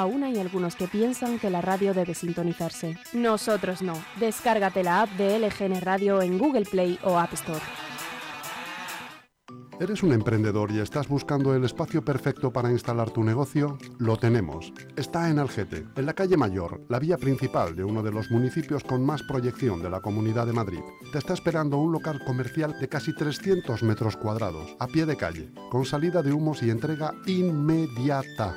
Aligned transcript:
aún 0.00 0.24
hay 0.24 0.38
algunos 0.38 0.76
que 0.76 0.88
piensan 0.88 1.38
que 1.38 1.50
la 1.50 1.60
radio 1.60 1.94
debe 1.94 2.14
sintonizarse. 2.14 2.98
Nosotros 3.12 3.82
no. 3.82 3.94
Descárgate 4.20 4.82
la 4.82 5.02
app 5.02 5.10
de 5.12 5.38
LGN 5.38 5.80
Radio 5.80 6.22
en 6.22 6.38
Google 6.38 6.66
Play 6.66 6.98
o 7.02 7.18
App 7.18 7.32
Store. 7.32 7.60
¿Eres 9.78 10.02
un 10.02 10.14
emprendedor 10.14 10.70
y 10.72 10.80
estás 10.80 11.06
buscando 11.06 11.54
el 11.54 11.62
espacio 11.62 12.02
perfecto 12.02 12.50
para 12.50 12.70
instalar 12.70 13.10
tu 13.10 13.22
negocio? 13.22 13.76
Lo 13.98 14.16
tenemos. 14.16 14.72
Está 14.96 15.28
en 15.28 15.38
Algete, 15.38 15.84
en 15.94 16.06
la 16.06 16.14
calle 16.14 16.38
Mayor, 16.38 16.80
la 16.88 16.98
vía 16.98 17.18
principal 17.18 17.76
de 17.76 17.84
uno 17.84 18.02
de 18.02 18.10
los 18.10 18.30
municipios 18.30 18.84
con 18.84 19.04
más 19.04 19.22
proyección 19.22 19.82
de 19.82 19.90
la 19.90 20.00
Comunidad 20.00 20.46
de 20.46 20.54
Madrid. 20.54 20.80
Te 21.12 21.18
está 21.18 21.34
esperando 21.34 21.76
un 21.76 21.92
local 21.92 22.22
comercial 22.26 22.74
de 22.80 22.88
casi 22.88 23.14
300 23.14 23.82
metros 23.82 24.16
cuadrados, 24.16 24.74
a 24.78 24.86
pie 24.86 25.04
de 25.04 25.18
calle, 25.18 25.52
con 25.70 25.84
salida 25.84 26.22
de 26.22 26.32
humos 26.32 26.62
y 26.62 26.70
entrega 26.70 27.12
inmediata. 27.26 28.56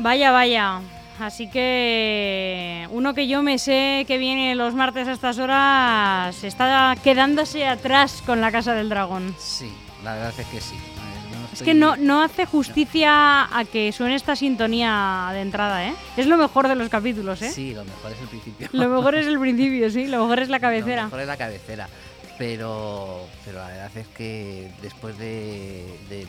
Vaya, 0.00 0.30
vaya. 0.30 0.80
Así 1.18 1.50
que 1.50 2.88
uno 2.90 3.12
que 3.12 3.28
yo 3.28 3.42
me 3.42 3.58
sé 3.58 4.06
que 4.08 4.16
viene 4.16 4.54
los 4.54 4.74
martes 4.74 5.06
a 5.06 5.12
estas 5.12 5.38
horas 5.38 6.42
está 6.42 6.96
quedándose 7.04 7.66
atrás 7.66 8.22
con 8.24 8.40
la 8.40 8.50
Casa 8.50 8.72
del 8.74 8.88
Dragón. 8.88 9.34
Sí, 9.38 9.70
la 10.02 10.14
verdad 10.14 10.32
es 10.38 10.46
que 10.46 10.60
sí. 10.60 10.76
Es 11.52 11.62
que 11.62 11.74
no, 11.74 11.96
no 11.96 12.22
hace 12.22 12.46
justicia 12.46 13.44
a 13.54 13.64
que 13.66 13.92
suene 13.92 14.14
esta 14.14 14.34
sintonía 14.36 15.28
de 15.32 15.42
entrada, 15.42 15.86
¿eh? 15.86 15.94
Es 16.16 16.26
lo 16.26 16.38
mejor 16.38 16.68
de 16.68 16.76
los 16.76 16.88
capítulos, 16.88 17.42
¿eh? 17.42 17.50
Sí, 17.50 17.74
lo 17.74 17.84
mejor 17.84 18.12
es 18.12 18.20
el 18.20 18.28
principio. 18.28 18.68
Lo 18.72 18.88
mejor 18.88 19.14
es 19.16 19.26
el 19.26 19.38
principio, 19.40 19.90
sí, 19.90 20.06
lo 20.06 20.22
mejor 20.22 20.38
es 20.38 20.48
la 20.48 20.60
cabecera. 20.60 21.02
Lo 21.02 21.08
mejor 21.08 21.20
es 21.20 21.26
la 21.26 21.36
cabecera. 21.36 21.88
Pero, 22.38 23.26
pero 23.44 23.58
la 23.58 23.66
verdad 23.66 23.96
es 23.96 24.08
que 24.08 24.70
después 24.80 25.18
de, 25.18 25.84
del 26.08 26.28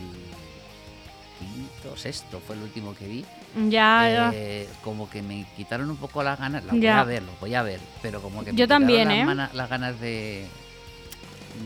quinto, 1.46 1.96
sexto, 1.96 2.40
fue 2.40 2.56
el 2.56 2.62
último 2.62 2.94
que 2.94 3.06
vi. 3.08 3.24
Ya, 3.68 4.30
eh, 4.34 4.68
como 4.82 5.08
que 5.10 5.22
me 5.22 5.46
quitaron 5.56 5.90
un 5.90 5.96
poco 5.98 6.22
las 6.22 6.38
ganas. 6.38 6.64
La 6.64 6.72
voy 6.72 6.86
a 6.86 7.04
ver, 7.04 7.22
lo 7.22 7.32
voy 7.40 7.54
a 7.54 7.62
ver. 7.62 7.80
Pero 8.00 8.20
como 8.22 8.44
que 8.44 8.52
me 8.52 8.58
Yo 8.58 8.66
también, 8.66 9.08
quitaron 9.10 9.30
¿eh? 9.30 9.34
las, 9.34 9.54
las 9.54 9.68
ganas 9.70 10.00
de. 10.00 10.46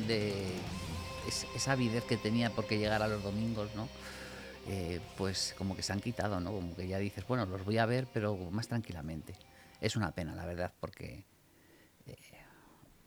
de 0.06 0.32
es- 1.28 1.46
esa 1.54 1.72
avidez 1.72 2.04
que 2.04 2.16
tenía 2.16 2.50
porque 2.50 2.78
llegar 2.78 3.02
a 3.02 3.08
los 3.08 3.22
domingos, 3.22 3.70
¿no? 3.74 3.88
Eh, 4.68 5.00
pues 5.16 5.54
como 5.56 5.76
que 5.76 5.82
se 5.82 5.92
han 5.92 6.00
quitado, 6.00 6.40
¿no? 6.40 6.50
Como 6.52 6.74
que 6.74 6.88
ya 6.88 6.98
dices, 6.98 7.24
bueno, 7.26 7.46
los 7.46 7.64
voy 7.64 7.78
a 7.78 7.86
ver, 7.86 8.06
pero 8.12 8.36
más 8.50 8.66
tranquilamente. 8.68 9.34
Es 9.80 9.94
una 9.96 10.10
pena, 10.12 10.34
la 10.34 10.44
verdad, 10.44 10.72
porque 10.80 11.24
eh, 12.06 12.16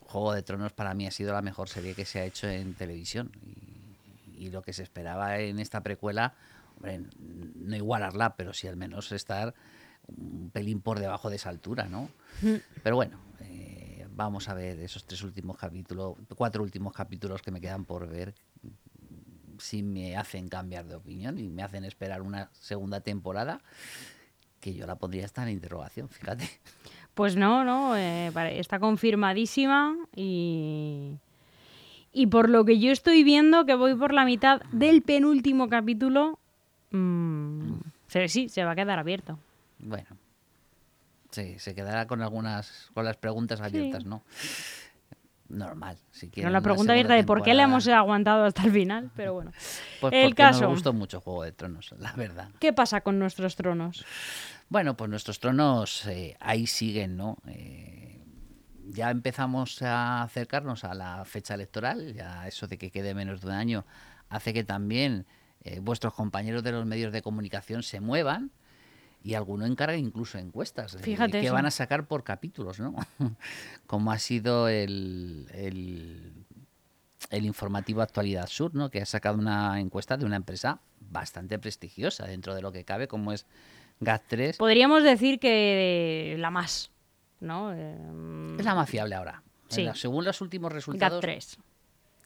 Juego 0.02 0.34
de 0.34 0.42
Tronos 0.42 0.72
para 0.72 0.94
mí 0.94 1.06
ha 1.06 1.12
sido 1.12 1.34
la 1.34 1.42
mejor 1.42 1.68
serie 1.68 1.96
que 1.96 2.06
se 2.06 2.20
ha 2.20 2.26
hecho 2.26 2.48
en 2.48 2.74
televisión. 2.76 3.32
Y, 4.38 4.46
y 4.46 4.50
lo 4.52 4.62
que 4.62 4.72
se 4.72 4.84
esperaba 4.84 5.38
en 5.40 5.60
esta 5.60 5.82
precuela, 5.82 6.34
no 6.82 7.76
igualarla, 7.76 8.36
pero 8.36 8.54
sí 8.54 8.68
al 8.68 8.78
menos 8.78 9.12
estar 9.12 9.54
un 10.08 10.50
pelín 10.52 10.82
por 10.82 11.00
debajo 11.00 11.30
de 11.30 11.36
esa 11.36 11.50
altura, 11.50 11.88
¿no? 11.88 12.10
Pero 12.84 12.96
bueno, 12.96 13.20
eh, 13.42 14.08
vamos 14.12 14.50
a 14.50 14.54
ver 14.54 14.80
esos 14.80 15.06
tres 15.06 15.24
últimos 15.24 15.58
capítulos, 15.58 16.16
cuatro 16.36 16.64
últimos 16.64 16.94
capítulos 16.94 17.42
que 17.42 17.52
me 17.52 17.62
quedan 17.62 17.86
por 17.86 18.08
ver, 18.08 18.34
si 19.60 19.84
me 19.84 20.16
hacen 20.16 20.48
cambiar 20.48 20.86
de 20.86 20.96
opinión 20.96 21.38
y 21.38 21.50
me 21.50 21.64
hacen 21.64 21.84
esperar 21.84 22.22
una 22.22 22.50
segunda 22.54 23.02
temporada, 23.02 23.62
que 24.60 24.74
yo 24.74 24.86
la 24.86 24.96
pondría 24.96 25.26
hasta 25.26 25.44
en 25.44 25.50
interrogación, 25.50 26.10
fíjate. 26.10 26.50
Pues 27.14 27.36
no, 27.36 27.66
no, 27.66 27.98
eh, 27.98 28.32
está 28.58 28.80
confirmadísima 28.80 29.98
y... 30.16 31.18
Y 32.12 32.26
por 32.28 32.50
lo 32.50 32.66
que 32.66 32.80
yo 32.80 32.92
estoy 32.92 33.24
viendo, 33.24 33.66
que 33.66 33.76
voy 33.76 33.94
por 33.94 34.14
la 34.14 34.26
mitad 34.26 34.62
del 34.72 35.04
penúltimo 35.04 35.70
capítulo, 35.70 36.39
mm, 36.92 37.80
se, 38.08 38.28
sí, 38.28 38.50
se 38.50 38.64
va 38.64 38.72
a 38.72 38.76
quedar 38.76 39.00
abierto. 39.00 39.40
Bueno, 39.80 40.18
sí, 41.32 41.58
se 41.60 41.76
quedará 41.76 42.08
con 42.08 42.22
algunas, 42.22 42.90
con 42.94 43.06
las 43.06 43.18
preguntas 43.18 43.62
abiertas, 43.62 44.06
¿no? 44.06 44.24
Normal, 45.50 45.98
si 46.12 46.30
quieren 46.30 46.52
la 46.54 46.60
una 46.60 46.64
pregunta 46.64 46.92
abierta 46.92 47.16
de 47.16 47.24
por 47.24 47.42
qué 47.42 47.56
le 47.56 47.64
hemos 47.64 47.88
aguantado 47.88 48.46
hasta 48.46 48.64
el 48.64 48.72
final, 48.72 49.10
pero 49.16 49.34
bueno. 49.34 49.52
Pues 50.00 50.14
el 50.14 50.36
caso. 50.36 50.62
nos 50.62 50.72
gustó 50.72 50.94
mucho 50.94 51.22
Juego 51.22 51.44
de 51.44 51.52
Tronos, 51.52 51.94
la 51.98 52.14
verdad. 52.14 52.50
¿Qué 52.60 52.72
pasa 52.72 53.02
con 53.02 53.18
nuestros 53.18 53.56
tronos? 53.56 54.06
Bueno, 54.70 54.96
pues 54.96 55.10
nuestros 55.10 55.40
tronos 55.40 56.06
eh, 56.06 56.38
ahí 56.40 56.68
siguen, 56.68 57.18
¿no? 57.18 57.38
Eh, 57.48 58.24
ya 58.90 59.10
empezamos 59.10 59.82
a 59.82 60.22
acercarnos 60.22 60.84
a 60.84 60.94
la 60.94 61.26
fecha 61.26 61.56
electoral, 61.56 62.14
ya 62.14 62.48
eso 62.48 62.68
de 62.68 62.78
que 62.78 62.92
quede 62.92 63.16
menos 63.16 63.42
de 63.42 63.48
un 63.48 63.54
año 63.54 63.86
hace 64.30 64.54
que 64.54 64.64
también 64.64 65.26
eh, 65.64 65.80
vuestros 65.80 66.14
compañeros 66.14 66.64
de 66.64 66.72
los 66.72 66.86
medios 66.86 67.12
de 67.12 67.22
comunicación 67.22 67.84
se 67.84 68.00
muevan 68.00 68.52
y 69.24 69.34
alguno 69.34 69.66
encarga 69.66 69.98
incluso 69.98 70.38
encuestas 70.38 70.96
eh, 70.96 71.00
Fíjate 71.00 71.42
que 71.42 71.48
eso. 71.48 71.54
van 71.54 71.66
a 71.66 71.72
sacar 71.72 72.08
por 72.08 72.24
capítulos, 72.24 72.80
¿no? 72.80 72.96
Como 73.88 74.12
ha 74.12 74.20
sido 74.20 74.70
el, 74.70 75.48
el, 75.54 76.34
el 77.30 77.46
informativo 77.46 78.02
Actualidad 78.02 78.48
Sur, 78.48 78.74
¿no? 78.76 78.90
Que 78.90 79.02
ha 79.02 79.06
sacado 79.06 79.38
una 79.38 79.80
encuesta 79.82 80.16
de 80.16 80.26
una 80.26 80.38
empresa 80.38 80.80
bastante 81.02 81.60
prestigiosa 81.60 82.26
dentro 82.28 82.56
de 82.56 82.62
lo 82.62 82.72
que 82.72 82.86
cabe, 82.86 83.08
como 83.10 83.34
es 83.34 83.46
GAT3. 84.00 84.56
Podríamos 84.58 85.04
decir 85.04 85.40
que 85.40 86.36
la 86.40 86.50
más, 86.52 86.92
¿no? 87.42 87.74
Eh, 87.74 88.56
Es 88.58 88.64
la 88.66 88.76
más 88.76 88.90
fiable 88.90 89.16
ahora. 89.16 89.44
Sí. 89.68 89.84
la- 89.84 89.96
según 89.96 90.24
los 90.24 90.40
últimos 90.42 90.72
resultados, 90.72 91.22
GAT3. 91.24 91.58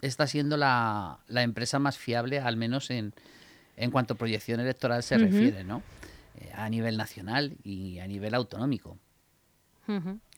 Está 0.08 0.28
siendo 0.28 0.58
la, 0.58 1.19
la 1.28 1.44
empresa 1.44 1.80
más 1.80 1.97
fiable, 1.97 2.40
al 2.40 2.58
menos 2.58 2.90
en, 2.90 3.14
en 3.78 3.91
cuanto 3.91 4.14
a 4.14 4.18
proyección 4.18 4.59
electoral 4.59 5.02
se 5.03 5.18
refiere, 5.18 5.64
¿no? 5.64 5.81
Eh, 6.40 6.52
a 6.56 6.69
nivel 6.69 6.97
nacional 6.97 7.58
y 7.64 8.00
a 8.00 8.08
nivel 8.08 8.34
autonómico. 8.36 8.97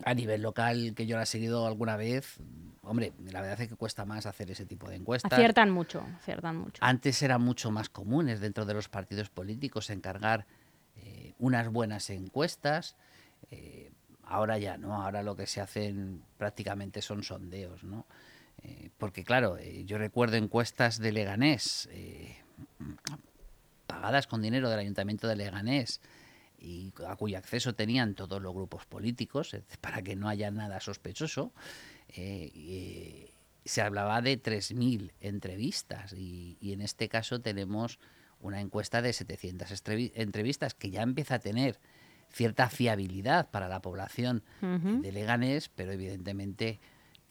A 0.03 0.14
nivel 0.16 0.42
local, 0.42 0.94
que 0.96 1.06
yo 1.06 1.18
la 1.18 1.24
he 1.24 1.28
seguido 1.28 1.68
alguna 1.68 1.98
vez, 1.98 2.38
hombre, 2.81 3.14
la 3.31 3.42
verdad 3.42 3.62
es 3.62 3.70
que 3.70 3.76
cuesta 3.76 4.03
más 4.03 4.26
hacer 4.26 4.50
ese 4.50 4.66
tipo 4.66 4.90
de 4.90 4.96
encuestas. 4.96 5.32
Aciertan 5.32 5.70
mucho, 5.70 6.03
aciertan 6.18 6.58
mucho. 6.58 6.79
Antes 6.84 7.22
eran 7.22 7.41
mucho 7.44 7.70
más 7.70 7.90
comunes 7.90 8.40
dentro 8.40 8.66
de 8.66 8.73
los 8.73 8.90
partidos 8.90 9.29
políticos 9.29 9.91
encargar 9.91 10.47
eh, 10.97 11.34
unas 11.38 11.70
buenas 11.70 12.09
encuestas. 12.09 12.96
eh, 13.52 13.91
ahora 14.23 14.58
ya 14.58 14.78
no, 14.78 15.00
ahora 15.00 15.22
lo 15.22 15.35
que 15.35 15.46
se 15.46 15.61
hacen 15.61 16.23
prácticamente 16.40 17.03
son 17.03 17.22
sondeos, 17.22 17.84
¿no? 17.84 18.08
Eh, 18.67 18.90
porque 18.97 19.23
claro, 19.23 19.58
eh, 19.58 19.84
yo 19.85 19.97
recuerdo 20.00 20.38
encuestas 20.38 20.97
de 21.00 21.12
Leganés 21.12 21.88
eh, 21.91 22.38
pagadas 23.88 24.28
con 24.28 24.41
dinero 24.41 24.70
del 24.70 24.79
Ayuntamiento 24.79 25.28
de 25.28 25.35
Leganés 25.35 26.02
y 26.58 26.91
a 27.08 27.16
cuyo 27.16 27.38
acceso 27.38 27.76
tenían 27.76 28.16
todos 28.16 28.41
los 28.41 28.53
grupos 28.53 28.85
políticos 28.85 29.56
para 29.82 30.02
que 30.02 30.16
no 30.16 30.28
haya 30.29 30.50
nada 30.52 30.79
sospechoso. 30.79 31.53
y, 32.16 33.29
se 33.67 33.82
hablaba 33.82 34.22
de 34.22 34.40
3.000 34.40 35.11
entrevistas 35.22 36.14
y, 36.14 36.56
y 36.61 36.73
en 36.73 36.82
este 36.82 37.09
caso 37.09 37.41
tenemos 37.41 37.97
una 38.40 38.61
encuesta 38.61 39.02
de 39.02 39.11
700 39.11 39.72
estrevi- 39.72 40.11
entrevistas 40.14 40.76
que 40.76 40.91
ya 40.91 41.02
empieza 41.02 41.35
a 41.35 41.40
tener 41.40 41.79
cierta 42.32 42.70
fiabilidad 42.70 43.50
para 43.50 43.68
la 43.68 43.82
población 43.82 44.44
de 45.02 45.11
Leganés, 45.11 45.70
pero 45.70 45.94
evidentemente 45.94 46.79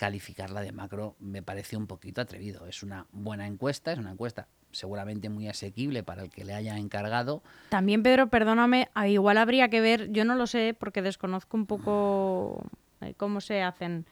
calificarla 0.05 0.61
de 0.61 0.71
macro 0.71 1.17
me 1.19 1.43
parece 1.43 1.79
un 1.79 1.87
poquito 1.87 2.21
atrevido. 2.21 2.67
Es 2.67 2.83
una 2.83 3.06
buena 3.12 3.47
encuesta, 3.47 3.91
es 3.91 3.99
una 3.99 4.11
encuesta 4.11 4.49
seguramente 4.71 5.31
muy 5.31 5.49
asequible 5.49 6.03
para 6.03 6.25
el 6.25 6.29
que 6.29 6.45
le 6.45 6.53
haya 6.53 6.77
encargado. 6.77 7.43
También, 7.71 8.03
Pedro, 8.03 8.29
perdóname, 8.29 8.91
ah, 8.93 9.09
igual 9.09 9.39
habría 9.39 9.71
que 9.71 9.81
ver, 9.81 10.12
yo 10.12 10.27
no 10.27 10.35
lo 10.35 10.47
sé 10.47 10.77
porque 10.79 11.01
desconozco 11.01 11.56
un 11.56 11.65
poco 11.65 12.67
eh, 13.01 13.15
cómo 13.17 13.41
se 13.41 13.62
hacen 13.62 14.05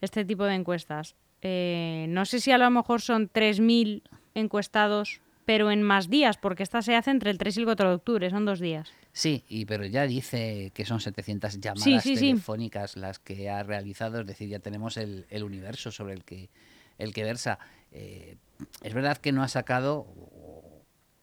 este 0.00 0.24
tipo 0.24 0.44
de 0.44 0.54
encuestas. 0.54 1.14
Eh, 1.42 2.06
no 2.08 2.24
sé 2.24 2.40
si 2.40 2.50
a 2.50 2.56
lo 2.56 2.70
mejor 2.70 3.02
son 3.02 3.28
3.000 3.28 4.00
encuestados, 4.32 5.20
pero 5.44 5.70
en 5.70 5.82
más 5.82 6.08
días, 6.08 6.38
porque 6.38 6.62
esta 6.62 6.80
se 6.80 6.96
hace 6.96 7.10
entre 7.10 7.30
el 7.30 7.36
3 7.36 7.58
y 7.58 7.60
el 7.60 7.66
4 7.66 7.90
de 7.90 7.94
octubre, 7.96 8.30
son 8.30 8.46
dos 8.46 8.60
días. 8.60 8.94
Sí, 9.14 9.44
y 9.48 9.64
pero 9.64 9.86
ya 9.86 10.08
dice 10.08 10.72
que 10.74 10.84
son 10.84 10.98
700 10.98 11.60
llamadas 11.60 12.02
telefónicas 12.02 12.96
las 12.96 13.20
que 13.20 13.48
ha 13.48 13.62
realizado, 13.62 14.20
es 14.20 14.26
decir, 14.26 14.48
ya 14.48 14.58
tenemos 14.58 14.96
el, 14.96 15.24
universo 15.44 15.92
sobre 15.92 16.14
el 16.14 16.24
que, 16.24 16.50
el 16.98 17.14
que 17.14 17.22
versa. 17.22 17.60
Eh, 17.92 18.36
es 18.82 18.92
verdad 18.92 19.18
que 19.18 19.30
no 19.30 19.44
ha 19.44 19.48
sacado 19.48 20.08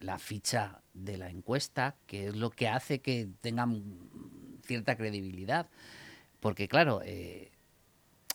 la 0.00 0.18
ficha 0.18 0.80
de 0.94 1.18
la 1.18 1.28
encuesta, 1.28 1.96
que 2.06 2.28
es 2.28 2.34
lo 2.34 2.48
que 2.48 2.66
hace 2.66 3.02
que 3.02 3.28
tengan 3.42 3.82
cierta 4.64 4.96
credibilidad. 4.96 5.68
Porque 6.40 6.68
claro, 6.68 7.02
eh, 7.04 7.52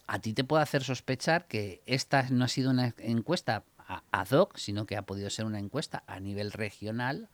a 0.05 0.19
ti 0.19 0.33
te 0.33 0.43
puede 0.43 0.61
hacer 0.61 0.83
sospechar 0.83 1.47
que 1.47 1.81
esta 1.87 2.29
no 2.29 2.45
ha 2.45 2.47
sido 2.47 2.69
una 2.69 2.93
encuesta 2.99 3.63
ad 4.11 4.31
hoc, 4.33 4.55
sino 4.57 4.85
que 4.85 4.97
ha 4.97 5.01
podido 5.01 5.31
ser 5.31 5.45
una 5.45 5.57
encuesta 5.57 6.03
a 6.05 6.19
nivel 6.19 6.51
regional 6.51 7.27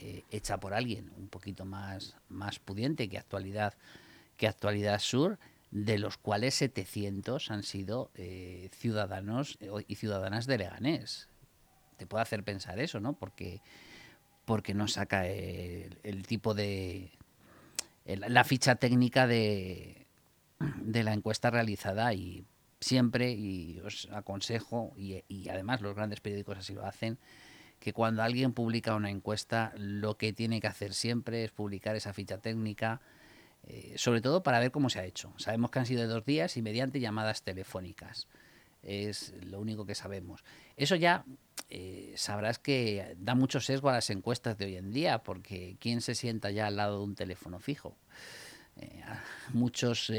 eh, 0.00 0.24
hecha 0.30 0.58
por 0.58 0.74
alguien 0.74 1.10
un 1.16 1.28
poquito 1.28 1.64
más, 1.64 2.16
más 2.28 2.58
pudiente 2.58 3.08
que 3.08 3.18
actualidad, 3.18 3.74
que 4.36 4.48
actualidad 4.48 5.00
sur, 5.00 5.38
de 5.70 5.98
los 5.98 6.16
cuales 6.16 6.54
700 6.54 7.50
han 7.50 7.62
sido 7.62 8.10
eh, 8.14 8.70
ciudadanos 8.72 9.58
y 9.86 9.94
ciudadanas 9.96 10.46
de 10.46 10.58
Leganés. 10.58 11.28
Te 11.98 12.06
puede 12.06 12.22
hacer 12.22 12.42
pensar 12.42 12.78
eso, 12.78 13.00
¿no? 13.00 13.12
Porque, 13.14 13.60
porque 14.44 14.72
no 14.72 14.88
saca 14.88 15.26
el, 15.26 16.26
tipo 16.26 16.54
de... 16.54 17.10
la 18.06 18.44
ficha 18.44 18.76
técnica 18.76 19.26
de, 19.26 20.06
de 20.58 21.02
la 21.02 21.12
encuesta 21.12 21.50
realizada 21.50 22.14
y 22.14 22.46
siempre, 22.80 23.32
y 23.32 23.80
os 23.80 24.08
aconsejo, 24.12 24.92
y, 24.96 25.48
además 25.48 25.80
los 25.80 25.94
grandes 25.94 26.20
periódicos 26.20 26.58
así 26.58 26.74
lo 26.74 26.84
hacen, 26.84 27.18
que 27.78 27.92
cuando 27.92 28.22
alguien 28.22 28.52
publica 28.52 28.94
una 28.94 29.10
encuesta, 29.10 29.72
lo 29.76 30.16
que 30.16 30.32
tiene 30.32 30.60
que 30.60 30.66
hacer 30.66 30.94
siempre 30.94 31.44
es 31.44 31.50
publicar 31.50 31.96
esa 31.96 32.12
ficha 32.12 32.38
técnica, 32.38 33.00
eh, 33.64 33.94
sobre 33.96 34.20
todo 34.20 34.42
para 34.42 34.58
ver 34.60 34.70
cómo 34.70 34.90
se 34.90 34.98
ha 34.98 35.04
hecho. 35.04 35.32
Sabemos 35.36 35.70
que 35.70 35.78
han 35.78 35.86
sido 35.86 36.02
de 36.02 36.08
dos 36.08 36.24
días 36.24 36.56
y 36.56 36.62
mediante 36.62 37.00
llamadas 37.00 37.42
telefónicas. 37.42 38.28
Es 38.82 39.34
lo 39.42 39.60
único 39.60 39.84
que 39.86 39.94
sabemos. 39.94 40.44
Eso 40.76 40.96
ya 40.96 41.24
eh, 41.68 42.14
sabrás 42.16 42.58
que 42.58 43.16
da 43.18 43.34
mucho 43.34 43.60
sesgo 43.60 43.88
a 43.88 43.92
las 43.92 44.10
encuestas 44.10 44.56
de 44.56 44.66
hoy 44.66 44.76
en 44.76 44.92
día, 44.92 45.18
porque 45.22 45.76
¿quién 45.80 46.00
se 46.00 46.14
sienta 46.14 46.50
ya 46.50 46.66
al 46.66 46.76
lado 46.76 46.98
de 46.98 47.04
un 47.04 47.14
teléfono 47.14 47.58
fijo? 47.60 47.96
Eh, 48.76 49.02
muchos 49.52 50.12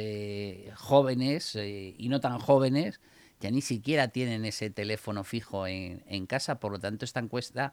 jóvenes 0.75 1.55
y 1.55 2.07
no 2.09 2.19
tan 2.19 2.39
jóvenes 2.39 2.99
ya 3.39 3.51
ni 3.51 3.61
siquiera 3.61 4.09
tienen 4.09 4.45
ese 4.45 4.69
teléfono 4.69 5.23
fijo 5.23 5.65
en, 5.67 6.25
casa, 6.27 6.59
por 6.59 6.71
lo 6.71 6.79
tanto 6.79 7.05
esta 7.05 7.19
encuesta, 7.19 7.71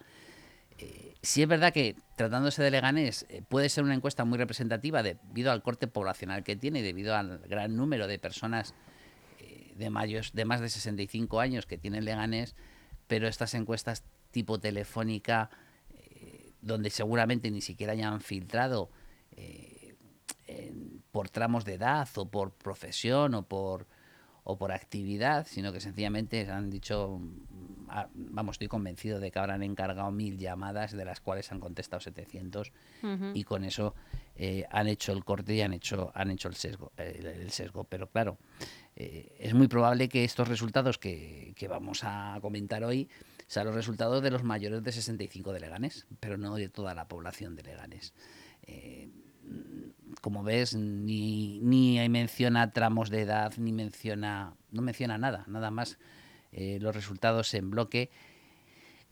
si 1.23 1.43
es 1.43 1.49
verdad 1.49 1.73
que 1.73 1.97
tratándose 2.17 2.63
de 2.63 2.71
Leganés 2.71 3.27
puede 3.49 3.69
ser 3.69 3.83
una 3.83 3.95
encuesta 3.95 4.25
muy 4.25 4.39
representativa 4.39 5.03
debido 5.03 5.51
al 5.51 5.63
corte 5.63 5.89
poblacional 5.89 6.45
que 6.45 6.55
tiene 6.55 6.81
y 6.81 6.83
debido 6.83 7.17
al 7.17 7.39
gran 7.49 7.77
número 7.77 8.07
de 8.07 8.19
personas 8.19 8.75
de, 9.75 9.91
mayos, 9.91 10.33
de 10.35 10.45
más 10.45 10.61
de 10.61 10.69
65 10.69 11.41
años 11.41 11.67
que 11.67 11.79
tienen 11.79 12.05
Leganés, 12.05 12.55
pero 13.07 13.27
estas 13.27 13.55
encuestas 13.55 14.05
tipo 14.31 14.61
telefónica, 14.61 15.51
donde 16.61 16.91
seguramente 16.91 17.51
ni 17.51 17.61
siquiera 17.61 17.93
hayan 17.93 18.21
filtrado 18.21 18.91
por 21.11 21.31
tramos 21.31 21.65
de 21.65 21.75
edad 21.75 22.09
o 22.17 22.29
por 22.31 22.53
profesión 22.53 23.35
o 23.35 23.43
por, 23.43 23.87
o 24.49 24.57
por 24.57 24.71
actividad, 24.71 25.45
sino 25.49 25.73
que 25.73 25.81
sencillamente 25.81 26.49
han 26.49 26.71
dicho, 26.71 27.21
ah, 27.89 28.09
vamos, 28.15 28.55
estoy 28.55 28.69
convencido 28.69 29.19
de 29.19 29.33
que 29.33 29.39
habrán 29.41 29.65
encargado 29.65 30.13
mil 30.13 30.39
llamadas, 30.39 30.93
de 30.93 31.05
las 31.05 31.21
cuales 31.21 31.51
han 31.51 31.59
contestado 31.59 31.99
700, 31.99 32.73
y 33.35 33.43
con 33.43 33.65
eso 33.65 33.97
eh, 34.37 34.65
han 34.71 34.87
hecho 34.87 35.13
el 35.13 35.25
corte 35.25 35.55
y 35.55 35.63
han 35.63 35.73
hecho, 35.73 36.13
han 36.15 36.31
hecho 36.31 36.47
el 36.47 36.55
sesgo. 36.55 36.93
el, 36.97 37.51
sesgo. 37.51 37.83
Pero 37.85 38.09
claro, 38.09 38.39
eh, 38.95 39.35
es 39.41 39.53
muy 39.53 39.67
probable 39.67 40.09
que 40.09 40.23
estos 40.23 40.47
resultados 40.47 40.97
que, 40.97 41.53
que, 41.57 41.67
vamos 41.67 42.05
a 42.05 42.39
comentar 42.41 42.85
hoy 42.85 43.09
sean 43.49 43.67
los 43.67 43.75
resultados 43.75 44.23
de 44.23 44.31
los 44.31 44.45
mayores 44.45 44.85
de 44.85 44.93
65 44.93 45.53
de 45.53 45.59
Leganés, 45.59 46.07
pero 46.21 46.39
no 46.39 46.55
de 46.55 46.69
toda 46.69 46.95
la 46.95 47.09
población 47.09 47.57
de 47.57 47.65
Leganés. 47.65 48.15
Eh, 48.63 49.09
como 50.21 50.43
ves, 50.43 50.75
ni, 50.75 51.61
ni 51.61 52.09
menciona 52.09 52.73
tramos 52.73 53.11
de 53.11 53.23
edad, 53.23 53.53
ni 53.59 53.73
menciona, 53.73 54.55
no 54.71 54.83
menciona 54.83 55.19
nada, 55.19 55.45
nada 55.47 55.71
más 55.71 55.99
eh, 56.53 56.79
los 56.81 56.95
resultados 56.95 57.53
en 57.55 57.71
bloque. 57.71 58.11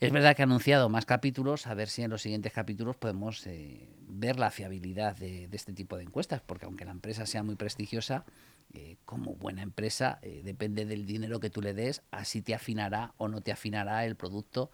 Es 0.00 0.12
verdad 0.12 0.34
que 0.34 0.42
ha 0.42 0.44
anunciado 0.44 0.88
más 0.88 1.06
capítulos, 1.06 1.66
a 1.66 1.74
ver 1.74 1.88
si 1.88 2.02
en 2.02 2.10
los 2.10 2.22
siguientes 2.22 2.52
capítulos 2.52 2.96
podemos 2.96 3.46
eh, 3.46 3.88
ver 4.08 4.38
la 4.38 4.50
fiabilidad 4.50 5.16
de, 5.16 5.48
este 5.52 5.72
tipo 5.72 5.96
de 5.96 6.02
encuestas, 6.02 6.40
porque 6.40 6.66
aunque 6.66 6.84
la 6.84 6.90
empresa 6.90 7.26
sea 7.26 7.42
muy 7.42 7.54
prestigiosa, 7.54 8.24
eh, 8.72 8.96
como 9.04 9.34
buena 9.34 9.62
empresa, 9.62 10.18
depende 10.42 10.84
del 10.84 11.06
dinero 11.06 11.38
que 11.38 11.48
tú 11.48 11.62
le 11.62 11.74
des, 11.74 12.02
así 12.10 12.42
te 12.42 12.54
afinará 12.54 13.14
o 13.18 13.28
no 13.28 13.40
te 13.40 13.52
afinará 13.52 14.04
el 14.04 14.16
producto 14.16 14.70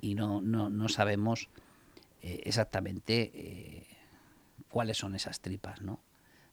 y 0.00 0.14
no, 0.14 0.40
no, 0.40 0.70
no 0.70 0.88
sabemos 0.88 1.48
exactamente 2.22 3.73
cuáles 4.74 4.98
son 4.98 5.14
esas 5.14 5.38
tripas, 5.38 5.82
¿no? 5.82 6.00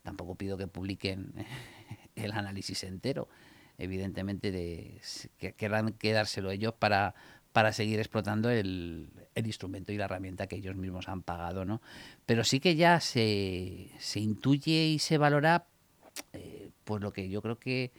Tampoco 0.04 0.36
pido 0.36 0.56
que 0.56 0.68
publiquen 0.68 1.34
el 2.16 2.34
análisis 2.34 2.84
entero, 2.84 3.28
evidentemente 3.80 4.52
de, 4.52 5.02
que 5.40 5.54
querrán 5.54 5.94
quedárselo 5.94 6.52
ellos 6.52 6.76
para, 6.78 7.16
para 7.52 7.74
seguir 7.74 7.98
explotando 7.98 8.52
el, 8.52 9.10
instrumento 9.44 9.92
y 9.92 9.98
la 9.98 10.06
herramienta 10.06 10.46
que 10.46 10.58
ellos 10.58 10.76
mismos 10.76 11.10
han 11.10 11.24
pagado, 11.24 11.66
¿no? 11.66 11.82
Pero 12.28 12.44
sí 12.44 12.60
que 12.60 12.76
ya 12.76 13.00
se, 13.00 13.90
se 13.98 14.20
intuye 14.20 14.86
y 14.86 15.00
se 15.00 15.18
valora 15.18 15.66
eh, 16.34 16.70
pues 16.84 17.02
lo 17.02 17.12
que 17.12 17.28
yo 17.28 17.42
creo 17.42 17.58
que 17.58 17.92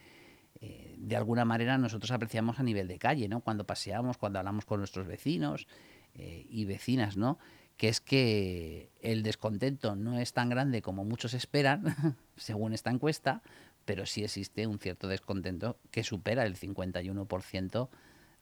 eh, 0.61 0.95
de 0.99 1.17
alguna 1.17 1.45
manera 1.45 1.79
nosotros 1.79 2.13
apreciamos 2.13 2.61
a 2.61 2.63
nivel 2.63 2.87
de 2.87 3.01
calle, 3.01 3.29
¿no? 3.29 3.41
Cuando 3.41 3.67
paseamos, 3.67 4.19
cuando 4.19 4.39
hablamos 4.39 4.67
con 4.67 4.79
nuestros 4.79 5.09
vecinos 5.09 5.67
eh, 6.15 6.47
y 6.49 6.65
vecinas, 6.65 7.17
¿no? 7.17 7.41
Que 7.83 7.89
es 7.89 8.01
que 8.01 8.91
el 9.01 9.25
descontento 9.25 9.97
no 9.97 10.21
es 10.21 10.33
tan 10.33 10.49
grande 10.49 10.83
como 10.83 11.05
muchos 11.05 11.35
esperan, 11.35 11.83
según 12.37 12.75
esta 12.75 12.93
encuesta, 12.93 13.43
pero 13.85 14.07
sí 14.07 14.23
existe 14.23 14.69
un 14.69 14.79
cierto 14.79 15.09
descontento 15.09 15.77
que 15.91 16.05
supera 16.05 16.47
el 16.47 16.55
51% 16.55 17.89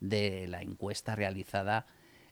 de 0.00 0.46
la 0.46 0.60
encuesta 0.60 1.16
realizada 1.16 1.86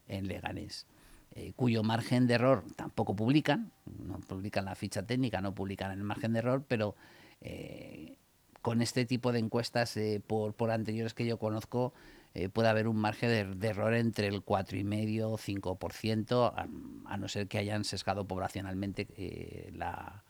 en 0.07 0.29
Leganés, 0.29 0.87
eh, 1.31 1.55
cuyo 1.57 1.83
margen 1.83 2.27
de 2.27 2.35
error 2.35 2.63
tampoco 2.77 3.17
publican, 3.17 3.73
no 3.87 4.21
publican 4.21 4.67
la 4.67 4.75
ficha 4.75 5.03
técnica, 5.05 5.41
no 5.41 5.55
publican 5.55 5.93
el 5.93 6.05
margen 6.05 6.35
de 6.35 6.41
error, 6.41 6.63
pero 6.69 6.95
eh, 7.41 8.17
con 8.61 8.83
este 8.83 9.07
tipo 9.07 9.33
de 9.33 9.39
encuestas 9.39 9.97
eh, 9.97 10.21
por, 10.27 10.53
por 10.53 10.71
anteriores 10.71 11.15
que 11.15 11.25
yo 11.25 11.39
conozco, 11.39 11.95
eh, 12.35 12.49
puede 12.49 12.69
haber 12.69 12.89
un 12.89 12.97
margen 12.97 13.59
de, 13.59 13.69
error 13.69 13.95
entre 13.95 14.29
el 14.29 14.45
4,5 14.45 15.23
o 15.25 15.39
5%, 15.39 16.53
a, 16.55 17.13
a, 17.13 17.17
no 17.17 17.29
ser 17.29 17.49
que 17.49 17.59
hayan 17.59 17.85
sesgado 17.85 18.27
poblacionalmente 18.27 19.09
eh, 19.17 19.71
la, 19.75 20.23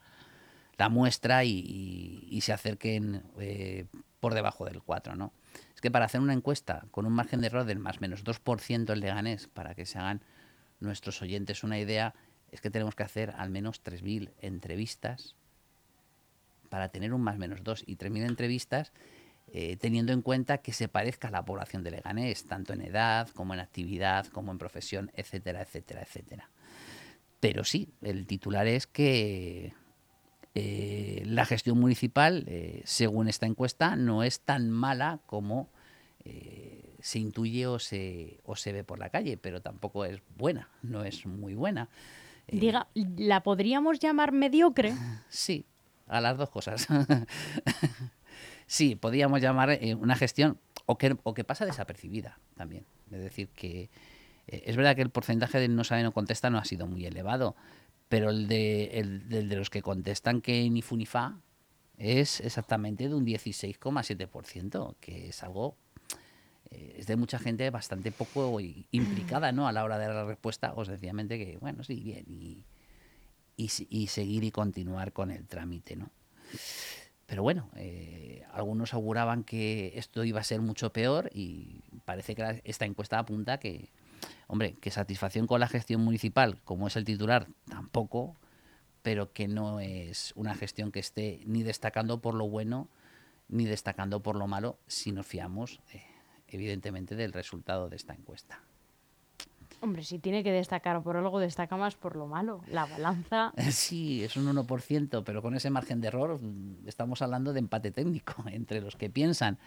muestra 0.91 1.45
y, 1.45 2.39
se 2.41 2.53
acerquen 2.53 3.25
eh, 3.39 3.87
por 4.21 4.35
debajo 4.35 4.65
del 4.65 4.81
4. 4.81 5.17
¿no? 5.17 5.33
Es 5.75 5.81
que 5.81 5.91
para 5.91 6.05
hacer 6.05 6.21
una 6.21 6.33
encuesta 6.33 6.87
con 6.93 7.05
un 7.05 7.13
margen 7.13 7.41
de 7.41 7.49
error 7.49 7.65
del 7.65 7.81
más 7.81 8.01
menos 8.01 8.25
2% 8.25 8.93
en 8.93 9.01
Leganés, 9.01 9.49
para 9.49 9.75
que 9.75 9.85
se 9.85 9.99
hagan 9.99 10.23
nuestros 10.81 11.21
oyentes 11.21 11.65
una 11.65 11.79
idea, 11.79 12.15
es 12.53 12.61
que 12.61 12.71
tenemos 12.71 12.95
que 12.95 13.03
hacer 13.03 13.35
al 13.37 13.51
menos 13.51 13.83
3.000 13.83 14.31
entrevistas 14.41 15.35
para 16.69 16.91
tener 16.91 17.13
un 17.13 17.23
más 17.23 17.39
menos 17.39 17.65
2 17.65 17.85
y 17.87 17.97
3.000 17.97 18.27
entrevistas 18.27 18.93
eh, 19.53 19.77
teniendo 19.77 20.13
en 20.13 20.23
cuenta 20.23 20.59
que 20.59 20.73
se 20.73 20.89
parezca 20.89 21.29
a 21.29 21.31
la 21.31 21.45
población 21.45 21.83
de 21.83 21.91
Leganés, 21.91 22.45
tanto 22.45 22.73
en 22.73 22.83
edad 22.83 23.29
como 23.31 23.55
en 23.55 23.61
actividad, 23.61 24.27
como 24.27 24.53
en 24.53 24.59
profesión, 24.59 25.11
etcétera, 25.15 25.63
etcétera, 25.63 26.03
etcétera. 26.03 26.51
Pero 27.41 27.65
sí, 27.65 27.89
el 28.03 28.27
titular 28.27 28.67
es 28.67 28.87
que 28.87 29.73
eh, 30.55 31.23
la 31.25 31.45
gestión 31.45 31.79
municipal, 31.79 32.45
eh, 32.47 32.83
según 32.85 33.29
esta 33.29 33.47
encuesta, 33.47 33.97
no 33.97 34.23
es 34.23 34.41
tan 34.41 34.71
mala 34.71 35.21
como 35.27 35.69
se 37.01 37.19
intuye 37.19 37.67
o 37.67 37.79
se, 37.79 38.39
o 38.45 38.55
se 38.55 38.73
ve 38.73 38.85
por 38.85 38.99
la 38.99 39.09
calle, 39.09 39.39
pero 39.39 39.63
tampoco 39.63 40.05
es 40.05 40.21
buena, 40.37 40.69
no 40.83 41.05
es 41.05 41.25
muy 41.25 41.55
buena. 41.55 41.89
Diga, 42.51 42.89
¿la 42.95 43.43
podríamos 43.43 43.99
llamar 43.99 44.33
mediocre? 44.33 44.95
Sí, 45.29 45.65
a 46.07 46.21
las 46.21 46.39
dos 46.39 46.51
cosas. 46.51 46.87
Sí, 48.69 48.95
podríamos 48.95 49.41
llamar 49.41 49.71
eh, 49.71 49.95
una 49.95 50.15
gestión 50.15 50.61
o 50.87 50.99
que, 50.99 51.17
o 51.25 51.35
que 51.35 51.43
pasa 51.43 51.65
desapercibida 51.65 52.39
también. 52.55 52.85
Es 53.11 53.23
decir, 53.23 53.49
que 53.49 53.89
eh, 54.47 54.63
es 54.67 54.77
verdad 54.77 54.95
que 54.95 55.03
el 55.03 55.11
porcentaje 55.11 55.59
de 55.59 55.69
no 55.69 55.85
saben 55.85 56.07
o 56.07 56.13
contestan 56.13 56.53
no 56.53 56.59
ha 56.59 56.65
sido 56.67 56.87
muy 56.87 57.07
elevado, 57.07 57.57
pero 58.11 58.29
el 58.29 58.47
de, 58.47 58.99
el, 59.01 59.29
de 59.29 59.57
los 59.57 59.71
que 59.71 59.83
contestan 59.83 60.43
que 60.43 60.69
ni 60.69 60.83
fu 60.83 60.97
ni 60.97 61.07
fa 61.07 61.41
es 61.97 62.41
exactamente 62.41 63.09
de 63.09 63.15
un 63.15 63.27
16,7%, 63.27 64.97
que 65.01 65.29
es 65.31 65.43
algo 65.43 65.77
eh, 66.71 66.97
es 66.99 67.07
de 67.07 67.17
mucha 67.17 67.39
gente 67.39 67.69
bastante 67.71 68.13
poco 68.13 68.61
implicada 68.61 69.51
¿no? 69.51 69.67
a 69.67 69.73
la 69.73 69.83
hora 69.83 69.99
de 69.99 70.07
dar 70.07 70.15
la 70.15 70.25
respuesta, 70.27 70.75
o 70.77 70.85
sencillamente 70.85 71.39
que, 71.39 71.57
bueno, 71.57 71.83
sí, 71.85 72.01
bien, 72.01 72.25
y, 72.29 72.65
y, 73.57 74.07
seguir 74.09 74.45
y 74.45 74.51
continuar 74.51 75.13
con 75.13 75.31
el 75.31 75.47
trámite. 75.47 75.97
¿no? 75.97 76.11
Pero 77.29 77.43
bueno, 77.43 77.69
eh, 77.77 78.43
algunos 78.55 78.95
auguraban 78.95 79.45
que 79.45 79.93
esto 79.97 80.25
iba 80.25 80.41
a 80.41 80.45
ser 80.45 80.63
mucho 80.63 80.95
peor 80.95 81.29
y 81.35 81.83
parece 82.07 82.35
que 82.35 82.63
esta 82.65 82.87
encuesta 82.87 83.19
apunta 83.19 83.61
que, 83.61 83.91
hombre, 84.47 84.77
que 84.81 84.91
satisfacción 84.91 85.47
con 85.47 85.61
la 85.61 85.69
gestión 85.69 86.01
municipal, 86.01 86.59
como 86.65 86.87
es 86.87 86.97
el 86.97 87.05
titular, 87.05 87.47
tampoco, 87.69 88.35
pero 89.03 89.35
que 89.35 89.47
no 89.47 89.79
es 89.79 90.33
una 90.37 90.55
gestión 90.55 90.91
que 90.91 91.01
esté 91.01 91.43
ni 91.45 91.63
destacando 91.63 92.23
por 92.23 92.33
lo 92.35 92.49
bueno 92.49 92.89
ni 93.49 93.67
destacando 93.67 94.23
por 94.23 94.35
lo 94.35 94.47
malo 94.47 94.79
si 94.87 95.13
nos 95.13 95.27
fiamos, 95.27 95.83
eh, 95.93 96.05
evidentemente, 96.47 97.15
del 97.15 97.35
resultado 97.35 97.91
de 97.91 97.97
esta 97.97 98.15
encuesta. 98.15 98.63
Hombre, 99.81 100.03
si 100.03 100.19
tiene 100.19 100.43
que 100.43 100.53
destacar 100.53 101.03
por 101.03 101.17
algo, 101.17 101.39
destaca 101.39 101.77
más 101.77 101.95
por 101.95 102.17
lo 102.17 102.27
malo. 102.27 102.61
La 102.71 102.87
balanza. 102.87 103.53
Sí, 103.71 104.25
es 104.25 104.37
un 104.37 104.47
1%, 104.47 105.23
pero 105.25 105.43
con 105.43 105.55
ese 105.55 105.71
margen 105.71 106.01
de 106.01 106.09
error 106.09 106.41
mm, 106.41 106.89
estamos 106.89 107.23
hablando 107.23 107.53
de 107.53 107.61
empate 107.61 107.91
técnico 107.91 108.35
entre 108.51 108.81
los 108.81 108.97
que 108.97 109.11
piensan 109.11 109.59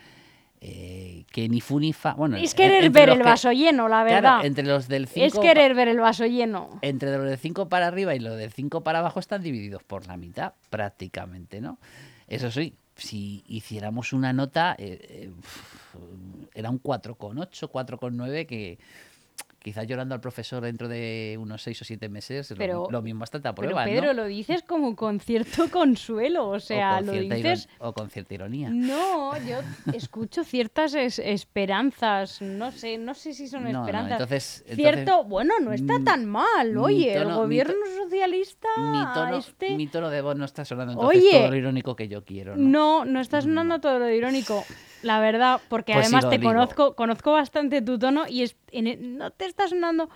eh, 0.64 1.26
que 1.32 1.50
ni 1.50 1.60
fu 1.60 1.80
ni 1.80 1.92
fa. 1.92 2.14
Bueno, 2.14 2.38
es 2.38 2.54
querer 2.54 2.92
ver 2.92 3.10
el 3.10 3.24
vaso 3.24 3.52
lleno, 3.52 3.88
la 3.88 4.04
verdad. 4.04 4.46
entre 4.46 4.64
los 4.64 4.88
del 4.88 5.08
5. 5.08 5.26
Es 5.26 5.40
querer 5.40 5.74
ver 5.74 5.88
el 5.88 6.00
vaso 6.00 6.28
lleno. 6.28 6.78
Entre 6.84 7.18
los 7.18 7.28
del 7.28 7.40
5 7.40 7.68
para 7.68 7.88
arriba 7.88 8.14
y 8.14 8.20
los 8.20 8.38
del 8.38 8.52
5 8.52 8.82
para 8.82 9.00
abajo 9.00 9.20
están 9.20 9.42
divididos 9.42 9.82
por 9.82 10.06
la 10.06 10.18
mitad, 10.18 10.54
prácticamente, 10.70 11.62
¿no? 11.62 11.80
Eso 12.28 12.52
sí, 12.52 12.76
si 12.96 13.44
hiciéramos 13.48 14.14
una 14.14 14.34
nota, 14.34 14.76
eh, 14.78 15.00
eh, 15.02 15.32
era 16.54 16.70
un 16.70 16.82
4,8, 16.82 17.68
4,9 17.68 18.46
que 18.46 18.78
quizás 19.62 19.86
llorando 19.86 20.16
al 20.16 20.22
profesor 20.22 20.64
dentro 20.64 20.88
de 20.88 21.38
unos 21.40 21.62
seis 21.62 21.82
o 21.82 21.86
siete 21.86 22.10
meses, 22.10 22.54
pero, 22.58 22.88
lo, 22.90 23.02
mismo 23.02 23.24
hasta 23.24 23.40
te 23.40 23.54
Pero 23.54 23.76
Pedro, 23.76 24.14
lo 24.14 24.26
dices 24.26 24.64
como 24.64 24.96
con 24.96 25.20
cierto 25.20 25.70
consuelo, 25.72 26.50
o 26.50 26.60
sea, 26.60 27.02
lo 27.02 27.12
dices... 27.14 27.70
o 27.80 27.94
con 27.94 28.10
cierta 28.10 28.34
ironía. 28.34 28.70
No, 28.70 29.38
yo 29.46 29.60
escucho 29.94 30.44
ciertas 30.44 30.96
esperanzas, 30.96 32.42
no 32.42 32.72
sé, 32.72 32.98
no 32.98 33.14
sé 33.14 33.34
si 33.34 33.48
son 33.48 33.68
esperanzas. 33.68 34.14
entonces, 34.14 34.64
Cierto, 34.74 35.24
bueno, 35.26 35.54
no 35.62 35.74
está 35.74 36.00
tan 36.04 36.26
mal, 36.26 36.76
oye, 36.78 37.14
el 37.14 37.32
gobierno 37.32 37.86
socialista... 38.04 38.68
Mi 38.78 39.14
tono, 39.14 39.38
este... 39.38 39.76
mi 39.76 39.88
tono 39.88 40.10
de 40.10 40.22
voz 40.22 40.36
no 40.36 40.46
está 40.46 40.66
sonando 40.66 40.94
entonces 40.94 41.32
todo 41.32 41.50
lo 41.50 41.56
irónico 41.56 41.96
que 41.96 42.08
yo 42.08 42.26
quiero, 42.26 42.56
¿no? 42.56 42.72
No, 42.72 43.06
no 43.06 43.22
está 43.22 43.42
sonando 43.42 43.80
todo 43.80 44.00
lo 44.00 44.10
irónico 44.10 44.66
la 45.04 45.20
verdad, 45.20 45.62
porque 45.70 45.94
pues 45.94 46.08
además 46.08 46.30
te 46.30 46.40
conozco, 46.40 46.96
conozco 46.96 47.32
bastante 47.32 47.82
tu 47.82 47.98
tono 47.98 48.28
y 48.28 48.44
es, 48.44 48.56
e, 48.72 48.98
no 48.98 49.32
te 49.32 49.46
está 49.46 49.68
sonando 49.68 50.10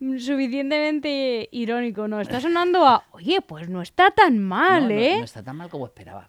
suficientemente 0.00 1.48
irónico, 1.50 2.06
no, 2.08 2.20
está 2.20 2.40
sonando 2.40 2.86
a, 2.86 3.04
oye, 3.12 3.40
pues 3.40 3.68
no 3.68 3.82
está 3.82 4.10
tan 4.10 4.38
mal, 4.38 4.90
¿eh? 4.90 5.16
No, 5.18 5.24
está 5.24 5.42
tan 5.42 5.56
mal 5.56 5.68
como 5.68 5.86
esperaba. 5.86 6.28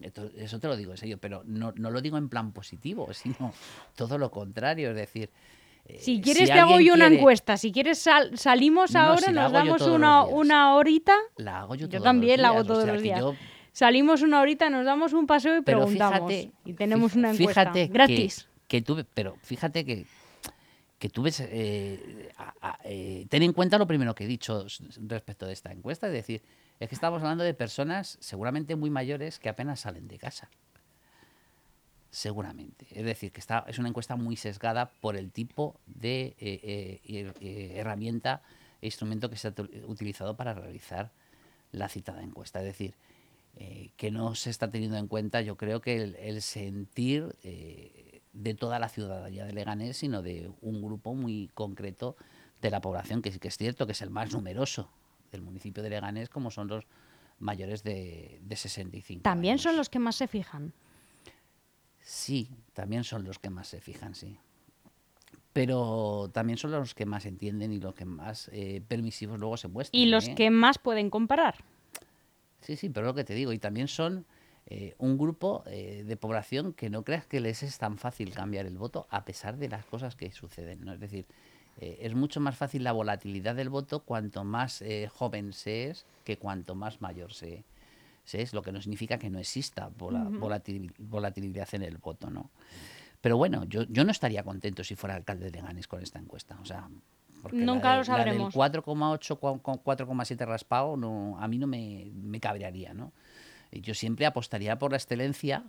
eso 0.00 0.58
te 0.58 0.66
lo 0.66 0.76
digo 0.76 0.92
en 0.92 0.98
serio, 0.98 1.18
pero 1.18 1.42
no, 1.44 1.72
lo 1.72 2.00
digo 2.00 2.18
en 2.18 2.28
plan 2.28 2.52
positivo, 2.52 3.08
sino 3.12 3.52
todo 3.96 4.18
lo 4.18 4.30
contrario, 4.30 4.90
es 4.90 4.96
decir... 4.96 5.30
Eh, 5.84 6.00
si 6.00 6.20
quieres 6.20 6.50
te 6.50 6.58
hago 6.58 6.80
yo 6.80 6.92
una 6.92 7.06
encuesta, 7.06 7.56
si 7.56 7.72
quieres 7.72 8.06
salimos 8.34 8.94
ahora, 8.94 9.32
nos 9.32 9.50
damos 9.50 9.80
una, 9.82 10.22
una 10.24 10.74
horita. 10.74 11.16
La 11.36 11.60
hago 11.60 11.76
yo, 11.76 11.88
yo 11.88 12.02
también 12.02 12.42
la 12.42 12.48
hago 12.48 12.62
todos 12.62 12.86
los 12.86 13.00
días 13.00 13.24
salimos 13.78 14.22
una 14.22 14.40
horita, 14.40 14.68
nos 14.70 14.84
damos 14.84 15.12
un 15.12 15.28
paseo 15.28 15.56
y 15.56 15.62
preguntamos. 15.62 16.32
y 16.64 16.72
tenemos 16.72 17.14
una 17.14 17.30
encuesta 17.30 17.60
fíjate 17.72 17.86
gratis. 17.86 18.48
Que, 18.66 18.82
tuve, 18.82 19.04
pero 19.04 19.36
fíjate 19.42 19.84
que, 19.84 20.04
que 20.98 21.08
tú 21.08 21.22
ves, 21.22 21.38
eh, 21.38 22.32
eh, 22.82 23.26
ten 23.30 23.44
en 23.44 23.52
cuenta 23.52 23.78
lo 23.78 23.86
primero 23.86 24.16
que 24.16 24.24
he 24.24 24.26
dicho 24.26 24.66
respecto 25.06 25.46
de 25.46 25.52
esta 25.52 25.70
encuesta, 25.70 26.08
es 26.08 26.12
decir, 26.12 26.42
es 26.80 26.88
que 26.88 26.94
estamos 26.96 27.22
hablando 27.22 27.44
de 27.44 27.54
personas 27.54 28.18
seguramente 28.20 28.74
muy 28.74 28.90
mayores 28.90 29.38
que 29.38 29.48
apenas 29.48 29.78
salen 29.78 30.08
de 30.08 30.18
casa. 30.18 30.50
Seguramente. 32.10 32.88
Es 32.90 33.04
decir, 33.04 33.30
que 33.30 33.38
está, 33.38 33.64
es 33.68 33.78
una 33.78 33.90
encuesta 33.90 34.16
muy 34.16 34.34
sesgada 34.34 34.90
por 35.00 35.14
el 35.14 35.30
tipo 35.30 35.78
de 35.86 36.34
eh, 36.40 37.74
herramienta 37.76 38.42
e 38.82 38.86
instrumento 38.86 39.30
que 39.30 39.36
se 39.36 39.48
ha 39.48 39.54
utilizado 39.86 40.36
para 40.36 40.52
realizar 40.52 41.12
la 41.70 41.88
citada 41.88 42.22
encuesta. 42.22 42.58
Es 42.58 42.64
decir, 42.64 42.94
eh, 43.56 43.90
que 43.96 44.10
no 44.10 44.34
se 44.34 44.50
está 44.50 44.70
teniendo 44.70 44.96
en 44.96 45.08
cuenta, 45.08 45.40
yo 45.40 45.56
creo 45.56 45.80
que 45.80 46.02
el, 46.02 46.42
sentir 46.42 47.36
eh, 47.42 48.22
de 48.32 48.54
toda 48.54 48.78
la 48.78 48.88
ciudadanía 48.88 49.44
de 49.44 49.52
Leganés, 49.52 49.96
sino 49.96 50.22
de 50.22 50.50
un 50.60 50.82
grupo 50.82 51.14
muy 51.14 51.50
concreto 51.54 52.16
de 52.60 52.70
la 52.70 52.80
población, 52.80 53.22
que, 53.22 53.30
que 53.38 53.48
es 53.48 53.56
cierto 53.56 53.86
que 53.86 53.92
es 53.92 54.02
el 54.02 54.10
más 54.10 54.32
numeroso 54.32 54.90
del 55.32 55.42
municipio 55.42 55.82
de 55.82 55.90
Leganés, 55.90 56.28
como 56.28 56.50
son 56.50 56.68
los 56.68 56.86
mayores 57.38 57.82
de, 57.82 58.40
de 58.42 58.56
65 58.56 59.22
¿También 59.22 59.58
son 59.58 59.76
los 59.76 59.88
que 59.88 59.98
más 59.98 60.16
se 60.16 60.26
fijan? 60.26 60.72
Sí, 62.00 62.50
también 62.72 63.04
son 63.04 63.24
los 63.24 63.38
que 63.38 63.50
más 63.50 63.68
se 63.68 63.80
fijan, 63.80 64.14
sí. 64.14 64.38
Pero 65.52 66.30
también 66.32 66.58
son 66.58 66.70
los 66.70 66.94
que 66.94 67.04
más 67.04 67.26
entienden 67.26 67.72
y 67.72 67.80
los 67.80 67.94
que 67.94 68.04
más 68.04 68.48
eh, 68.52 68.82
permisivos 68.86 69.38
luego 69.38 69.56
se 69.56 69.68
muestran. 69.68 70.00
¿Y 70.00 70.06
los 70.06 70.28
que 70.30 70.50
más 70.50 70.78
pueden 70.78 71.10
comparar? 71.10 71.56
Sí, 72.60 72.76
sí, 72.76 72.88
pero 72.88 73.06
lo 73.06 73.14
que 73.14 73.24
te 73.24 73.34
digo, 73.34 73.52
y 73.52 73.58
también 73.58 73.88
son 73.88 74.26
eh, 74.70 74.94
un 74.98 75.16
grupo 75.16 75.64
eh, 75.66 76.04
de 76.06 76.16
población 76.18 76.74
que 76.74 76.90
no 76.90 77.02
creas 77.02 77.26
que 77.26 77.40
les 77.40 77.62
es 77.62 77.78
tan 77.78 77.96
fácil 77.96 78.34
cambiar 78.34 78.66
el 78.66 78.76
voto 78.76 79.06
a 79.08 79.24
pesar 79.24 79.56
de 79.56 79.68
las 79.68 79.86
cosas 79.86 80.14
que 80.14 80.30
suceden. 80.30 80.84
¿no? 80.84 80.92
Es 80.92 81.00
decir, 81.00 81.24
eh, 81.80 81.98
es 82.02 82.14
mucho 82.14 82.38
más 82.40 82.54
fácil 82.54 82.84
la 82.84 82.92
volatilidad 82.92 83.54
del 83.54 83.70
voto 83.70 84.00
cuanto 84.00 84.44
más 84.44 84.84
joven 85.14 85.54
se 85.54 85.88
es 85.88 86.04
que 86.24 86.36
cuanto 86.36 86.74
más 86.74 87.00
mayor 87.00 87.32
se, 87.32 87.64
es, 88.30 88.52
lo 88.52 88.60
que 88.60 88.72
no 88.72 88.82
significa 88.82 89.18
que 89.18 89.30
no 89.30 89.38
exista 89.38 89.90
volatilidad 89.96 91.68
en 91.72 91.82
el 91.82 91.96
voto. 91.96 92.28
¿no? 92.28 92.50
Pero 93.22 93.38
bueno, 93.38 93.64
yo, 93.64 93.84
yo 93.84 94.04
no 94.04 94.10
estaría 94.10 94.42
contento 94.42 94.84
si 94.84 94.96
fuera 94.96 95.14
alcalde 95.14 95.50
de 95.50 95.62
Ganes 95.62 95.88
con 95.88 96.02
esta 96.02 96.18
encuesta. 96.18 96.58
O 96.60 96.66
sea, 96.66 96.90
Nunca 97.52 97.96
lo 97.96 98.04
sabremos. 98.04 98.54
4,8 98.54 99.38
con 99.38 99.60
4,7 99.60 100.46
raspado 100.46 100.96
no, 100.96 101.36
a 101.40 101.48
mí 101.48 101.58
no 101.58 101.66
me, 101.66 102.10
me 102.14 102.40
cabrearía, 102.40 102.94
¿no? 102.94 103.12
Yo 103.72 103.94
siempre 103.94 104.26
apostaría 104.26 104.78
por 104.78 104.92
la 104.92 104.96
excelencia. 104.96 105.64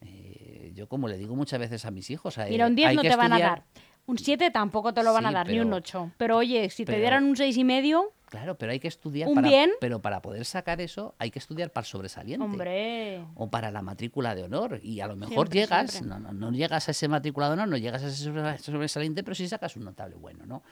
Eh, 0.00 0.72
yo 0.74 0.88
como 0.88 1.08
le 1.08 1.16
digo 1.16 1.34
muchas 1.34 1.58
veces 1.58 1.84
a 1.84 1.90
mis 1.90 2.10
hijos... 2.10 2.38
Mira, 2.48 2.66
un 2.66 2.76
10 2.76 2.94
no 2.94 3.02
te 3.02 3.16
van 3.16 3.32
a 3.32 3.38
dar. 3.38 3.64
Un 4.06 4.18
7 4.18 4.50
tampoco 4.50 4.94
te 4.94 5.02
lo 5.02 5.12
van 5.12 5.26
a 5.26 5.32
dar, 5.32 5.48
ni 5.48 5.60
un 5.60 5.72
8. 5.72 6.12
Pero 6.16 6.38
oye, 6.38 6.70
si 6.70 6.84
te 6.84 6.96
dieran 6.98 7.24
un 7.24 7.36
6,5... 7.36 7.56
y 7.56 7.64
medio... 7.64 8.12
Claro, 8.28 8.58
pero 8.58 8.72
hay 8.72 8.78
que 8.78 8.88
estudiar 8.88 9.26
¿Un 9.28 9.36
para, 9.36 9.48
bien? 9.48 9.70
pero 9.80 10.02
para 10.02 10.20
poder 10.20 10.44
sacar 10.44 10.82
eso 10.82 11.14
hay 11.18 11.30
que 11.30 11.38
estudiar 11.38 11.72
para 11.72 11.86
el 11.86 11.88
sobresaliente. 11.88 12.44
Hombre. 12.44 13.24
O 13.34 13.48
para 13.48 13.70
la 13.70 13.80
matrícula 13.80 14.34
de 14.34 14.42
honor. 14.42 14.80
Y 14.82 15.00
a 15.00 15.06
lo 15.06 15.16
mejor 15.16 15.48
llegas, 15.48 16.02
No, 16.02 16.18
no, 16.18 16.32
no, 16.32 16.52
llegas 16.52 16.88
a 16.88 16.90
ese 16.90 17.08
matrícula 17.08 17.46
de 17.46 17.54
honor, 17.54 17.68
no 17.68 17.78
llegas 17.78 18.02
a 18.04 18.08
ese 18.08 18.58
sobresaliente, 18.58 19.24
pero 19.24 19.34
sí 19.34 19.48
sacas 19.48 19.76
un 19.76 19.84
notable 19.84 20.16
bueno, 20.16 20.44
¿no? 20.44 20.62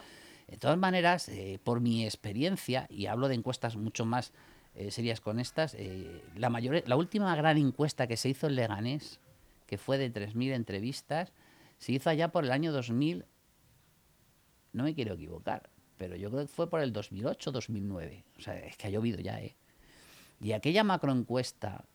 De 0.47 0.57
todas 0.59 0.79
maneras, 0.79 1.29
eh, 1.29 1.59
por 1.63 1.81
mi 1.81 2.05
experiencia, 2.05 2.87
y 2.89 3.07
hablo 3.07 3.29
de 3.29 3.35
encuestas 3.35 3.77
mucho 3.77 4.05
más 4.05 4.33
eh, 4.75 4.91
serias 4.91 5.21
con 5.21 5.41
estas, 5.41 5.75
eh, 5.75 6.23
la, 6.37 6.51
mayor, 6.51 6.85
la 6.87 6.97
última 6.97 7.35
gran 7.35 7.59
encuesta 7.59 8.07
que 8.07 8.17
se 8.17 8.29
hizo 8.29 8.47
en 8.47 8.55
Leganés, 8.55 9.19
que 9.67 9.77
fue 9.77 9.99
de 9.99 10.13
3.000 10.13 10.53
entrevistas, 10.53 11.33
se 11.79 11.93
hizo 11.93 12.11
allá 12.11 12.29
por 12.29 12.45
el 12.45 12.53
año 12.53 12.73
2000, 12.73 13.25
no 14.73 14.85
me 14.85 14.95
quiero 14.95 15.15
equivocar, 15.15 15.69
pero 15.99 16.15
yo 16.15 16.31
creo 16.31 16.43
que 16.43 16.53
fue 16.53 16.71
por 16.71 16.81
el 16.81 16.93
2008 16.93 17.51
2009. 17.51 18.25
O 18.39 18.41
sea, 18.41 18.57
es 18.59 18.77
que 18.77 18.87
ha 18.87 18.91
llovido 18.91 19.19
ya, 19.19 19.41
¿eh? 19.41 19.57
Y 20.41 20.53
aquella 20.53 20.85
macroencuesta 20.85 21.87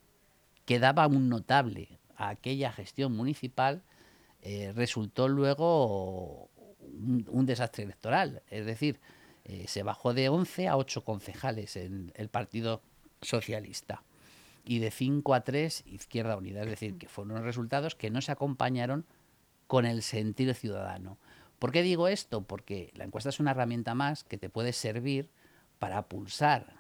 que 0.66 0.80
daba 0.80 1.08
un 1.08 1.30
notable 1.30 2.00
a 2.18 2.30
aquella 2.30 2.72
gestión 2.72 3.16
municipal, 3.16 3.84
resultó 4.74 5.28
luego 5.28 6.51
un, 6.82 7.46
desastre 7.46 7.84
electoral. 7.84 8.42
Es 8.50 8.66
decir, 8.66 9.00
eh, 9.46 9.66
se 9.68 9.84
bajó 9.84 10.14
de 10.14 10.30
11 10.30 10.68
a 10.68 10.78
8 10.78 11.04
concejales 11.04 11.76
en 11.76 12.12
el 12.16 12.30
Partido 12.30 12.82
Socialista 13.22 14.04
y 14.64 14.80
de 14.80 14.92
5 14.92 15.34
a 15.34 15.44
3 15.44 15.84
Izquierda 15.88 16.38
Unida. 16.38 16.62
Es 16.62 16.70
decir, 16.70 16.98
que 16.98 17.08
fueron 17.08 17.44
resultados 17.44 17.96
que 17.96 18.10
no 18.10 18.22
se 18.22 18.32
acompañaron 18.32 19.06
con 19.68 19.86
el 19.86 20.02
sentir 20.02 20.54
ciudadano. 20.54 21.18
¿Por 21.60 21.72
qué 21.72 21.82
digo 21.82 22.08
esto? 22.08 22.42
Porque 22.42 22.92
la 22.96 23.04
encuesta 23.04 23.30
es 23.30 23.40
una 23.40 23.52
herramienta 23.52 23.96
más 23.96 24.24
que 24.24 24.38
te 24.38 24.50
puede 24.50 24.74
servir 24.74 25.30
para 25.80 26.08
pulsar, 26.08 26.74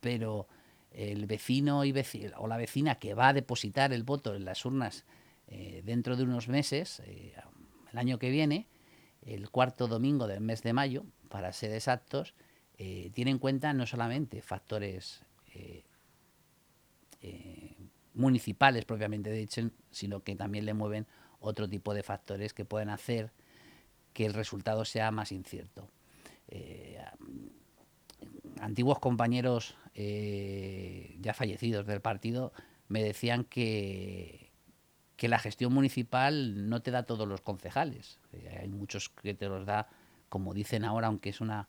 pero 0.00 0.48
el 0.90 1.26
vecino 1.26 1.84
y 1.84 1.94
o 2.36 2.48
la 2.48 2.56
vecina 2.56 2.96
que 2.96 3.14
va 3.14 3.28
a 3.28 3.32
depositar 3.32 3.92
el 3.92 4.02
voto 4.02 4.34
en 4.34 4.44
las 4.44 4.64
urnas 4.64 5.04
eh, 5.46 5.82
dentro 5.84 6.16
de 6.16 6.24
unos 6.24 6.48
meses, 6.48 7.00
eh, 7.06 7.34
el 7.92 7.98
año 7.98 8.18
que 8.18 8.30
viene, 8.30 8.66
el 9.34 9.50
cuarto 9.50 9.88
domingo 9.88 10.26
del 10.26 10.40
mes 10.40 10.62
de 10.62 10.72
mayo, 10.72 11.04
para 11.28 11.52
ser 11.52 11.72
exactos, 11.72 12.34
eh, 12.78 13.10
tiene 13.14 13.30
en 13.30 13.38
cuenta 13.38 13.72
no 13.72 13.86
solamente 13.86 14.42
factores 14.42 15.22
municipales 18.14 18.84
propiamente 18.84 19.32
dicho, 19.32 19.70
sino 19.90 20.22
que 20.22 20.36
también 20.36 20.64
le 20.64 20.72
mueven 20.72 21.06
otro 21.40 21.68
tipo 21.68 21.92
de 21.92 22.04
factores 22.04 22.54
que 22.54 22.64
pueden 22.64 22.90
hacer 22.90 23.32
que 24.12 24.24
el 24.24 24.34
resultado 24.34 24.84
sea 24.84 25.10
más 25.10 25.32
incierto. 25.32 25.90
antiguos 28.60 29.00
compañeros 29.00 29.76
ya 29.94 31.34
fallecidos 31.34 31.86
del 31.86 32.00
partido 32.00 32.52
me 32.88 33.02
decían 33.02 33.44
que 33.44 34.47
que 35.18 35.28
la 35.28 35.40
gestión 35.40 35.74
municipal 35.74 36.70
no 36.70 36.80
te 36.80 36.92
da 36.92 37.02
todos 37.02 37.26
los 37.26 37.40
concejales. 37.40 38.20
Eh, 38.32 38.56
hay 38.62 38.68
muchos 38.68 39.08
que 39.08 39.34
te 39.34 39.48
los 39.48 39.66
da, 39.66 39.88
como 40.28 40.54
dicen 40.54 40.84
ahora, 40.84 41.08
aunque 41.08 41.30
es 41.30 41.40
una 41.40 41.68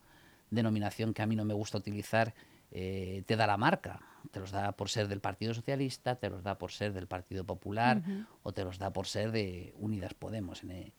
denominación 0.51 1.15
que 1.15 1.23
a 1.23 1.25
mí 1.25 1.35
no 1.35 1.45
me 1.45 1.55
gusta 1.55 1.79
utilizar, 1.79 2.35
eh, 2.71 3.23
te 3.25 3.35
da 3.35 3.47
la 3.47 3.57
marca. 3.57 4.01
Te 4.29 4.39
los 4.39 4.51
da 4.51 4.73
por 4.73 4.89
ser 4.89 5.07
del 5.07 5.19
Partido 5.19 5.55
Socialista, 5.55 6.15
te 6.15 6.29
los 6.29 6.43
da 6.43 6.59
por 6.59 6.71
ser 6.71 6.93
del 6.93 7.07
Partido 7.07 7.43
Popular 7.43 8.03
o 8.43 8.51
te 8.51 8.63
los 8.63 8.77
da 8.77 8.93
por 8.93 9.07
ser 9.07 9.31
de 9.31 9.73
Unidas 9.79 10.13
Podemos, 10.13 10.61
eh, 10.63 10.93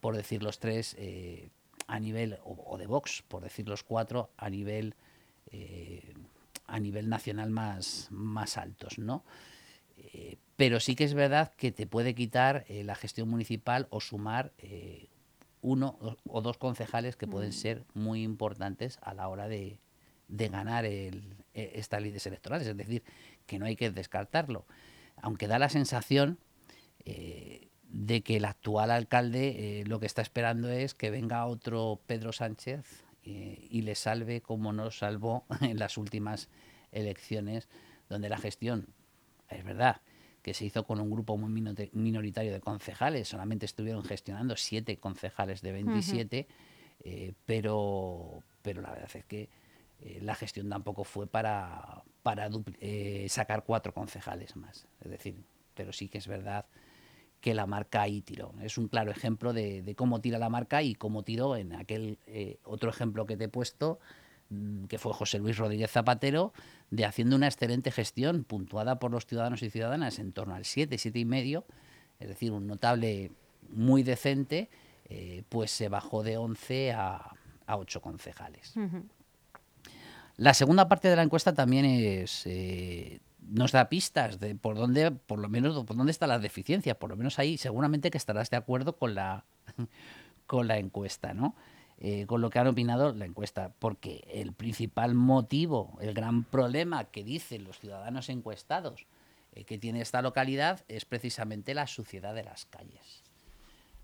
por 0.00 0.16
decir 0.16 0.42
los 0.42 0.58
tres 0.60 0.96
a 1.86 2.00
nivel, 2.00 2.38
o, 2.44 2.78
de 2.78 2.86
Vox, 2.86 3.22
por 3.28 3.42
decir 3.42 3.68
los 3.68 3.82
cuatro 3.82 4.30
a 4.38 4.48
nivel, 4.48 4.94
a 6.66 6.80
nivel 6.80 7.10
nacional 7.10 7.50
más, 7.50 8.08
más 8.10 8.56
altos, 8.56 8.98
¿no? 8.98 9.24
Pero 10.58 10.80
sí 10.80 10.96
que 10.96 11.04
es 11.04 11.14
verdad 11.14 11.52
que 11.56 11.70
te 11.70 11.86
puede 11.86 12.16
quitar 12.16 12.64
eh, 12.66 12.82
la 12.82 12.96
gestión 12.96 13.28
municipal 13.28 13.86
o 13.90 14.00
sumar 14.00 14.52
eh, 14.58 15.08
uno 15.60 16.16
o 16.26 16.42
dos 16.42 16.58
concejales 16.58 17.14
que 17.14 17.28
pueden 17.28 17.50
mm. 17.50 17.52
ser 17.52 17.84
muy 17.94 18.24
importantes 18.24 18.98
a 19.02 19.14
la 19.14 19.28
hora 19.28 19.46
de, 19.46 19.78
ganar 20.26 20.84
el, 20.84 21.36
e, 21.54 21.74
estas 21.76 22.02
líderes 22.02 22.26
electorales. 22.26 22.66
Es 22.66 22.76
decir, 22.76 23.04
que 23.46 23.60
no 23.60 23.66
hay 23.66 23.76
que 23.76 23.92
descartarlo. 23.92 24.66
Aunque 25.22 25.46
da 25.46 25.60
la 25.60 25.68
sensación 25.68 26.40
eh, 27.04 27.68
de 27.84 28.22
que 28.22 28.38
el 28.38 28.44
actual 28.44 28.90
alcalde 28.90 29.84
lo 29.86 30.00
que 30.00 30.06
está 30.06 30.22
esperando 30.22 30.68
es 30.70 30.92
que 30.92 31.10
venga 31.10 31.46
otro 31.46 32.00
Pedro 32.08 32.32
Sánchez 32.32 33.04
y 33.22 33.82
le 33.82 33.94
salve 33.94 34.40
como 34.40 34.72
nos 34.72 34.98
salvó 34.98 35.46
en 35.60 35.78
las 35.78 35.98
últimas 35.98 36.48
elecciones, 36.90 37.68
donde 38.08 38.28
la 38.28 38.38
gestión, 38.38 38.88
es 39.50 39.64
verdad, 39.64 40.00
que 40.42 40.54
se 40.54 40.64
hizo 40.64 40.84
con 40.84 41.00
un 41.00 41.10
grupo 41.10 41.36
muy 41.36 41.50
minoritario 41.92 42.52
de 42.52 42.60
concejales, 42.60 43.28
solamente 43.28 43.66
estuvieron 43.66 44.04
gestionando 44.04 44.56
siete 44.56 44.96
concejales 44.96 45.62
de 45.62 45.72
27, 45.72 46.46
eh, 47.04 47.34
pero, 47.44 48.42
pero 48.62 48.80
la 48.80 48.90
verdad 48.90 49.10
es 49.14 49.24
que 49.24 49.48
eh, 50.00 50.20
la 50.22 50.34
gestión 50.34 50.68
tampoco 50.68 51.04
fue 51.04 51.26
para, 51.26 52.02
para 52.22 52.48
eh, 52.80 53.26
sacar 53.28 53.64
cuatro 53.64 53.92
concejales 53.92 54.56
más. 54.56 54.86
Es 55.00 55.10
decir, 55.10 55.42
pero 55.74 55.92
sí 55.92 56.08
que 56.08 56.18
es 56.18 56.26
verdad 56.26 56.66
que 57.40 57.54
la 57.54 57.66
marca 57.66 58.02
ahí 58.02 58.20
tiró. 58.20 58.54
Es 58.62 58.78
un 58.78 58.88
claro 58.88 59.10
ejemplo 59.10 59.52
de, 59.52 59.82
de 59.82 59.94
cómo 59.94 60.20
tira 60.20 60.38
la 60.38 60.48
marca 60.48 60.82
y 60.82 60.94
cómo 60.94 61.22
tiró 61.22 61.56
en 61.56 61.74
aquel 61.74 62.18
otro 62.64 62.90
ejemplo 62.90 63.26
que 63.26 63.36
te 63.36 63.44
he 63.44 63.48
puesto, 63.48 64.00
que 64.88 64.98
fue 64.98 65.12
José 65.12 65.38
Luis 65.38 65.58
Rodríguez 65.58 65.90
Zapatero, 65.90 66.52
de 66.90 67.04
haciendo 67.04 67.36
una 67.36 67.46
excelente 67.46 67.90
gestión 67.90 68.44
puntuada 68.44 68.98
por 68.98 69.10
los 69.10 69.26
ciudadanos 69.26 69.62
y 69.62 69.70
ciudadanas 69.70 70.18
en 70.18 70.32
torno 70.32 70.54
al 70.54 70.64
7, 70.64 70.96
7 70.96 71.18
y 71.18 71.24
medio, 71.24 71.64
es 72.18 72.28
decir, 72.28 72.52
un 72.52 72.66
notable 72.66 73.30
muy 73.68 74.02
decente, 74.02 74.70
eh, 75.04 75.42
pues 75.48 75.70
se 75.70 75.88
bajó 75.88 76.22
de 76.22 76.36
11 76.36 76.92
a, 76.92 77.30
a 77.66 77.76
8 77.76 78.00
concejales. 78.00 78.74
La 80.36 80.54
segunda 80.54 80.88
parte 80.88 81.08
de 81.08 81.16
la 81.16 81.22
encuesta 81.22 81.52
también 81.52 81.84
es 81.84 82.46
eh, 82.46 83.20
nos 83.48 83.72
da 83.72 83.88
pistas 83.88 84.38
de 84.38 84.54
por 84.54 84.76
dónde, 84.76 85.10
por 85.10 85.38
lo 85.38 85.48
menos, 85.48 85.84
por 85.84 85.96
dónde 85.96 86.12
está 86.12 86.26
la 86.26 86.38
deficiencia. 86.38 86.98
Por 86.98 87.10
lo 87.10 87.16
menos 87.16 87.38
ahí 87.38 87.56
seguramente 87.56 88.10
que 88.10 88.18
estarás 88.18 88.50
de 88.50 88.56
acuerdo 88.56 88.96
con 88.96 89.14
la 89.14 89.44
con 90.46 90.68
la 90.68 90.78
encuesta, 90.78 91.34
¿no? 91.34 91.54
Eh, 92.00 92.26
con 92.26 92.40
lo 92.40 92.48
que 92.48 92.60
han 92.60 92.68
opinado 92.68 93.12
la 93.12 93.24
encuesta, 93.24 93.74
porque 93.80 94.24
el 94.32 94.52
principal 94.52 95.14
motivo, 95.16 95.98
el 96.00 96.14
gran 96.14 96.44
problema 96.44 97.06
que 97.06 97.24
dicen 97.24 97.64
los 97.64 97.80
ciudadanos 97.80 98.28
encuestados 98.28 99.06
eh, 99.52 99.64
que 99.64 99.78
tiene 99.78 100.00
esta 100.00 100.22
localidad 100.22 100.84
es 100.86 101.04
precisamente 101.04 101.74
la 101.74 101.88
suciedad 101.88 102.36
de 102.36 102.44
las 102.44 102.66
calles. 102.66 103.24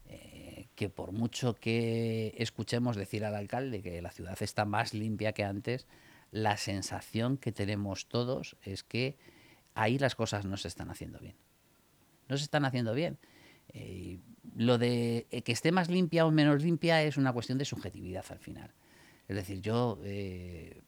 Eh, 0.08 0.66
que 0.74 0.88
por 0.88 1.12
mucho 1.12 1.54
que 1.54 2.34
escuchemos 2.36 2.96
decir 2.96 3.24
al 3.24 3.36
alcalde 3.36 3.80
que 3.80 4.02
la 4.02 4.10
ciudad 4.10 4.36
está 4.42 4.64
más 4.64 4.92
limpia 4.92 5.32
que 5.32 5.44
antes, 5.44 5.86
la 6.32 6.56
sensación 6.56 7.36
que 7.36 7.52
tenemos 7.52 8.08
todos 8.08 8.56
es 8.62 8.82
que 8.82 9.16
ahí 9.74 10.00
las 10.00 10.16
cosas 10.16 10.44
no 10.44 10.56
se 10.56 10.66
están 10.66 10.90
haciendo 10.90 11.20
bien. 11.20 11.36
No 12.28 12.36
se 12.36 12.42
están 12.42 12.64
haciendo 12.64 12.92
bien. 12.92 13.18
Lo 14.56 14.78
de 14.78 15.26
eh, 15.30 15.42
que 15.42 15.52
esté 15.52 15.72
más 15.72 15.88
limpia 15.88 16.26
o 16.26 16.30
menos 16.30 16.62
limpia 16.62 17.02
es 17.02 17.16
una 17.16 17.32
cuestión 17.32 17.58
de 17.58 17.64
subjetividad 17.64 18.24
al 18.30 18.38
final. 18.38 18.72
Es 19.28 19.36
decir, 19.36 19.60
yo, 19.60 19.98
eh, 20.04 20.82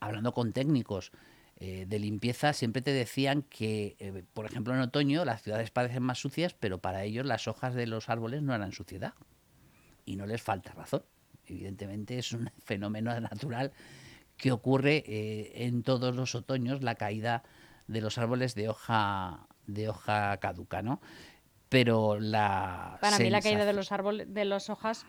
hablando 0.00 0.32
con 0.32 0.52
técnicos 0.52 1.12
de 1.58 1.98
limpieza, 1.98 2.52
siempre 2.52 2.82
te 2.82 2.92
decían 2.92 3.40
que, 3.40 4.26
por 4.34 4.44
ejemplo, 4.44 4.74
en 4.74 4.80
otoño 4.80 5.24
las 5.24 5.40
ciudades 5.40 5.70
parecen 5.70 6.02
más 6.02 6.18
sucias, 6.18 6.52
pero 6.52 6.82
para 6.82 7.04
ellos 7.04 7.24
las 7.24 7.48
hojas 7.48 7.74
de 7.74 7.86
los 7.86 8.10
árboles 8.10 8.42
no 8.42 8.54
eran 8.54 8.72
suciedad. 8.72 9.14
Y 10.04 10.16
no 10.16 10.26
les 10.26 10.42
falta 10.42 10.74
razón. 10.74 11.02
Evidentemente 11.46 12.18
es 12.18 12.32
un 12.32 12.50
fenómeno 12.62 13.18
natural 13.20 13.72
que 14.36 14.52
ocurre 14.52 15.02
en 15.64 15.82
todos 15.82 16.14
los 16.14 16.34
otoños, 16.34 16.82
la 16.82 16.94
caída 16.94 17.42
de 17.86 18.02
los 18.02 18.18
árboles 18.18 18.54
de 18.54 18.68
hoja, 18.68 19.46
de 19.66 19.88
hoja 19.88 20.36
caduca, 20.38 20.82
¿no? 20.82 21.00
Pero 21.68 22.18
la... 22.20 22.98
Para 23.00 23.18
mí 23.18 23.30
la 23.30 23.40
caída 23.40 23.64
de 23.64 23.72
los 23.72 23.92
árboles, 23.92 24.32
de 24.32 24.44
las 24.44 24.70
hojas, 24.70 25.06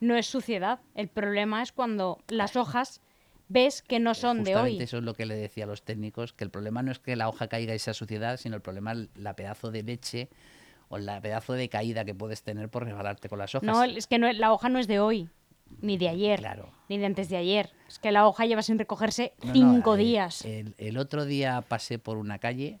no 0.00 0.16
es 0.16 0.26
suciedad. 0.26 0.80
El 0.94 1.08
problema 1.08 1.62
es 1.62 1.72
cuando 1.72 2.18
las 2.28 2.56
hojas 2.56 3.00
ves 3.48 3.82
que 3.82 4.00
no 4.00 4.14
son 4.14 4.44
de 4.44 4.56
hoy. 4.56 4.78
Eso 4.80 4.98
es 4.98 5.04
lo 5.04 5.14
que 5.14 5.26
le 5.26 5.34
decía 5.34 5.64
a 5.64 5.66
los 5.66 5.82
técnicos, 5.82 6.32
que 6.32 6.44
el 6.44 6.50
problema 6.50 6.82
no 6.82 6.92
es 6.92 6.98
que 6.98 7.16
la 7.16 7.28
hoja 7.28 7.48
caiga 7.48 7.74
y 7.74 7.78
sea 7.78 7.94
suciedad, 7.94 8.36
sino 8.38 8.56
el 8.56 8.62
problema 8.62 8.92
es 8.92 9.08
la 9.14 9.34
pedazo 9.36 9.70
de 9.70 9.82
leche 9.82 10.28
o 10.88 10.98
la 10.98 11.20
pedazo 11.20 11.52
de 11.52 11.68
caída 11.68 12.04
que 12.04 12.14
puedes 12.14 12.42
tener 12.42 12.68
por 12.68 12.84
resbalarte 12.84 13.28
con 13.28 13.38
las 13.38 13.54
hojas. 13.54 13.66
No, 13.66 13.84
es 13.84 14.06
que 14.06 14.18
no, 14.18 14.32
la 14.32 14.52
hoja 14.52 14.68
no 14.68 14.78
es 14.78 14.88
de 14.88 14.98
hoy, 14.98 15.28
ni 15.80 15.98
de 15.98 16.08
ayer, 16.08 16.42
ni 16.88 16.98
de 16.98 17.06
antes 17.06 17.28
de 17.28 17.36
ayer. 17.36 17.70
Es 17.86 17.98
que 17.98 18.10
la 18.10 18.26
hoja 18.26 18.46
lleva 18.46 18.62
sin 18.62 18.78
recogerse 18.78 19.34
cinco 19.52 19.96
días. 19.96 20.44
el, 20.44 20.98
otro 20.98 21.24
día 21.24 21.62
pasé 21.62 21.98
por 21.98 22.16
una 22.16 22.38
calle 22.38 22.80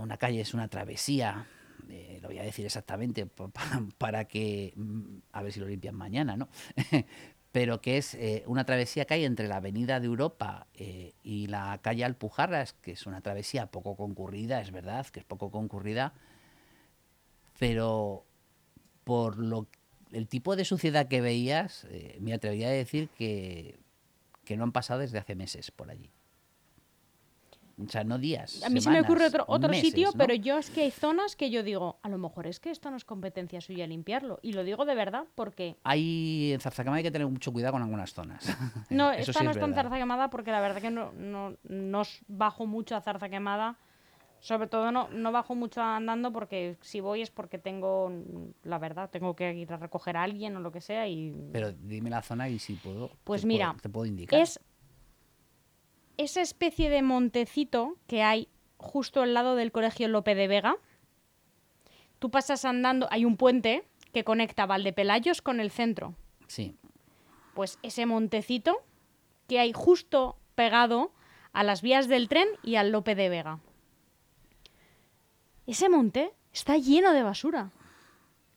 una 0.00 0.16
calle 0.16 0.40
es 0.40 0.54
una 0.54 0.68
travesía, 0.68 1.46
eh, 1.88 2.18
lo 2.22 2.28
voy 2.28 2.38
a 2.38 2.42
decir 2.42 2.64
exactamente 2.64 3.26
para, 3.98 4.24
que, 4.26 4.72
mm, 4.76 5.18
a 5.32 5.42
ver 5.42 5.52
si 5.52 5.60
lo 5.60 5.66
limpian 5.66 5.94
mañana, 5.94 6.36
¿no? 6.36 6.48
Pero 7.52 7.80
que 7.80 7.98
es 7.98 8.14
eh, 8.14 8.42
una 8.46 8.64
travesía 8.64 9.04
que 9.04 9.14
hay 9.14 9.24
entre 9.24 9.46
la 9.46 9.56
Avenida 9.56 10.00
de 10.00 10.06
Europa 10.06 10.66
eh, 10.74 11.12
y 11.22 11.46
la 11.46 11.78
calle 11.82 12.04
Alpujarras, 12.04 12.72
que 12.72 12.92
es 12.92 13.06
una 13.06 13.20
travesía 13.20 13.66
poco 13.66 13.96
concurrida, 13.96 14.60
es 14.60 14.72
verdad 14.72 15.06
que 15.06 15.20
es 15.20 15.24
poco 15.24 15.52
concurrida, 15.52 16.14
pero 17.60 18.24
por 19.04 19.38
lo 19.38 19.68
el 20.10 20.26
tipo 20.26 20.56
de 20.56 20.64
suciedad 20.64 21.08
que 21.08 21.20
veías, 21.20 21.86
me 22.20 22.32
atrevería 22.32 22.68
a 22.68 22.72
decir 22.72 23.08
que, 23.18 23.78
que 24.44 24.56
no 24.56 24.62
han 24.62 24.72
pasado 24.72 25.00
desde 25.00 25.18
hace 25.18 25.34
meses 25.34 25.72
por 25.72 25.90
allí. 25.90 26.10
O 27.82 27.88
sea, 27.88 28.04
no 28.04 28.18
días. 28.18 28.62
A 28.62 28.68
mí 28.68 28.80
se 28.80 28.90
me 28.90 29.00
ocurre 29.00 29.26
otro, 29.26 29.44
otro 29.48 29.72
sitio, 29.74 30.10
pero 30.16 30.34
yo 30.34 30.58
es 30.58 30.70
que 30.70 30.82
hay 30.82 30.90
zonas 30.90 31.34
que 31.34 31.50
yo 31.50 31.62
digo, 31.62 31.98
a 32.02 32.08
lo 32.08 32.18
mejor 32.18 32.46
es 32.46 32.60
que 32.60 32.70
esto 32.70 32.90
no 32.90 32.96
es 32.96 33.04
competencia 33.04 33.60
suya 33.60 33.86
limpiarlo. 33.86 34.38
Y 34.42 34.52
lo 34.52 34.64
digo 34.64 34.84
de 34.84 34.94
verdad 34.94 35.24
porque. 35.34 35.76
Hay 35.82 36.52
en 36.52 36.60
Zarzaquemada 36.60 36.98
hay 36.98 37.02
que 37.02 37.10
tener 37.10 37.26
mucho 37.26 37.52
cuidado 37.52 37.72
con 37.72 37.82
algunas 37.82 38.12
zonas. 38.12 38.44
No, 38.90 39.10
esta 39.12 39.42
no 39.42 39.50
está 39.50 39.64
en 39.64 39.74
Zarzaquemada 39.74 40.30
porque 40.30 40.50
la 40.50 40.60
verdad 40.60 40.80
que 40.80 40.90
no, 40.90 41.12
no, 41.12 41.56
no 41.64 42.02
bajo 42.28 42.66
mucho 42.66 42.96
a 42.96 43.00
Zarzaquemada. 43.00 43.76
Sobre 44.40 44.66
todo 44.66 44.92
no, 44.92 45.08
no 45.08 45.32
bajo 45.32 45.54
mucho 45.54 45.80
andando 45.80 46.30
porque 46.30 46.76
si 46.82 47.00
voy 47.00 47.22
es 47.22 47.30
porque 47.30 47.58
tengo, 47.58 48.12
la 48.62 48.78
verdad, 48.78 49.08
tengo 49.08 49.34
que 49.34 49.54
ir 49.54 49.72
a 49.72 49.78
recoger 49.78 50.18
a 50.18 50.22
alguien 50.22 50.54
o 50.56 50.60
lo 50.60 50.70
que 50.70 50.82
sea. 50.82 51.08
y 51.08 51.34
Pero 51.50 51.72
dime 51.72 52.10
la 52.10 52.20
zona 52.20 52.50
y 52.50 52.58
si 52.58 52.74
puedo. 52.74 53.10
Pues 53.24 53.46
mira, 53.46 53.74
te 53.80 53.88
puedo 53.88 54.04
indicar. 54.04 54.38
Es 54.38 54.60
esa 56.16 56.40
especie 56.40 56.90
de 56.90 57.02
montecito 57.02 57.96
que 58.06 58.22
hay 58.22 58.48
justo 58.76 59.22
al 59.22 59.34
lado 59.34 59.56
del 59.56 59.72
colegio 59.72 60.08
Lope 60.08 60.34
de 60.34 60.48
Vega. 60.48 60.76
Tú 62.18 62.30
pasas 62.30 62.64
andando, 62.64 63.08
hay 63.10 63.24
un 63.24 63.36
puente 63.36 63.84
que 64.12 64.24
conecta 64.24 64.66
Valdepelayos 64.66 65.42
con 65.42 65.60
el 65.60 65.70
centro. 65.70 66.14
Sí. 66.46 66.76
Pues 67.54 67.78
ese 67.82 68.06
montecito 68.06 68.82
que 69.48 69.58
hay 69.58 69.72
justo 69.72 70.38
pegado 70.54 71.12
a 71.52 71.62
las 71.64 71.82
vías 71.82 72.08
del 72.08 72.28
tren 72.28 72.48
y 72.62 72.76
al 72.76 72.90
Lope 72.90 73.14
de 73.14 73.28
Vega. 73.28 73.60
Ese 75.66 75.88
monte 75.88 76.32
está 76.52 76.76
lleno 76.76 77.12
de 77.12 77.22
basura. 77.22 77.72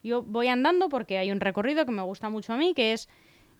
Yo 0.04 0.24
voy 0.24 0.48
andando 0.48 0.90
porque 0.90 1.18
hay 1.18 1.32
un 1.32 1.40
recorrido 1.40 1.86
que 1.86 1.92
me 1.92 2.02
gusta 2.02 2.30
mucho 2.30 2.54
a 2.54 2.58
mí, 2.58 2.74
que 2.74 2.94
es 2.94 3.10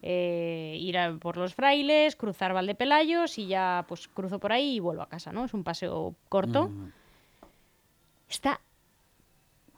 eh, 0.02 0.78
ir 0.80 0.98
a- 0.98 1.18
por 1.18 1.38
los 1.38 1.56
frailes, 1.56 2.16
cruzar 2.16 2.54
Valdepelayos 2.54 3.38
y 3.38 3.48
ya 3.48 3.86
pues 3.88 4.08
cruzo 4.08 4.40
por 4.40 4.52
ahí 4.52 4.76
y 4.76 4.80
vuelvo 4.80 5.02
a 5.02 5.10
casa, 5.10 5.32
¿no? 5.32 5.46
Es 5.46 5.54
un 5.54 5.64
paseo 5.64 6.16
corto. 6.30 6.70
Mm, 6.70 6.92
Está 8.30 8.60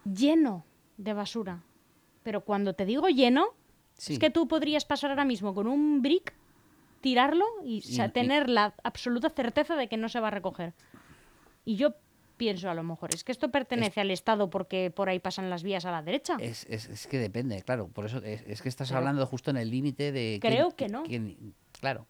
lleno 0.06 0.66
de 0.98 1.14
basura. 1.14 1.64
Pero 2.24 2.42
cuando 2.42 2.74
te 2.74 2.86
digo 2.86 3.08
lleno, 3.10 3.48
sí. 3.98 4.14
es 4.14 4.20
que 4.20 4.30
tú 4.30 4.48
podrías 4.48 4.86
pasar 4.86 5.12
ahora 5.12 5.24
mismo 5.26 5.54
con 5.54 5.68
un 5.68 6.02
brick, 6.02 6.34
tirarlo 7.02 7.46
Y- 7.64 7.82
y- 7.86 8.10
tener 8.10 8.50
la 8.50 8.74
absoluta 8.84 9.30
certeza 9.30 9.76
de 9.76 9.88
que 9.88 9.98
no 9.98 10.10
se 10.10 10.20
va 10.20 10.28
a 10.28 10.32
recoger. 10.32 10.74
Y 11.66 11.76
yo 11.76 11.94
pienso 12.40 12.70
a 12.72 12.74
lo 12.74 12.82
mejor, 12.82 13.14
es 13.14 13.24
que 13.24 13.32
esto 13.32 13.52
pertenece 13.52 14.02
al 14.02 14.10
Estado 14.10 14.50
porque 14.50 14.90
por 14.90 15.10
ahí 15.10 15.20
pasan 15.20 15.52
las 15.52 15.62
vías 15.62 15.86
a 15.86 15.92
la 15.92 16.02
derecha. 16.02 16.38
Es, 16.40 16.66
es- 16.70 16.90
es 16.90 17.06
que 17.06 17.20
depende, 17.20 17.62
claro. 17.62 17.90
Por 17.90 18.06
eso 18.08 18.18
es, 18.24 18.42
es 18.48 18.64
que 18.64 18.70
estás 18.70 18.88
Pero- 18.88 18.98
hablando 19.00 19.24
justo 19.28 19.52
en 19.52 19.58
el 19.58 19.70
límite 19.70 20.12
de. 20.12 20.40
quién- 20.42 20.54
Creo 20.54 20.72
que 20.76 20.88
no. 20.88 21.04
quién- 21.04 21.54
claro. 21.80 22.08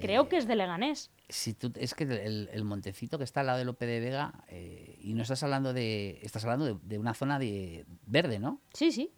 Creo 0.00 0.26
que 0.26 0.38
es 0.38 0.46
de 0.48 0.56
Leganés. 0.56 1.10
Si 1.28 1.52
tú, 1.52 1.70
es 1.76 1.92
que 1.94 2.04
el, 2.04 2.48
el 2.50 2.64
montecito 2.64 3.18
que 3.18 3.24
está 3.24 3.40
al 3.40 3.46
lado 3.46 3.58
de 3.58 3.66
Lope 3.66 3.84
de 3.84 4.00
Vega, 4.00 4.32
eh, 4.48 4.96
y 5.02 5.12
no 5.12 5.20
estás 5.22 5.42
hablando 5.42 5.72
de. 5.74 6.18
Estás 6.22 6.44
hablando 6.44 6.64
de, 6.64 6.76
de 6.82 6.98
una 6.98 7.12
zona 7.12 7.38
de 7.38 7.84
verde, 8.06 8.38
¿no? 8.38 8.60
Sí, 8.72 8.90
sí. 8.90 9.12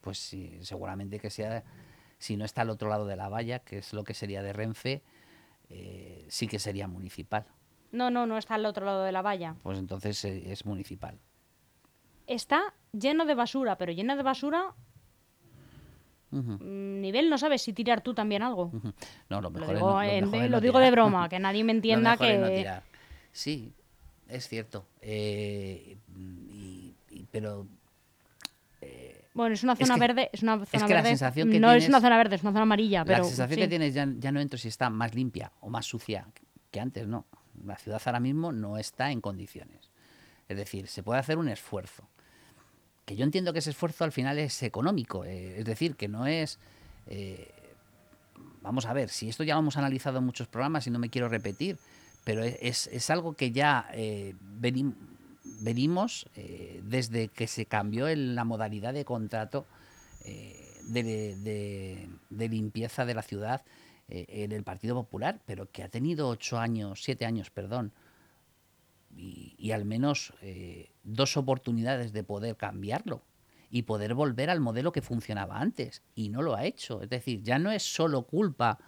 Pues 0.00 0.18
sí, 0.18 0.58
seguramente 0.62 1.20
que 1.20 1.30
sea. 1.30 1.62
Si 2.18 2.36
no 2.36 2.44
está 2.44 2.62
al 2.62 2.70
otro 2.70 2.88
lado 2.88 3.06
de 3.06 3.14
la 3.14 3.28
valla, 3.28 3.60
que 3.60 3.78
es 3.78 3.92
lo 3.92 4.02
que 4.02 4.14
sería 4.14 4.42
de 4.42 4.52
Renfe, 4.52 5.02
eh, 5.68 6.24
sí 6.28 6.48
que 6.48 6.58
sería 6.58 6.88
municipal. 6.88 7.46
No, 7.92 8.10
no, 8.10 8.26
no 8.26 8.36
está 8.38 8.54
al 8.56 8.66
otro 8.66 8.84
lado 8.84 9.04
de 9.04 9.12
la 9.12 9.22
valla. 9.22 9.54
Pues 9.62 9.78
entonces 9.78 10.24
eh, 10.24 10.52
es 10.52 10.66
municipal. 10.66 11.18
Está 12.26 12.74
lleno 12.92 13.24
de 13.26 13.34
basura, 13.34 13.78
pero 13.78 13.92
lleno 13.92 14.16
de 14.16 14.22
basura, 14.22 14.74
mm, 16.30 17.00
nivel 17.00 17.30
no 17.30 17.38
sabes 17.38 17.62
si 17.62 17.72
tirar 17.72 18.00
tú 18.00 18.14
también 18.14 18.42
algo. 18.42 18.70
No, 19.28 19.40
lo 19.40 19.50
mejor 19.50 19.70
es 19.70 19.74
digo, 19.76 19.90
lo 19.90 19.96
mejor 19.98 20.10
de, 20.10 20.16
es 20.18 20.50
lo 20.50 20.56
no 20.56 20.60
digo 20.60 20.78
de 20.78 20.90
broma, 20.90 21.28
que 21.30 21.38
nadie 21.38 21.64
me 21.64 21.72
Lo 21.72 21.76
entienda 21.78 22.14
es 22.14 22.20
no 22.40 22.46
que... 22.48 22.56
tirar. 22.56 22.82
Sí, 23.32 23.72
es 24.28 24.48
cierto. 24.48 24.86
Eh, 25.00 25.96
y- 26.50 26.94
y- 27.10 27.26
pero 27.30 27.66
Bueno, 29.34 29.52
es 29.54 29.62
una 29.62 29.74
Es 29.74 29.80
zona 29.80 29.94
que- 29.94 30.00
verde, 30.00 30.30
es 30.32 30.42
una 30.42 30.56
zona 30.64 30.66
que 30.70 30.78
la 30.78 30.86
verde. 31.02 31.08
sensación 31.10 31.50
que 31.50 31.60
no 31.60 31.70
es 31.70 31.88
una 31.88 32.00
zona 32.00 32.16
verde, 32.16 32.36
es 32.36 32.42
una 32.42 32.52
zona 32.52 32.62
amarilla, 32.62 33.04
pero 33.04 33.18
la 33.18 33.24
sensación 33.24 33.56
sí. 33.56 33.60
que 33.62 33.68
tienes 33.68 33.92
ya, 33.94 34.08
ya 34.18 34.32
no 34.32 34.40
entro 34.40 34.58
si 34.58 34.68
está 34.68 34.88
más 34.90 35.14
limpia 35.14 35.52
o 35.60 35.68
más 35.68 35.84
sucia 35.86 36.26
que 36.70 36.80
antes, 36.80 37.06
no. 37.06 37.26
La 37.64 37.76
ciudad 37.78 38.00
ahora 38.04 38.20
mismo 38.20 38.52
no 38.52 38.78
está 38.78 39.10
en 39.10 39.20
condiciones. 39.20 39.90
Es 40.48 40.56
decir, 40.56 40.86
se 40.88 41.02
puede 41.02 41.20
hacer 41.20 41.38
un 41.38 41.48
esfuerzo. 41.48 42.08
Que 43.04 43.16
yo 43.16 43.24
entiendo 43.24 43.52
que 43.52 43.60
ese 43.60 43.70
esfuerzo 43.70 44.04
al 44.04 44.12
final 44.12 44.38
es 44.38 44.62
económico. 44.62 45.24
eh, 45.24 45.58
es 45.58 45.64
decir, 45.64 45.96
que 45.96 46.08
no 46.08 46.26
es... 46.26 46.58
eh, 47.06 47.48
vamos 48.62 48.86
a 48.86 48.92
ver, 48.92 49.08
si 49.10 49.28
esto 49.28 49.44
ya 49.44 49.54
lo 49.54 49.60
hemos 49.60 49.76
analizado 49.76 50.18
en 50.18 50.24
muchos 50.24 50.48
programas 50.48 50.86
y 50.86 50.90
no 50.90 50.98
me 50.98 51.08
quiero 51.08 51.28
repetir, 51.28 51.78
pero 52.24 52.42
es, 52.42 52.88
es- 52.88 53.10
algo 53.10 53.34
que 53.34 53.52
ya 53.52 53.88
eh, 53.92 54.34
venim- 54.60 54.94
venimos 55.60 56.26
desde 56.82 57.28
que 57.28 57.46
se 57.46 57.66
cambió 57.66 58.08
en 58.08 58.34
la 58.34 58.44
modalidad 58.44 58.92
de 58.92 59.04
contrato 59.04 59.64
de- 60.88 62.08
de 62.30 62.48
limpieza 62.48 63.04
de 63.04 63.14
la 63.14 63.22
ciudad 63.22 63.62
eh, 64.08 64.26
en 64.28 64.52
el 64.52 64.62
Partido 64.62 64.94
Popular, 64.94 65.40
pero 65.46 65.70
que 65.70 65.82
ha 65.82 65.88
tenido 65.88 66.28
ocho 66.28 66.58
años, 66.58 67.02
siete 67.02 67.26
años, 67.26 67.50
perdón, 67.50 67.92
y, 69.16 69.70
al 69.72 69.84
menos 69.84 70.32
eh, 70.42 70.90
dos 71.02 71.36
oportunidades 71.36 72.12
de 72.12 72.22
poder 72.22 72.56
cambiarlo 72.56 73.22
y 73.70 73.82
poder 73.82 74.14
volver 74.14 74.50
al 74.50 74.60
modelo 74.60 74.92
que 74.92 75.02
funcionaba 75.02 75.58
antes. 75.58 76.02
Y 76.14 76.28
no 76.28 76.42
lo 76.42 76.54
ha 76.54 76.64
hecho. 76.64 77.02
Es 77.02 77.08
decir, 77.08 77.42
ya 77.42 77.58
no 77.58 77.70
es 77.72 77.82
solo 77.82 78.26
culpa 78.26 78.78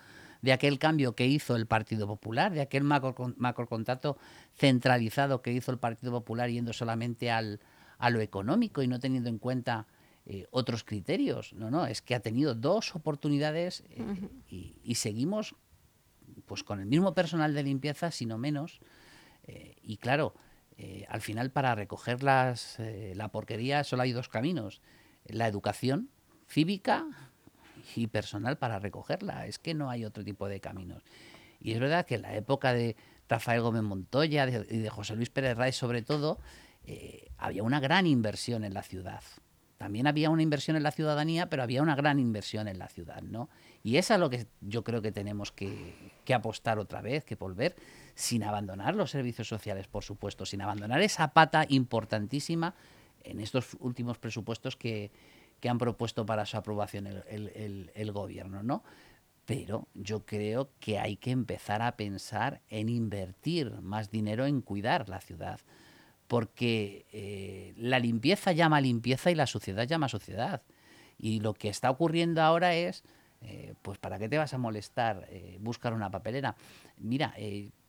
de 0.43 0.53
aquel 0.53 0.79
cambio 0.79 1.17
que 1.17 1.27
hizo 1.27 1.57
el 1.57 1.67
Partido 1.67 2.07
Popular, 2.07 2.53
de 2.53 2.61
aquel 2.61 2.85
macro, 2.85 3.35
macrocontrato 3.37 4.19
centralizado 4.55 5.43
que 5.43 5.53
hizo 5.53 5.73
el 5.73 5.79
Partido 5.79 6.13
Popular 6.13 6.51
yendo 6.51 6.73
solamente 6.73 7.31
al, 7.31 7.61
a 7.99 8.11
lo 8.11 8.21
económico 8.21 8.83
y 8.83 8.87
no 8.87 9.01
teniendo 9.01 9.29
en 9.29 9.39
cuenta 9.39 9.87
eh, 10.31 10.47
otros 10.51 10.85
criterios. 10.85 11.55
No, 11.55 11.71
no, 11.71 11.87
es 11.87 12.03
que 12.03 12.15
ha 12.15 12.21
tenido 12.21 12.55
dos 12.55 12.95
oportunidades 12.95 13.83
eh, 13.91 14.03
y, 14.51 14.77
y 14.85 14.95
seguimos 14.97 15.55
pues 16.47 16.63
con 16.63 16.81
el 16.81 16.87
mismo 16.87 17.15
personal 17.15 17.55
de 17.55 17.63
limpieza, 17.63 18.11
sino 18.11 18.37
menos. 18.39 18.81
Eh, 19.47 19.75
y 19.83 19.97
claro, 19.97 20.35
al 21.09 21.21
final 21.23 21.51
para 21.51 21.75
recoger 21.75 22.23
las, 22.23 22.77
la 23.15 23.29
porquería 23.33 23.83
solo 23.83 24.03
hay 24.03 24.13
dos 24.13 24.29
caminos. 24.29 24.81
La 25.25 25.49
educación 25.49 26.09
cívica 26.47 27.05
y 27.97 28.07
personal 28.07 28.59
para 28.59 28.79
recogerla. 28.79 29.47
Es 29.47 29.59
que 29.59 29.75
no 29.75 29.91
hay 29.91 30.05
otro 30.05 30.23
tipo 30.23 30.47
de 30.47 30.61
caminos. 30.61 31.03
Y 31.61 31.73
es 31.73 31.81
verdad 31.81 32.07
que 32.07 32.15
en 32.15 32.23
la 32.23 32.37
época 32.37 32.73
de 32.75 32.95
Rafael 33.29 33.61
Gómez 33.63 33.83
Montoya 33.83 34.47
de- 34.47 34.67
y 34.73 34.79
de 34.79 34.89
José 34.91 35.17
Luis 35.17 35.31
Pérez 35.31 35.57
Rey 35.57 35.73
sobre 35.73 36.03
todo, 36.03 36.39
había 37.39 37.63
una 37.65 37.81
gran 37.81 38.07
inversión 38.07 38.63
en 38.65 38.73
la 38.75 38.83
ciudad. 38.83 39.23
También 39.79 40.09
había 40.09 40.29
una 40.29 40.43
inversión 40.43 40.77
en 40.77 40.83
la 40.83 40.91
ciudadanía, 40.91 41.49
pero 41.49 41.63
había 41.63 41.83
una 41.83 41.95
gran 41.95 42.19
inversión 42.19 42.67
en 42.67 42.81
la 42.81 42.89
ciudad, 42.89 43.23
¿no? 43.23 43.49
Y 43.85 43.97
eso 43.97 44.13
es 44.13 44.21
lo 44.21 44.29
que 44.29 44.49
yo 44.61 44.83
creo 44.83 45.01
que 45.01 45.13
tenemos 45.13 45.53
que, 45.53 45.95
apostar 46.35 46.81
otra 46.81 47.01
vez, 47.01 47.25
que 47.25 47.37
volver, 47.37 47.77
sin 48.17 48.43
abandonar 48.43 48.97
los 48.97 49.13
servicios 49.13 49.47
sociales, 49.49 49.87
por 49.87 50.03
supuesto, 50.03 50.45
sin 50.45 50.61
abandonar 50.63 51.01
esa 51.01 51.33
pata 51.33 51.65
importantísima 51.69 52.75
en 53.23 53.41
estos 53.41 53.77
últimos 53.79 54.19
presupuestos 54.19 54.77
que, 54.77 55.13
han 55.69 55.79
propuesto 55.79 56.25
para 56.27 56.47
su 56.47 56.57
aprobación 56.57 57.07
el- 57.07 57.91
el 57.95 58.13
gobierno, 58.13 58.63
¿no? 58.63 58.83
Pero 59.45 59.89
yo 59.95 60.27
creo 60.27 60.71
que 60.79 60.99
hay 60.99 61.17
que 61.17 61.31
empezar 61.31 61.83
a 61.83 61.97
pensar 61.97 62.61
en 62.69 62.89
invertir 62.89 63.81
más 63.81 64.11
dinero 64.11 64.45
en 64.45 64.61
cuidar 64.61 65.09
la 65.09 65.21
ciudad. 65.21 65.61
Porque 66.29 67.07
eh, 67.13 67.75
la 67.77 67.99
limpieza 67.99 68.53
llama 68.53 68.81
limpieza 68.81 69.31
y 69.31 69.35
la 69.35 69.47
suciedad 69.47 69.87
llama 69.87 70.09
suciedad. 70.09 70.63
Y 71.19 71.41
lo 71.41 71.55
que 71.55 71.69
está 71.69 71.91
ocurriendo 71.91 72.43
ahora 72.43 72.75
es, 72.75 73.03
eh, 73.41 73.75
pues 73.83 73.99
¿para 73.99 74.19
qué 74.19 74.29
te 74.29 74.39
vas 74.39 74.55
a 74.55 74.59
molestar 74.59 75.27
eh, 75.31 75.57
buscar 75.61 75.95
una 75.95 76.11
papelera? 76.11 76.55
Mira, 76.99 77.35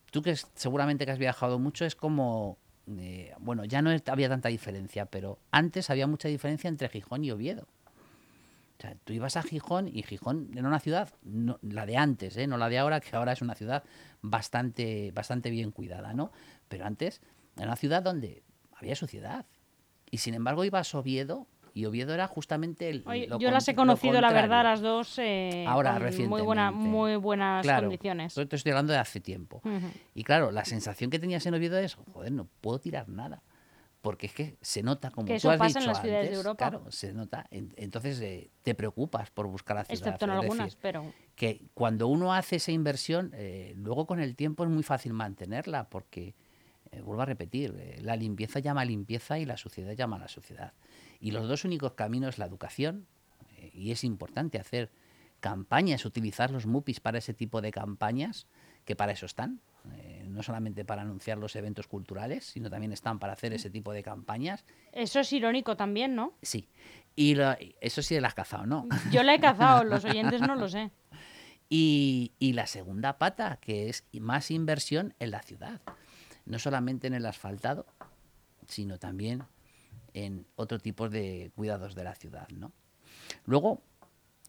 tú 0.10 0.22
que 0.22 0.36
seguramente 0.56 1.06
que 1.06 1.12
has 1.12 1.20
viajado 1.20 1.60
mucho, 1.60 1.86
es 1.86 1.96
como, 1.96 2.58
bueno, 3.40 3.66
ya 3.66 3.82
no 3.82 3.92
había 4.08 4.30
tanta 4.30 4.50
diferencia, 4.50 5.06
pero 5.06 5.38
antes 5.52 5.90
había 5.90 6.08
mucha 6.08 6.28
diferencia 6.28 6.70
entre 6.70 6.90
Gijón 6.90 7.24
y 7.24 7.32
Oviedo. 7.32 7.68
O 8.78 8.82
sea, 8.82 8.96
tú 9.04 9.12
ibas 9.12 9.36
a 9.36 9.44
Gijón 9.44 9.90
y 9.90 10.04
Gijón 10.04 10.52
era 10.56 10.66
una 10.66 10.80
ciudad, 10.80 11.10
no- 11.24 11.60
la 11.62 11.86
de 11.86 11.98
antes, 11.98 12.38
no 12.48 12.58
la 12.58 12.70
de 12.70 12.80
ahora, 12.80 13.02
que 13.02 13.14
ahora 13.14 13.34
es 13.34 13.42
una 13.42 13.54
ciudad 13.54 13.84
bastante, 14.22 15.12
bastante 15.12 15.50
bien 15.50 15.72
cuidada, 15.72 16.14
¿no? 16.14 16.32
Pero 16.70 16.86
antes 16.86 17.20
era 17.60 17.68
una 17.68 17.76
ciudad 17.76 18.02
donde 18.04 18.44
había 18.76 18.96
suciedad. 18.96 19.46
Y 20.12 20.18
sin 20.18 20.34
embargo 20.34 20.64
ibas 20.66 20.94
a 20.96 21.00
Oviedo 21.00 21.48
y 21.74 21.86
Oviedo 21.86 22.14
era 22.14 22.28
justamente 22.28 22.90
el... 22.90 23.04
Oye, 23.06 23.28
lo 23.28 23.38
yo 23.40 23.52
las 23.52 23.68
he 23.68 23.76
conocido, 23.76 24.20
la 24.20 24.32
verdad, 24.34 24.64
las 24.64 24.82
dos 24.82 25.20
eh, 25.20 25.66
Ahora, 25.68 26.00
con 26.00 26.02
muy, 26.28 26.42
buena, 26.42 26.70
recientemente. 26.72 26.90
muy 26.90 27.16
buenas 27.16 27.64
Claro, 27.64 27.84
condiciones. 27.88 28.34
Te 28.34 28.56
estoy 28.56 28.72
hablando 28.72 28.92
de 28.94 29.00
hace 29.00 29.20
tiempo. 29.20 29.62
Y 30.16 30.24
claro, 30.24 30.52
la 30.52 30.66
sensación 30.66 31.10
que 31.12 31.20
tenías 31.20 31.46
en 31.46 31.54
Oviedo 31.54 31.78
es, 31.78 31.94
joder, 31.96 32.32
no 32.32 32.48
puedo 32.62 32.80
tirar 32.80 33.08
nada. 33.08 33.44
Porque 34.02 34.28
es 34.28 34.34
que 34.34 34.58
se 34.62 34.82
nota 34.82 35.12
como 35.12 35.28
Que 35.28 35.34
tú 35.34 35.38
eso 35.38 35.52
has 35.52 35.58
pasa 35.60 35.80
en 35.80 35.84
dicho 35.84 35.92
las 35.92 36.02
ciudades 36.02 36.22
de 36.22 36.28
antes, 36.30 36.38
Europa. 36.38 36.70
Claro, 36.70 36.90
se 36.92 37.14
nota. 37.14 37.46
En- 37.52 37.74
Entonces 37.76 38.20
eh, 38.22 38.50
te 38.64 38.74
preocupas 38.74 39.30
por 39.30 39.46
buscar 39.48 39.76
la 39.76 39.84
ciudad. 39.84 40.00
Excepto 40.08 40.24
en 40.26 40.32
es 40.32 40.38
algunas, 40.40 40.66
decir, 40.68 40.80
pero... 40.82 41.14
que 41.36 41.62
cuando 41.74 42.08
uno 42.08 42.34
hace 42.34 42.56
esa 42.56 42.72
inversión, 42.72 43.32
eh, 43.36 43.74
luego 43.76 44.08
con 44.08 44.22
el 44.22 44.38
tiempo 44.38 44.64
es 44.64 44.70
muy 44.70 44.84
fácil 44.84 45.12
mantenerla, 45.14 45.90
porque, 45.90 46.34
eh, 46.92 47.02
vuelvo 47.02 47.22
a 47.22 47.26
repetir, 47.26 47.76
eh, 47.78 48.00
la 48.02 48.16
limpieza 48.16 48.60
llama 48.60 48.82
a 48.82 48.86
limpieza 48.86 49.40
y 49.40 49.46
la 49.46 49.58
suciedad 49.58 49.94
llama 49.94 50.16
a 50.18 50.20
la 50.20 50.28
suciedad. 50.28 50.74
Y 51.20 51.32
los 51.32 51.48
dos 51.48 51.66
únicos 51.66 51.94
caminos, 51.94 52.38
la 52.38 52.46
educación, 52.46 53.08
eh, 53.58 53.72
y 53.74 53.92
es 53.92 54.04
importante 54.04 54.60
hacer 54.60 54.90
campañas, 55.40 56.06
utilizar 56.06 56.52
los 56.52 56.66
MUPIs 56.66 57.00
para 57.00 57.18
ese 57.18 57.34
tipo 57.34 57.62
de 57.62 57.72
campañas, 57.72 58.48
que 58.86 58.96
para 58.96 59.12
eso 59.12 59.26
están, 59.26 59.62
eh, 59.98 60.26
no 60.28 60.44
solamente 60.44 60.84
para 60.86 61.02
anunciar 61.02 61.38
los 61.38 61.56
eventos 61.56 61.88
culturales, 61.88 62.46
sino 62.46 62.70
también 62.70 62.92
están 62.92 63.20
para 63.20 63.34
hacer 63.34 63.54
ese 63.54 63.70
tipo 63.70 63.94
de 63.94 64.04
campañas. 64.04 64.66
Eso 64.92 65.20
es 65.20 65.32
irónico 65.32 65.78
también, 65.78 66.16
¿no? 66.16 66.34
Sí. 66.42 66.68
Y 67.16 67.36
eso 67.82 68.02
sí, 68.02 68.20
la 68.20 68.30
has 68.30 68.34
cazado, 68.34 68.66
¿no? 68.66 68.88
Yo 69.12 69.24
la 69.24 69.36
he 69.36 69.40
cazado, 69.40 69.84
los 69.86 70.04
oyentes 70.06 70.42
no 70.42 70.56
lo 70.56 70.70
sé. 70.70 70.92
Y, 71.70 72.34
y 72.40 72.54
la 72.54 72.66
segunda 72.66 73.18
pata, 73.18 73.58
que 73.62 73.90
es 73.90 74.06
más 74.20 74.50
inversión 74.52 75.14
en 75.20 75.32
la 75.32 75.42
ciudad. 75.42 75.82
No 76.50 76.60
solamente 76.60 77.08
en 77.08 77.14
el 77.14 77.26
asfaltado, 77.26 77.86
sino 78.68 79.00
también 79.00 79.44
en 80.14 80.46
otro 80.56 80.80
tipo 80.80 81.10
de 81.10 81.52
cuidados 81.56 81.96
de 81.96 82.04
la 82.04 82.16
ciudad. 82.16 82.48
¿no? 82.50 82.72
Luego, 83.46 83.82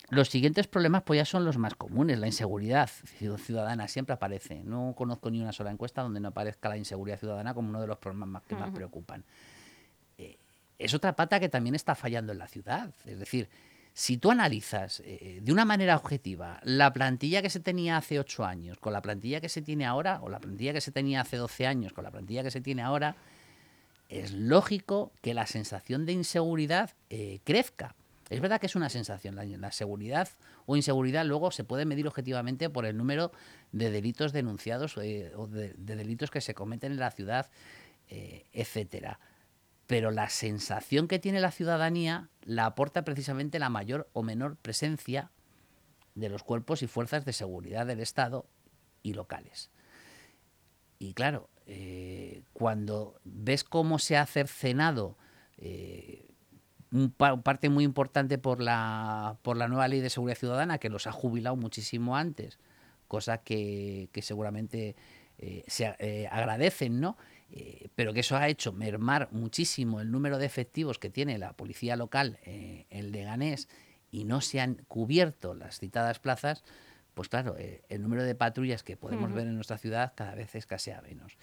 los 0.08 0.28
siguientes 0.28 0.66
problemas 0.66 1.02
pues 1.02 1.18
ya 1.18 1.24
son 1.24 1.44
los 1.44 1.56
más 1.58 1.74
comunes. 1.74 2.18
La 2.18 2.26
inseguridad 2.26 2.90
ciudadana 3.38 3.86
siempre 3.86 4.14
aparece. 4.14 4.62
No 4.64 4.94
conozco 4.96 5.30
ni 5.30 5.40
una 5.40 5.52
sola 5.52 5.70
encuesta 5.70 6.02
donde 6.02 6.20
no 6.20 6.28
aparezca 6.28 6.68
la 6.68 6.76
inseguridad 6.76 7.18
ciudadana 7.18 7.54
como 7.54 7.68
uno 7.68 7.80
de 7.80 7.86
los 7.86 7.98
problemas 7.98 8.28
más 8.28 8.42
que 8.42 8.56
más 8.56 8.70
preocupan. 8.70 9.24
Eh, 10.18 10.36
es 10.78 10.94
otra 10.94 11.14
pata 11.14 11.38
que 11.38 11.48
también 11.48 11.74
está 11.74 11.94
fallando 11.94 12.32
en 12.32 12.38
la 12.38 12.48
ciudad. 12.48 12.92
Es 13.04 13.18
decir, 13.18 13.48
si 13.92 14.18
tú 14.18 14.30
analizas 14.30 15.02
eh, 15.04 15.40
de 15.42 15.52
una 15.52 15.64
manera 15.64 15.96
objetiva 15.96 16.60
la 16.62 16.92
plantilla 16.92 17.42
que 17.42 17.50
se 17.50 17.60
tenía 17.60 17.96
hace 17.96 18.18
ocho 18.18 18.44
años 18.44 18.78
con 18.78 18.92
la 18.92 19.02
plantilla 19.02 19.40
que 19.40 19.48
se 19.48 19.62
tiene 19.62 19.86
ahora, 19.86 20.20
o 20.22 20.28
la 20.28 20.40
plantilla 20.40 20.72
que 20.72 20.80
se 20.80 20.92
tenía 20.92 21.20
hace 21.20 21.36
12 21.36 21.66
años 21.66 21.92
con 21.92 22.04
la 22.04 22.10
plantilla 22.10 22.42
que 22.42 22.50
se 22.50 22.60
tiene 22.60 22.82
ahora, 22.82 23.16
es 24.08 24.32
lógico 24.32 25.12
que 25.22 25.34
la 25.34 25.46
sensación 25.46 26.06
de 26.06 26.12
inseguridad 26.12 26.90
eh, 27.10 27.40
crezca. 27.44 27.94
Es 28.28 28.40
verdad 28.40 28.60
que 28.60 28.66
es 28.66 28.76
una 28.76 28.88
sensación. 28.88 29.34
La, 29.34 29.72
seguridad 29.72 30.28
o 30.66 30.76
inseguridad 30.76 31.24
luego 31.24 31.50
se 31.50 31.64
puede 31.64 31.84
medir 31.84 32.06
objetivamente 32.06 32.70
por 32.70 32.86
el 32.86 32.96
número 32.96 33.32
de 33.72 33.90
delitos 33.90 34.32
denunciados 34.32 34.96
eh, 34.98 35.32
o 35.36 35.48
de, 35.48 35.74
delitos 35.76 36.30
que 36.30 36.40
se 36.40 36.54
cometen 36.54 36.92
en 36.92 36.98
la 37.00 37.10
ciudad, 37.10 37.50
etcétera 38.52 39.20
pero 39.90 40.12
la 40.12 40.28
sensación 40.28 41.08
que 41.08 41.18
tiene 41.18 41.40
la 41.40 41.50
ciudadanía 41.50 42.28
la 42.42 42.66
aporta 42.66 43.02
precisamente 43.02 43.58
la 43.58 43.70
mayor 43.70 44.08
o 44.12 44.22
menor 44.22 44.54
presencia 44.54 45.32
de 46.14 46.28
los 46.28 46.44
cuerpos 46.44 46.84
y 46.84 46.86
fuerzas 46.86 47.24
de 47.24 47.32
seguridad 47.32 47.88
del 47.88 47.98
Estado 47.98 48.46
y 49.02 49.14
locales. 49.14 49.68
Y 51.00 51.12
claro, 51.14 51.50
eh, 51.66 52.44
cuando 52.52 53.18
ves 53.24 53.64
cómo 53.64 53.98
se 53.98 54.16
ha 54.16 54.26
cercenado 54.26 55.18
eh, 55.58 56.28
un 56.92 57.10
parte 57.10 57.68
muy 57.68 57.82
importante 57.82 58.38
por 58.38 58.62
la, 58.62 59.38
por 59.42 59.56
la 59.56 59.66
nueva 59.66 59.88
ley 59.88 59.98
de 59.98 60.10
seguridad 60.10 60.38
ciudadana, 60.38 60.78
que 60.78 60.88
los 60.88 61.08
ha 61.08 61.12
jubilado 61.12 61.56
muchísimo 61.56 62.16
antes, 62.16 62.60
cosa 63.08 63.38
que, 63.38 64.08
seguramente 64.22 64.94
eh, 65.38 65.64
se 65.66 66.28
agradecen, 66.30 67.00
¿no? 67.00 67.16
Eh, 67.52 67.88
pero 67.96 68.12
que 68.12 68.20
eso 68.20 68.36
ha 68.36 68.48
hecho 68.48 68.72
mermar 68.72 69.28
muchísimo 69.32 70.00
el 70.00 70.10
número 70.10 70.38
de 70.38 70.46
efectivos 70.46 70.98
que 70.98 71.10
tiene 71.10 71.36
la 71.36 71.52
policía 71.52 71.96
local 71.96 72.38
eh, 72.44 72.86
en 72.90 73.10
Leganés 73.10 73.68
y 74.12 74.24
no 74.24 74.40
se 74.40 74.60
han 74.60 74.76
cubierto 74.86 75.54
las 75.54 75.78
citadas 75.78 76.20
plazas, 76.20 76.62
pues 77.14 77.28
claro, 77.28 77.56
eh, 77.58 77.82
el 77.88 78.02
número 78.02 78.22
de 78.22 78.36
patrullas 78.36 78.84
que 78.84 78.96
podemos 78.96 79.32
ver 79.32 79.48
en 79.48 79.56
nuestra 79.56 79.78
ciudad 79.78 80.12
cada 80.14 80.34
vez 80.34 80.54
escasea 80.54 81.02
menos. 81.02 81.36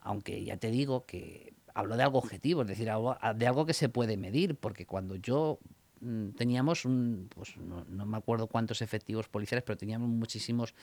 Aunque 0.00 0.42
ya 0.44 0.56
te 0.56 0.70
digo 0.70 1.04
que 1.04 1.52
hablo 1.74 1.96
de 1.96 2.04
algo 2.04 2.18
objetivo, 2.18 2.62
es 2.62 2.68
decir, 2.68 2.86
de 2.86 3.46
algo 3.46 3.66
que 3.66 3.74
se 3.74 3.90
puede 3.90 4.16
medir, 4.16 4.56
porque 4.56 4.86
cuando 4.86 5.16
yo 5.16 5.58
Mm, 6.00 6.30
teníamos 6.30 6.86
un, 6.86 7.28
pues 7.34 7.56
no, 7.58 7.84
me 7.84 8.16
acuerdo 8.16 8.46
cuántos 8.46 8.80
efectivos 8.80 9.28
policiales, 9.28 9.64
pero 9.64 9.76
teníamos 9.76 10.08
muchísimos 10.08 10.74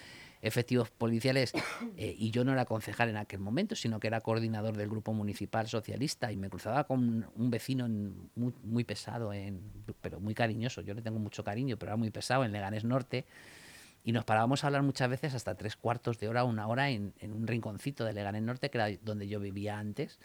efectivos 0.42 0.90
policiales 0.90 1.54
eh, 1.98 2.16
y 2.18 2.32
yo 2.32 2.44
no 2.44 2.52
era 2.52 2.66
concejal 2.66 3.10
en 3.10 3.18
aquel 3.18 3.40
momento, 3.40 3.76
sino 3.76 4.00
que 4.00 4.08
era 4.08 4.22
coordinador 4.22 4.78
del 4.78 4.90
grupo 4.90 5.14
municipal 5.14 5.68
socialista 5.68 6.32
y 6.32 6.38
me 6.38 6.50
cruzaba 6.50 6.86
con 6.86 7.28
un 7.36 7.50
vecino 7.50 7.88
muy, 8.36 8.84
pesado, 8.84 9.34
en, 9.34 9.62
pero 10.02 10.20
muy 10.20 10.34
cariñoso, 10.34 10.82
yo 10.82 10.94
le 10.94 11.02
tengo 11.02 11.20
mucho 11.20 11.44
cariño, 11.44 11.78
pero 11.78 11.92
era 11.92 11.98
muy 11.98 12.12
pesado 12.12 12.44
en 12.44 12.52
Leganés 12.52 12.84
Norte 12.84 13.26
y 14.04 14.12
nos 14.12 14.24
parábamos 14.24 14.64
a 14.64 14.68
hablar 14.68 14.84
muchas 14.84 15.10
veces 15.10 15.34
hasta 15.34 15.56
tres 15.56 15.76
cuartos 15.76 16.20
de 16.20 16.30
hora, 16.30 16.44
una 16.44 16.68
hora 16.68 16.90
en, 16.90 17.14
en 17.20 17.34
un 17.34 17.48
rinconcito 17.48 18.06
de 18.06 18.14
Leganés 18.14 18.44
Norte, 18.44 18.70
que 18.70 18.78
era 18.78 18.90
donde 19.04 19.28
yo 19.28 19.40
vivía 19.40 19.78
antes 19.78 20.20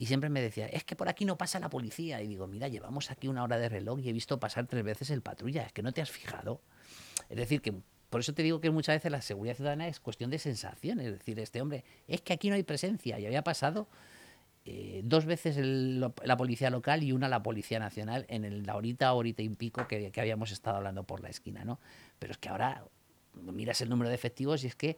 y 0.00 0.06
siempre 0.06 0.30
me 0.30 0.40
decía, 0.40 0.66
es 0.66 0.84
que 0.84 0.94
por 0.94 1.08
aquí 1.08 1.24
no 1.24 1.36
pasa 1.36 1.58
la 1.58 1.68
policía. 1.68 2.22
Y 2.22 2.28
digo, 2.28 2.46
mira, 2.46 2.68
llevamos 2.68 3.10
aquí 3.10 3.26
una 3.26 3.42
hora 3.42 3.58
de 3.58 3.68
reloj 3.68 3.98
y 3.98 4.08
he 4.08 4.12
visto 4.12 4.38
pasar 4.38 4.66
tres 4.66 4.84
veces 4.84 5.10
el 5.10 5.22
patrulla, 5.22 5.64
es 5.64 5.72
que 5.72 5.82
no 5.82 5.92
te 5.92 6.00
has 6.00 6.10
fijado. 6.10 6.62
Es 7.28 7.36
decir, 7.36 7.60
que 7.60 7.74
por 8.10 8.20
eso 8.20 8.32
te 8.32 8.42
digo 8.42 8.60
que 8.60 8.70
muchas 8.70 8.96
veces 8.96 9.12
la 9.12 9.20
seguridad 9.20 9.54
ciudadana 9.54 9.88
es 9.88 10.00
cuestión 10.00 10.30
de 10.30 10.38
sensación. 10.38 11.00
Es 11.00 11.12
decir, 11.12 11.38
este 11.40 11.60
hombre, 11.60 11.84
es 12.06 12.22
que 12.22 12.32
aquí 12.32 12.48
no 12.48 12.54
hay 12.54 12.62
presencia. 12.62 13.18
Y 13.18 13.26
había 13.26 13.42
pasado 13.42 13.86
eh, 14.64 15.02
dos 15.04 15.26
veces 15.26 15.56
la 15.58 16.36
policía 16.36 16.70
local 16.70 17.02
y 17.02 17.12
una 17.12 17.28
la 17.28 17.42
policía 17.42 17.78
nacional 17.78 18.24
en 18.28 18.44
el, 18.44 18.64
la 18.64 18.76
horita, 18.76 19.12
horita 19.12 19.42
y 19.42 19.48
pico 19.50 19.86
que, 19.86 20.10
que, 20.10 20.20
habíamos 20.20 20.52
estado 20.52 20.78
hablando 20.78 21.04
por 21.04 21.22
la 21.22 21.28
esquina, 21.28 21.64
¿no? 21.64 21.78
Pero 22.18 22.32
es 22.32 22.38
que 22.38 22.48
ahora 22.48 22.84
miras 23.34 23.80
el 23.80 23.88
número 23.88 24.08
de 24.08 24.14
efectivos 24.14 24.64
y 24.64 24.68
es 24.68 24.74
que 24.74 24.90
eh, 24.90 24.96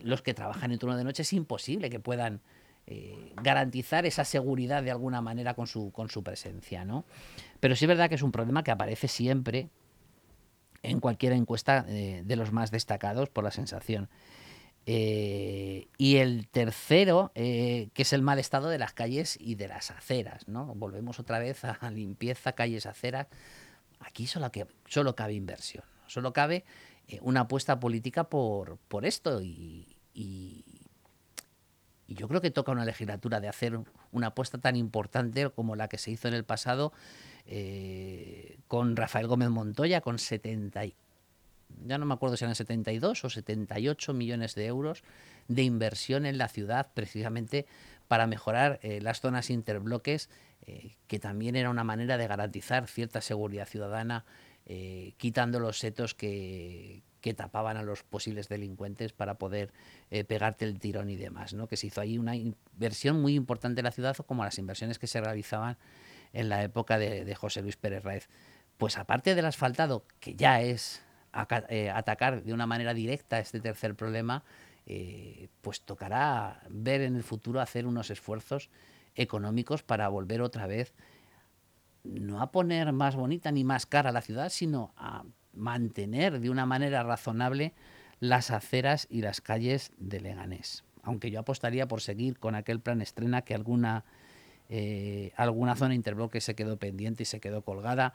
los 0.00 0.22
que 0.22 0.34
trabajan 0.34 0.72
en 0.72 0.78
turno 0.78 0.96
de 0.96 1.04
noche 1.04 1.22
es 1.22 1.32
imposible 1.32 1.90
que 1.90 2.00
puedan 2.00 2.40
eh, 2.86 3.32
garantizar 3.42 4.04
esa 4.06 4.24
seguridad 4.24 4.82
de 4.82 4.90
alguna 4.90 5.20
manera 5.20 5.54
con 5.54 5.66
su, 5.66 5.92
con 5.92 6.10
su 6.10 6.22
presencia. 6.22 6.84
¿no? 6.84 7.04
Pero 7.60 7.76
sí 7.76 7.84
es 7.84 7.88
verdad 7.88 8.08
que 8.08 8.16
es 8.16 8.22
un 8.22 8.32
problema 8.32 8.64
que 8.64 8.72
aparece 8.72 9.06
siempre 9.06 9.68
en 10.82 11.00
cualquier 11.00 11.32
encuesta 11.32 11.84
eh, 11.88 12.22
de 12.24 12.36
los 12.36 12.52
más 12.52 12.70
destacados 12.70 13.28
por 13.28 13.44
la 13.44 13.50
sensación. 13.50 14.08
Eh, 14.84 15.86
y 15.96 16.16
el 16.16 16.48
tercero, 16.48 17.30
que 17.34 17.90
es 17.94 18.12
el 18.12 18.22
mal 18.22 18.40
estado 18.40 18.68
de 18.68 18.78
las 18.78 18.92
calles 18.92 19.38
y 19.40 19.54
de 19.54 19.68
las 19.68 19.92
aceras. 19.92 20.48
¿no? 20.48 20.74
Volvemos 20.74 21.20
otra 21.20 21.38
vez 21.38 21.64
a 21.64 21.90
limpieza, 21.90 22.52
calles, 22.52 22.86
aceras. 22.86 23.28
Aquí 24.00 24.26
solo, 24.26 24.50
que, 24.50 24.66
solo 24.86 25.14
cabe 25.14 25.34
inversión, 25.34 25.84
solo 26.08 26.32
cabe 26.32 26.64
una 27.20 27.40
apuesta 27.40 27.78
política 27.78 28.24
por, 28.24 28.78
por 28.88 29.06
esto 29.06 29.40
y, 29.40 29.96
y 30.14 30.64
yo 32.14 32.28
creo 32.28 32.40
que 32.40 32.50
toca 32.50 32.72
una 32.72 32.84
legislatura 32.84 33.40
de 33.40 33.48
hacer 33.48 33.78
una 34.10 34.28
apuesta 34.28 34.58
tan 34.58 34.76
importante 34.76 35.48
como 35.50 35.76
la 35.76 35.88
que 35.88 35.98
se 35.98 36.10
hizo 36.10 36.28
en 36.28 36.34
el 36.34 36.44
pasado 36.44 36.92
eh, 37.46 38.58
con 38.68 38.96
Rafael 38.96 39.26
Gómez 39.26 39.50
Montoya, 39.50 40.00
con 40.00 40.18
70, 40.18 40.84
ya 41.84 41.98
no 41.98 42.06
me 42.06 42.14
acuerdo 42.14 42.36
si 42.36 42.44
eran 42.44 42.54
72 42.54 43.24
o 43.24 43.30
78 43.30 44.14
millones 44.14 44.54
de 44.54 44.66
euros 44.66 45.02
de 45.48 45.62
inversión 45.62 46.24
en 46.26 46.38
la 46.38 46.48
ciudad, 46.48 46.88
precisamente 46.94 47.66
para 48.08 48.26
mejorar 48.26 48.78
eh, 48.82 49.00
las 49.00 49.20
zonas 49.20 49.50
interbloques, 49.50 50.30
eh, 50.66 50.96
que 51.08 51.18
también 51.18 51.56
era 51.56 51.70
una 51.70 51.84
manera 51.84 52.16
de 52.16 52.26
garantizar 52.28 52.86
cierta 52.86 53.20
seguridad 53.20 53.66
ciudadana, 53.66 54.24
quitando 55.16 55.58
los 55.58 55.80
setos 55.80 56.14
que, 56.14 57.02
que 57.20 57.34
tapaban 57.34 57.76
a 57.76 57.82
los 57.82 58.04
posibles 58.04 58.48
delincuentes 58.48 59.12
para 59.12 59.34
poder 59.34 59.72
pegarte 60.28 60.64
el 60.64 60.78
tirón 60.78 61.10
y 61.10 61.16
demás, 61.16 61.52
¿no? 61.52 61.66
Que 61.66 61.76
se 61.76 61.88
hizo 61.88 62.00
ahí 62.00 62.16
una 62.16 62.36
inversión 62.36 63.20
muy 63.20 63.34
importante 63.34 63.80
en 63.80 63.86
la 63.86 63.90
ciudad, 63.90 64.16
como 64.18 64.44
las 64.44 64.58
inversiones 64.58 65.00
que 65.00 65.08
se 65.08 65.20
realizaban 65.20 65.78
en 66.32 66.48
la 66.48 66.62
época 66.62 66.98
de, 66.98 67.34
José 67.34 67.62
Luis 67.62 67.76
Pérez 67.76 68.02
Raez. 68.02 68.28
Pues 68.78 68.98
aparte 68.98 69.34
del 69.34 69.44
asfaltado, 69.44 70.06
que 70.20 70.34
ya 70.34 70.60
es 70.60 71.02
eh, 71.68 71.90
atacar 71.90 72.42
de 72.42 72.52
una 72.52 72.66
manera 72.66 72.94
directa 72.94 73.38
este 73.38 73.60
tercer 73.60 73.94
problema, 73.94 74.44
eh, 74.86 75.48
pues 75.60 75.82
tocará 75.82 76.62
ver 76.68 77.02
en 77.02 77.16
el 77.16 77.22
futuro 77.22 77.60
hacer 77.60 77.86
unos 77.86 78.10
esfuerzos 78.10 78.70
económicos 79.14 79.82
para 79.82 80.08
volver 80.08 80.40
otra 80.40 80.66
vez 80.66 80.94
no 82.04 82.40
a 82.40 82.50
poner 82.50 82.92
más 82.92 83.16
bonita 83.16 83.52
ni 83.52 83.64
más 83.64 83.86
cara 83.86 84.12
la 84.12 84.22
ciudad, 84.22 84.48
sino 84.50 84.92
a 84.96 85.24
mantener 85.52 86.40
de 86.40 86.50
una 86.50 86.66
manera 86.66 87.02
razonable 87.02 87.74
las 88.20 88.50
aceras 88.50 89.06
y 89.10 89.22
las 89.22 89.40
calles 89.40 89.92
de 89.98 90.20
Leganés. 90.20 90.84
Aunque 91.02 91.30
yo 91.30 91.40
apostaría 91.40 91.88
por 91.88 92.00
seguir 92.00 92.38
con 92.38 92.54
aquel 92.54 92.80
plan 92.80 93.02
estrena 93.02 93.42
que 93.42 93.54
alguna, 93.54 94.04
eh, 94.68 95.32
alguna 95.36 95.76
zona 95.76 95.94
interbloque 95.94 96.40
se 96.40 96.54
quedó 96.54 96.76
pendiente 96.76 97.24
y 97.24 97.26
se 97.26 97.40
quedó 97.40 97.62
colgada. 97.62 98.14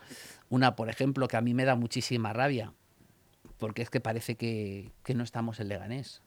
Una, 0.50 0.76
por 0.76 0.90
ejemplo, 0.90 1.28
que 1.28 1.38
a 1.38 1.42
mí 1.42 1.54
me 1.54 1.66
da 1.66 1.76
muchísima 1.76 2.34
rabia, 2.34 2.74
porque 3.58 3.82
es 3.82 3.90
que 3.90 4.00
parece 4.00 4.36
que, 4.36 4.92
no 5.14 5.24
estamos 5.24 5.60
en 5.60 5.68
Leganés, 5.68 6.22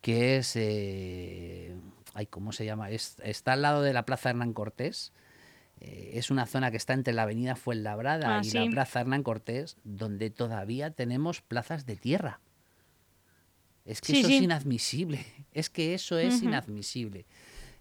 que 0.00 0.36
es, 0.36 0.54
eh, 0.56 1.74
ay, 2.14 2.26
¿cómo 2.26 2.52
se 2.52 2.64
llama? 2.64 2.90
está 2.90 3.52
al 3.52 3.62
lado 3.62 3.82
de 3.82 3.92
la 3.92 4.04
Plaza 4.04 4.30
Hernán 4.30 4.52
Cortés, 4.52 5.12
eh, 5.84 6.10
es 6.14 6.30
una 6.30 6.46
zona 6.46 6.70
que 6.70 6.76
está 6.76 6.92
entre 6.92 7.12
la 7.12 7.22
avenida 7.22 7.56
Fuenlabrada 7.56 8.38
ah, 8.38 8.42
y 8.44 8.50
la 8.52 8.70
Plaza 8.70 9.00
Hernán 9.00 9.24
Cortés, 9.24 9.76
donde 9.82 10.30
todavía 10.30 10.92
tenemos 10.92 11.40
plazas 11.40 11.86
de 11.86 11.96
tierra. 11.96 12.40
Es 13.84 14.00
que 14.00 14.20
eso 14.20 14.28
es 14.28 14.42
inadmisible, 14.42 15.26
es 15.52 15.70
que 15.70 15.94
eso 15.94 16.18
es 16.18 16.40
inadmisible. 16.40 17.26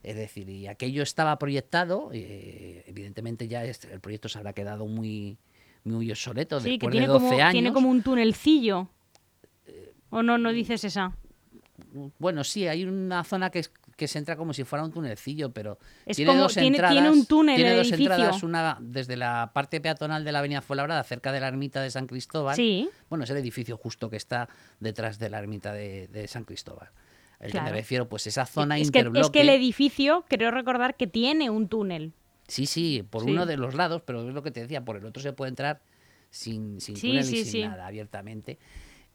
Es 0.04 0.16
decir, 0.16 0.50
y 0.50 0.68
aquello 0.68 1.04
estaba 1.04 1.38
proyectado, 1.38 2.10
eh, 2.14 2.84
evidentemente 2.88 3.48
ya 3.48 3.64
el 3.64 4.00
proyecto 4.02 4.30
se 4.30 4.40
habrá 4.40 4.54
quedado 4.54 4.88
muy, 4.88 5.38
muy 5.84 6.10
obsoleto 6.12 6.60
después 6.60 6.94
de 6.94 7.06
12 7.06 7.42
años. 7.42 7.52
Tiene 7.52 7.74
como 7.74 7.90
un 7.90 8.02
tunelcillo. 8.02 8.90
¿O 10.10 10.24
no, 10.24 10.38
no 10.38 10.52
dices 10.52 10.84
esa? 10.84 11.16
Bueno, 12.20 12.44
sí, 12.44 12.68
hay 12.68 12.84
una 12.84 13.24
zona 13.24 13.50
que 13.50 13.60
es 13.60 13.72
que 14.02 14.08
se 14.08 14.18
entra 14.18 14.36
como 14.36 14.52
si 14.52 14.64
fuera 14.64 14.84
un 14.84 14.92
tunelcillo, 14.92 15.52
pero 15.52 15.78
tiene 16.12 16.36
dos 16.36 16.58
entradas. 16.58 16.92
Tiene 16.92 17.12
un 17.12 17.26
túnel 17.28 17.56
tiene 17.56 17.76
dos 17.76 17.92
entradas, 17.92 18.42
una 18.42 18.76
desde 18.80 19.16
la 19.16 19.52
parte 19.54 19.80
peatonal 19.80 20.24
de 20.24 20.32
la 20.32 20.40
Avenida 20.40 20.62
Fuenlabrada, 20.62 21.04
cerca 21.04 21.32
de 21.32 21.40
la 21.40 21.48
ermita 21.48 21.84
de 21.84 21.92
San 21.92 22.08
Cristóbal. 22.08 22.56
Sí. 22.56 22.90
Bueno, 23.10 23.26
es 23.26 23.30
el 23.30 23.38
edificio 23.38 23.78
justo 23.78 24.10
que 24.10 24.18
está 24.18 24.50
detrás 24.80 25.20
de 25.20 25.30
la 25.30 25.38
ermita 25.38 25.72
de, 25.74 26.26
San 26.28 26.46
Cristóbal. 26.46 26.90
El 27.42 27.52
que 27.52 27.62
me 27.62 27.72
refiero, 27.72 28.08
pues 28.08 28.28
esa 28.28 28.46
zona 28.46 28.78
es 28.78 28.88
interbloque. 28.88 29.20
Que, 29.20 29.22
es 29.26 29.30
que 29.32 29.42
el 29.42 29.50
edificio, 29.50 30.26
creo 30.30 30.52
recordar 30.52 30.96
que 30.96 31.08
tiene 31.08 31.50
un 31.50 31.68
túnel. 31.68 32.14
Sí, 32.48 32.66
sí, 32.66 33.04
por 33.10 33.24
uno 33.24 33.46
de 33.46 33.58
los 33.58 33.76
lados, 33.76 34.02
pero 34.06 34.28
es 34.28 34.34
lo 34.34 34.44
que 34.44 34.52
te 34.52 34.62
decía, 34.62 34.84
por 34.86 34.98
el 34.98 35.06
otro 35.06 35.22
se 35.24 35.34
puede 35.34 35.50
entrar 35.50 35.82
sin, 36.30 36.80
sin 36.82 36.96
Sí, 36.98 37.08
túnel 37.08 37.34
y 37.34 37.46
sin 37.46 37.62
nada, 37.62 37.88
abiertamente. 37.88 38.60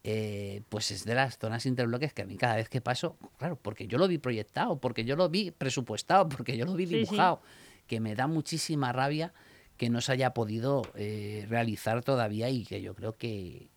eh, 0.08 0.62
pues 0.68 0.90
es 0.92 1.04
de 1.04 1.14
las 1.14 1.36
zonas 1.38 1.66
interbloques 1.66 2.12
que 2.12 2.22
a 2.22 2.26
mí 2.26 2.36
cada 2.36 2.56
vez 2.56 2.68
que 2.68 2.80
paso, 2.80 3.16
claro, 3.38 3.56
porque 3.60 3.88
yo 3.88 3.98
lo 3.98 4.06
vi 4.06 4.18
proyectado, 4.18 4.78
porque 4.78 5.04
yo 5.04 5.16
lo 5.16 5.28
vi 5.28 5.50
presupuestado, 5.50 6.28
porque 6.28 6.56
yo 6.56 6.64
lo 6.64 6.74
vi 6.74 6.86
dibujado, 6.86 7.42
que 7.88 7.98
me 8.00 8.14
da 8.14 8.26
muchísima 8.28 8.92
rabia 8.92 9.32
que 9.76 9.90
no 9.90 10.00
se 10.00 10.12
haya 10.12 10.32
podido 10.32 10.82
eh, 10.94 11.44
realizar 11.48 12.02
todavía 12.04 12.48
y 12.50 12.64
que 12.64 12.80
yo 12.82 12.94
creo 12.94 13.16
que, 13.16 13.68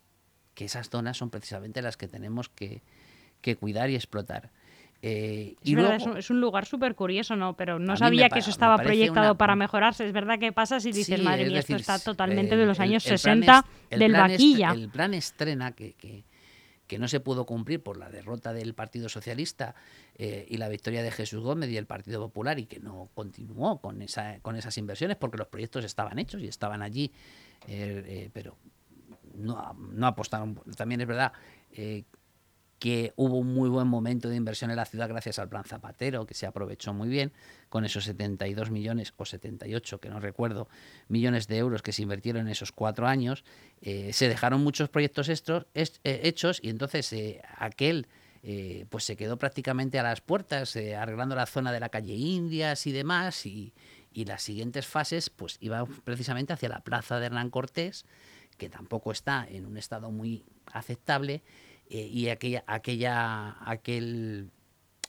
que 0.53 0.65
esas 0.65 0.89
zonas 0.89 1.17
son 1.17 1.29
precisamente 1.31 1.81
las 1.81 1.97
que 1.97 2.07
tenemos 2.07 2.47
que, 2.47 2.81
que 3.41 3.55
cuidar 3.55 3.89
y 3.89 3.95
explotar. 3.95 4.51
Eh, 5.01 5.55
Es 5.61 5.69
y 5.69 5.75
verdad, 5.75 5.97
luego- 5.97 6.17
es 6.17 6.29
un- 6.29 6.41
lugar 6.41 6.65
súper 6.65 6.93
curioso, 6.93 7.37
¿no? 7.37 7.55
Pero 7.55 7.79
no 7.79 7.95
sabía 7.95 8.27
que 8.29 8.39
eso 8.39 8.49
estaba 8.49 8.77
proyectado 8.77 9.27
una- 9.31 9.37
para 9.37 9.55
mejorarse. 9.55 10.05
Es 10.05 10.11
verdad 10.11 10.37
que 10.39 10.51
pasa 10.51 10.81
si 10.81 10.91
dices, 10.91 11.17
Sí, 11.17 11.23
madre 11.23 11.43
es 11.43 11.47
mía, 11.49 11.59
esto 11.59 11.73
decir, 11.73 11.81
está 11.89 11.99
totalmente 11.99 12.55
el- 12.55 12.59
de 12.59 12.65
los 12.65 12.79
años 12.81 13.05
el 13.05 13.09
plan 13.11 13.17
60 13.17 13.59
est- 13.59 13.93
el 13.93 13.99
del 13.99 14.11
vaquilla. 14.11 14.71
el 14.71 14.89
plan 14.89 15.13
estrena 15.13 15.71
que, 15.71 15.93
que- 15.93 16.25
que 16.85 16.97
no 16.99 17.07
se 17.07 17.19
pudo 17.21 17.45
cumplir 17.45 17.81
por 17.81 17.95
la 17.97 18.09
derrota 18.09 18.51
del 18.51 18.73
Partido 18.73 19.07
Socialista 19.09 19.73
eh, 20.17 20.45
y 20.49 20.57
la 20.57 20.67
victoria 20.67 21.01
de 21.01 21.11
Jesús 21.11 21.39
Gómez 21.41 21.69
y 21.69 21.77
el 21.77 21.85
Partido 21.85 22.19
Popular 22.19 22.59
y 22.59 22.65
que 22.65 22.79
no 22.81 23.09
continuó 23.13 23.79
con, 23.79 24.01
esa, 24.01 24.39
con 24.41 24.57
esas 24.57 24.77
inversiones 24.77 25.15
porque 25.15 25.37
los 25.37 25.47
proyectos 25.47 25.85
estaban 25.85 26.19
hechos 26.19 26.41
y 26.41 26.47
estaban 26.47 26.81
allí, 26.81 27.11
eh, 27.67 28.03
eh, 28.05 28.29
pero 28.33 28.57
no, 29.35 29.73
no 29.93 30.07
apostaron. 30.07 30.55
También 30.75 30.99
es 31.01 31.07
verdad 31.07 31.31
eh, 31.73 32.03
que 32.79 33.13
hubo 33.17 33.37
un 33.37 33.53
muy 33.53 33.69
buen 33.69 33.87
momento 33.87 34.29
de 34.29 34.35
inversión 34.37 34.69
en 34.71 34.77
la 34.77 34.85
ciudad 34.85 35.09
gracias 35.09 35.37
al 35.37 35.49
plan 35.49 35.63
Zapatero, 35.65 36.25
que 36.25 36.33
se 36.33 36.45
aprovechó 36.45 36.93
muy 36.93 37.09
bien, 37.09 37.33
con 37.67 37.83
esos 37.85 38.05
72 38.05 38.71
millones 38.71 39.13
o 39.17 39.25
78, 39.25 39.99
que 39.99 40.09
no 40.09 40.19
recuerdo, 40.19 40.69
millones 41.09 41.47
de 41.47 41.57
euros 41.57 41.81
que 41.81 41.91
se 41.91 42.01
invirtieron 42.03 42.43
en 42.43 42.47
esos 42.47 42.71
cuatro 42.71 43.05
años. 43.07 43.43
Eh, 43.81 44.13
se 44.13 44.29
dejaron 44.29 44.63
muchos 44.63 44.87
proyectos 44.89 45.27
estos, 45.29 45.67
est- 45.73 45.99
eh, 46.05 46.21
hechos 46.23 46.59
y 46.63 46.69
entonces 46.69 47.11
eh, 47.13 47.41
aquel 47.57 48.07
pues 48.89 49.03
se 49.03 49.17
quedó 49.17 49.37
prácticamente 49.37 49.99
a 49.99 50.03
las 50.03 50.21
puertas, 50.21 50.77
arreglando 50.97 51.35
la 51.35 51.45
zona 51.45 51.73
de 51.73 51.81
la 51.81 51.89
calle 51.89 52.13
Indias 52.15 52.87
y 52.87 52.93
demás, 52.93 53.45
y, 53.45 53.73
y 54.13 54.23
las 54.23 54.41
siguientes 54.43 54.87
fases 54.87 55.29
pues 55.29 55.57
iban 55.59 55.85
precisamente 56.05 56.53
hacia 56.53 56.69
la 56.69 56.79
plaza 56.79 57.19
de 57.19 57.25
Hernán 57.25 57.49
Cortés, 57.49 58.05
que 58.57 58.69
tampoco 58.69 59.11
está 59.11 59.45
en 59.49 59.65
un 59.65 59.77
estado 59.77 60.09
muy 60.09 60.45
aceptable, 60.71 61.43
y 61.97 62.29
aquella, 62.29 62.63
aquella, 62.67 63.57
aquel, 63.69 64.51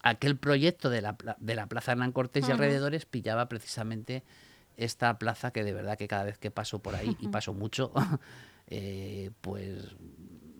aquel 0.03 0.37
proyecto 0.37 0.88
de 0.90 1.03
la, 1.03 1.16
de 1.38 1.55
la 1.55 1.66
Plaza 1.66 1.93
Hernán 1.93 2.12
Cortés 2.12 2.45
y 2.49 2.53
alrededores 2.53 3.05
pillaba 3.07 3.49
precisamente 3.49 4.23
esta 4.77 5.19
plaza 5.19 5.51
que 5.53 5.62
de 5.62 5.75
verdad 5.75 5.99
que 5.99 6.09
cada 6.09 6.25
vez 6.25 6.38
que 6.38 6.51
paso 6.51 6.79
por 6.81 6.95
ahí, 6.95 7.16
y 7.21 7.29
paso 7.29 7.53
mucho, 7.53 7.93
eh, 8.69 9.31
pues 9.40 9.95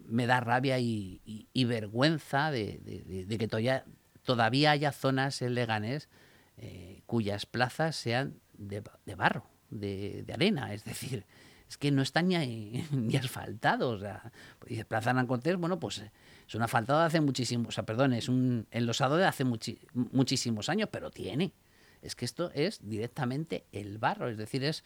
me 0.07 0.27
da 0.27 0.41
rabia 0.41 0.79
y, 0.79 1.21
y- 1.25 1.47
y 1.53 1.65
vergüenza 1.65 2.51
de, 2.51 2.81
de- 2.85 3.03
de- 3.05 3.27
de 3.27 3.39
que 3.39 3.47
todavía, 3.49 3.85
todavía 4.25 4.73
haya 4.73 4.93
zonas 4.93 5.41
en 5.43 5.55
Leganés 5.55 6.09
eh, 6.59 7.01
cuyas 7.07 7.47
plazas 7.47 7.97
sean 7.97 8.35
de, 8.59 8.83
de 9.07 9.15
barro, 9.15 9.47
de, 9.71 10.25
de 10.27 10.33
arena, 10.35 10.75
es 10.75 10.85
decir, 10.85 11.25
es 11.71 11.79
que 11.79 11.93
no 11.93 12.03
están 12.03 12.29
ni, 12.29 12.85
ni 12.91 13.17
asfaltados. 13.17 13.99
O 13.99 14.01
sea, 14.01 14.33
dice 14.67 14.85
Plaza 14.85 15.11
Hernán 15.11 15.29
Cortés, 15.29 15.57
bueno, 15.57 15.79
pues 15.79 16.03
es 16.47 16.55
un 16.55 16.63
asfaltado 16.63 16.99
de 16.99 17.07
hace 17.07 17.21
muchísimos, 17.21 17.69
o 17.69 17.71
sea, 17.71 17.85
perdón, 17.85 18.13
es 18.13 18.29
un 18.29 18.67
enlosado 18.73 19.17
de 19.17 19.25
hace 19.25 19.45
muchísimos 19.45 20.69
años, 20.69 20.89
pero 20.91 21.11
tiene. 21.11 21.53
Es 22.03 22.17
que 22.17 22.25
esto 22.25 22.51
es 22.55 22.81
directamente 22.89 23.67
el 23.73 23.99
barro, 23.99 24.29
es 24.29 24.37
decir, 24.37 24.65
es 24.65 24.83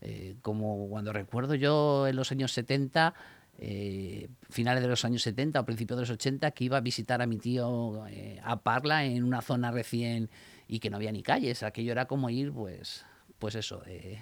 eh, 0.00 0.36
como 0.40 0.88
cuando 0.88 1.12
recuerdo 1.12 1.56
yo 1.56 2.06
en 2.06 2.14
los 2.14 2.30
años 2.30 2.52
70, 2.52 3.14
eh, 3.58 4.28
finales 4.48 4.82
de 4.82 4.88
los 4.88 5.04
años 5.04 5.22
70 5.22 5.58
o 5.58 5.64
principios 5.64 5.96
de 5.96 6.02
los 6.02 6.10
80, 6.10 6.52
que 6.52 6.64
iba 6.64 6.76
a 6.76 6.80
visitar 6.80 7.20
a 7.20 7.26
mi 7.26 7.38
tío 7.38 8.06
eh, 8.06 8.38
a 8.44 8.60
Parla 8.60 9.04
en 9.04 9.24
una 9.24 9.40
zona 9.40 9.72
recién 9.72 10.30
y 10.68 10.78
que 10.78 10.90
no 10.90 10.98
había 10.98 11.10
ni 11.10 11.24
calles. 11.24 11.64
Aquello 11.64 11.90
era 11.90 12.06
como 12.06 12.30
ir, 12.30 12.52
pues, 12.52 13.04
pues 13.38 13.54
eso, 13.54 13.82
eh, 13.86 14.20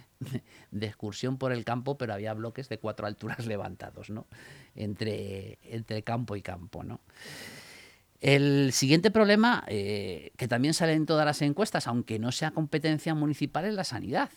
de 0.71 0.87
excursión 0.87 1.39
por 1.39 1.53
el 1.53 1.65
campo, 1.65 1.97
pero 1.99 2.15
había 2.15 2.35
bloques 2.35 2.69
de 2.69 2.79
cuatro 2.79 3.07
alturas 3.07 3.47
levantados, 3.47 4.11
¿no? 4.11 4.27
Entre, 4.75 5.59
entre 5.63 6.03
campo 6.03 6.37
y 6.37 6.43
campo, 6.43 6.85
¿no? 6.85 7.01
El 8.21 8.73
siguiente 8.73 9.11
problema, 9.11 9.65
eh, 9.69 10.33
que 10.37 10.49
también 10.49 10.75
sale 10.75 10.95
en 10.95 11.07
todas 11.07 11.27
las 11.27 11.43
encuestas, 11.43 11.87
aunque 11.87 12.19
no 12.19 12.33
sea 12.33 12.51
competencia 12.51 13.15
municipal, 13.15 13.67
es 13.67 13.75
la 13.75 13.85
sanidad. 13.85 14.31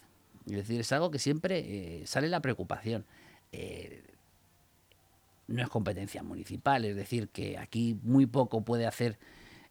Es 0.46 0.56
decir, 0.56 0.82
es 0.82 0.92
algo 0.92 1.12
que 1.12 1.20
siempre 1.20 1.60
eh, 2.02 2.08
sale 2.08 2.28
la 2.28 2.42
preocupación. 2.42 3.06
No 5.48 5.64
es 5.64 5.70
competencia 5.70 6.22
municipal, 6.22 6.86
es 6.86 6.96
decir, 6.96 7.30
que 7.30 7.58
aquí 7.58 7.98
muy 8.04 8.26
poco 8.26 8.64
puede 8.64 8.86
hacer 8.86 9.18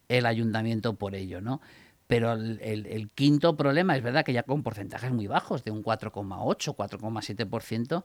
el 0.09 0.27
ayuntamiento 0.27 0.94
por 0.94 1.14
ello, 1.14 1.40
¿no? 1.40 1.61
Pero 2.09 2.33
el, 2.33 2.59
el- 2.62 2.87
el 2.87 3.11
quinto 3.11 3.55
problema 3.57 3.94
es 3.97 4.03
verdad 4.03 4.25
que 4.25 4.33
ya 4.33 4.42
con 4.42 4.62
porcentajes 4.64 5.12
muy 5.12 5.27
bajos, 5.29 5.62
de 5.62 5.71
un 5.71 5.85
4,8, 5.85 6.75
4,7%, 6.75 8.03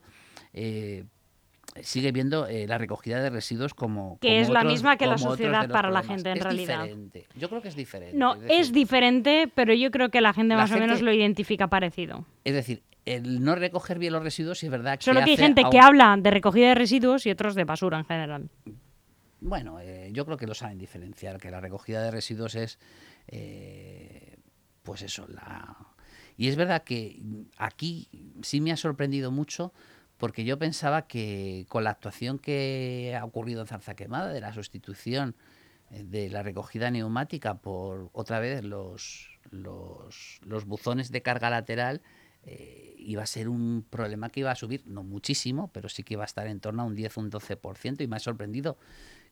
eh, 0.54 1.06
sigue 1.82 2.12
viendo 2.12 2.46
eh, 2.46 2.68
la 2.68 2.78
recogida 2.78 3.22
de 3.24 3.30
residuos 3.30 3.74
como... 3.74 4.20
Que 4.20 4.28
como 4.28 4.42
es 4.42 4.50
la 4.50 4.63
misma 4.66 4.98
que 4.98 5.08
la 5.08 5.18
sociedad 5.18 5.70
para 5.70 5.89
la 5.89 6.04
gente, 6.04 6.30
en 6.32 6.38
Es 6.38 6.44
realidad. 6.44 6.82
diferente. 6.84 7.26
Yo 7.36 7.50
creo 7.50 7.62
que 7.62 7.70
es 7.70 7.76
diferente. 7.76 8.16
No, 8.18 8.36
es 8.48 8.72
diferente, 8.74 9.50
pero 9.56 9.74
yo 9.74 9.89
creo 9.89 10.10
que 10.10 10.22
la 10.22 10.34
gente 10.34 10.54
La 10.56 10.62
más 10.62 10.72
o 10.72 10.78
menos 10.78 11.02
lo 11.02 11.12
identifica 11.13 11.68
parecido. 11.68 12.26
Es 12.44 12.54
decir, 12.54 12.84
el 13.06 13.42
no 13.44 13.56
recoger 13.56 14.00
bien 14.00 14.13
los 14.13 14.22
residuos 14.24 14.60
sí 14.60 14.66
es 14.68 14.72
verdad 14.72 14.98
que 15.00 15.06
Solo 15.06 15.20
que 15.22 15.26
hay 15.26 15.34
hace 15.34 15.44
gente 15.44 15.63
que 15.72 15.80
habla 15.80 16.16
de 16.20 16.30
recogida 16.30 16.68
de 16.68 16.76
residuos 16.76 17.26
y 17.26 17.32
otros 17.32 17.56
de 17.56 17.63
basura 17.63 17.98
en 18.00 18.06
general. 18.06 18.50
Bueno, 19.42 19.80
eh, 19.82 20.10
yo 20.13 20.26
creo 20.26 20.38
que 20.38 20.48
lo 20.48 20.54
saben 20.54 20.78
diferenciar, 20.78 21.38
que 21.38 21.52
la 21.52 21.60
recogida 21.60 22.02
de 22.02 22.12
residuos 22.12 22.56
es, 22.56 22.80
eh, 23.28 24.38
pues 24.84 25.02
eso, 25.02 25.28
la... 25.28 25.78
Y 26.36 26.48
es 26.48 26.56
verdad 26.56 26.84
que 26.84 27.22
aquí 27.58 28.10
sí 28.42 28.60
me 28.60 28.72
ha 28.72 28.78
sorprendido 28.78 29.32
mucho 29.32 29.72
porque 30.18 30.46
yo 30.46 30.58
pensaba 30.58 31.08
que 31.08 31.66
con 31.70 31.84
la 31.84 31.92
actuación 31.92 32.40
que 32.40 33.16
ha 33.20 33.24
ocurrido 33.26 33.62
en 33.62 33.68
Zarza 33.68 33.96
Quemada, 33.96 34.32
de 34.32 34.42
la 34.42 34.54
sustitución 34.54 35.36
eh, 35.92 36.04
de 36.04 36.30
la 36.30 36.44
recogida 36.44 36.90
neumática 36.90 37.56
por 37.56 38.10
otra 38.14 38.40
vez 38.40 38.64
los, 38.64 39.40
los, 39.52 40.40
los 40.44 40.66
buzones 40.66 41.12
de 41.12 41.22
carga 41.22 41.50
lateral, 41.50 42.02
eh, 42.46 42.96
iba 42.98 43.24
a 43.24 43.28
ser 43.28 43.48
un 43.48 43.86
problema 43.90 44.30
que 44.30 44.42
iba 44.42 44.52
a 44.52 44.56
subir, 44.56 44.84
no 44.86 45.04
muchísimo, 45.04 45.70
pero 45.74 45.90
sí 45.90 46.04
que 46.04 46.16
iba 46.16 46.24
a 46.24 46.26
estar 46.26 46.48
en 46.48 46.60
torno 46.60 46.84
a 46.84 46.86
un 46.86 46.96
10 46.96 47.18
o 47.18 47.22
un 47.22 47.32
12%, 47.32 48.02
y 48.02 48.08
me 48.08 48.16
ha 48.16 48.20
sorprendido 48.20 48.78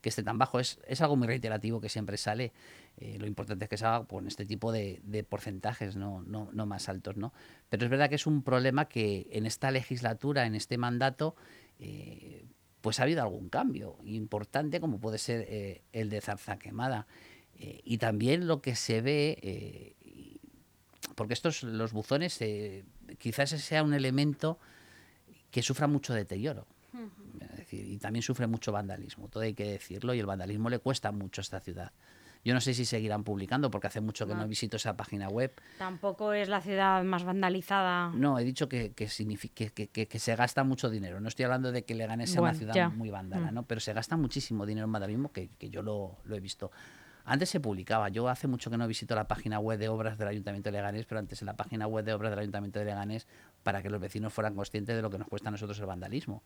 que 0.01 0.09
esté 0.09 0.23
tan 0.23 0.37
bajo. 0.37 0.59
Es, 0.59 0.79
es 0.87 1.01
algo 1.01 1.15
muy 1.15 1.27
reiterativo 1.27 1.81
que 1.81 1.89
siempre 1.89 2.17
sale. 2.17 2.53
Eh, 2.97 3.17
lo 3.19 3.25
importante 3.25 3.65
es 3.65 3.69
que 3.69 3.77
se 3.77 3.85
haga 3.85 4.05
con 4.05 4.27
este 4.27 4.45
tipo 4.45 4.71
de, 4.71 5.01
de 5.03 5.23
porcentajes, 5.23 5.95
no, 5.95 6.21
no, 6.21 6.49
no 6.53 6.65
más 6.65 6.89
altos. 6.89 7.17
¿no? 7.17 7.33
Pero 7.69 7.85
es 7.85 7.89
verdad 7.89 8.09
que 8.09 8.15
es 8.15 8.27
un 8.27 8.43
problema 8.43 8.85
que 8.85 9.27
en 9.31 9.45
esta 9.45 9.71
legislatura, 9.71 10.45
en 10.45 10.55
este 10.55 10.77
mandato, 10.77 11.35
eh, 11.79 12.45
pues 12.81 12.99
ha 12.99 13.03
habido 13.03 13.21
algún 13.21 13.49
cambio 13.49 13.97
importante, 14.05 14.79
como 14.79 14.99
puede 14.99 15.17
ser 15.17 15.45
eh, 15.49 15.81
el 15.91 16.09
de 16.09 16.21
Zarza 16.21 16.57
Quemada. 16.57 17.07
Eh, 17.55 17.81
y 17.83 17.97
también 17.97 18.47
lo 18.47 18.61
que 18.61 18.75
se 18.75 19.01
ve, 19.01 19.95
porque 21.15 21.33
estos, 21.33 21.63
los 21.63 21.93
buzones, 21.93 22.39
quizás 23.17 23.51
ese 23.51 23.63
sea 23.63 23.83
un 23.83 23.93
elemento 23.93 24.59
que 25.49 25.61
sufra 25.61 25.87
mucho 25.87 26.13
deterioro. 26.13 26.65
Es 27.39 27.57
decir, 27.57 27.87
y 27.87 27.97
también 27.97 28.21
sufre 28.21 28.47
mucho 28.47 28.71
vandalismo, 28.71 29.27
todo 29.27 29.43
hay 29.43 29.53
que 29.53 29.65
decirlo, 29.65 30.13
y 30.13 30.19
el 30.19 30.25
vandalismo 30.25 30.69
le 30.69 30.79
cuesta 30.79 31.11
mucho 31.11 31.41
a 31.41 31.43
esta 31.43 31.59
ciudad. 31.59 31.91
Yo 32.43 32.53
no 32.55 32.61
sé 32.61 32.73
si 32.73 32.85
seguirán 32.85 33.23
publicando, 33.23 33.69
porque 33.69 33.87
hace 33.87 34.01
mucho 34.01 34.25
que 34.25 34.33
no, 34.33 34.41
No. 34.41 34.47
visito 34.47 34.77
esa 34.77 34.97
página 34.97 35.27
web. 35.27 35.53
Tampoco 35.77 36.33
es 36.33 36.49
la 36.49 36.59
ciudad 36.61 37.03
más 37.03 37.23
vandalizada. 37.23 38.09
No, 38.15 38.39
he 38.39 38.43
dicho 38.43 38.67
que, 38.67 38.93
que, 38.93 39.05
que, 39.07 40.07
que- 40.07 40.19
se 40.19 40.35
gasta 40.35 40.63
mucho 40.63 40.89
dinero. 40.89 41.19
No 41.19 41.27
estoy 41.27 41.45
hablando 41.45 41.71
de 41.71 41.83
que 41.85 41.93
Leganés 41.93 42.31
sea 42.31 42.41
una 42.41 42.53
ciudad 42.55 42.73
ya. 42.73 42.89
muy 42.89 43.09
vándala, 43.11 43.51
Mm. 43.51 43.53
¿no? 43.55 43.63
Pero 43.67 43.79
se 43.79 43.93
gasta 43.93 44.17
muchísimo 44.17 44.65
dinero 44.65 44.85
en 44.85 44.91
vandalismo, 44.91 45.31
que, 45.31 45.49
que 45.59 45.69
yo 45.69 45.83
lo, 45.83 46.17
lo 46.23 46.35
he 46.35 46.39
visto. 46.39 46.71
Antes 47.23 47.49
se 47.49 47.59
publicaba, 47.59 48.09
yo 48.09 48.27
hace 48.27 48.47
mucho 48.47 48.71
que 48.71 48.77
no 48.77 48.87
visito 48.87 49.13
la 49.13 49.27
página 49.27 49.59
web 49.59 49.77
de 49.77 49.87
obras 49.89 50.17
del 50.17 50.27
Ayuntamiento 50.27 50.69
de 50.69 50.71
Leganés, 50.77 51.05
pero 51.05 51.19
antes 51.19 51.39
en 51.43 51.45
la 51.45 51.55
página 51.55 51.85
web 51.85 52.03
de 52.03 52.13
obras 52.13 52.31
del 52.31 52.39
Ayuntamiento 52.39 52.79
de 52.79 52.85
Leganés, 52.85 53.27
para 53.61 53.83
que 53.83 53.91
los 53.91 54.01
vecinos 54.01 54.33
fueran 54.33 54.55
conscientes 54.55 54.95
de 54.95 55.03
lo 55.03 55.11
que 55.11 55.19
nos 55.19 55.27
cuesta 55.27 55.49
a 55.49 55.51
nosotros 55.51 55.77
el 55.79 55.85
vandalismo. 55.85 56.41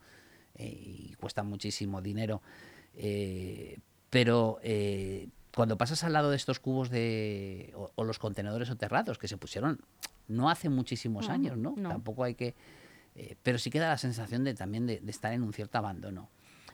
Eh, 0.54 0.66
y 0.68 1.14
cuesta 1.14 1.42
muchísimo 1.42 2.02
dinero. 2.02 2.42
Eh, 2.94 3.78
pero 4.10 4.58
eh, 4.62 5.28
cuando 5.56 5.78
pasas 5.78 6.04
al 6.04 6.12
lado 6.12 6.28
de 6.30 6.36
estos 6.36 6.60
cubos 6.60 6.90
de 6.90 7.72
o, 7.74 7.90
o 7.94 8.04
los 8.04 8.18
contenedores 8.18 8.68
soterrados 8.68 9.16
que 9.16 9.26
se 9.26 9.38
pusieron 9.38 9.80
no 10.28 10.50
hace 10.50 10.68
muchísimos 10.68 11.30
años, 11.30 11.56
¿no? 11.56 11.74
no. 11.76 11.88
Tampoco 11.88 12.24
hay 12.24 12.34
que... 12.34 12.54
eh, 13.14 13.36
pero 13.42 13.56
sí 13.58 13.70
queda 13.70 13.88
la 13.88 13.96
sensación 13.96 14.44
de 14.44 14.52
también 14.54 14.86
de, 14.86 15.00
de 15.00 15.10
estar 15.10 15.32
en 15.32 15.42
un 15.42 15.52
cierto 15.54 15.78
abandono. 15.78 16.28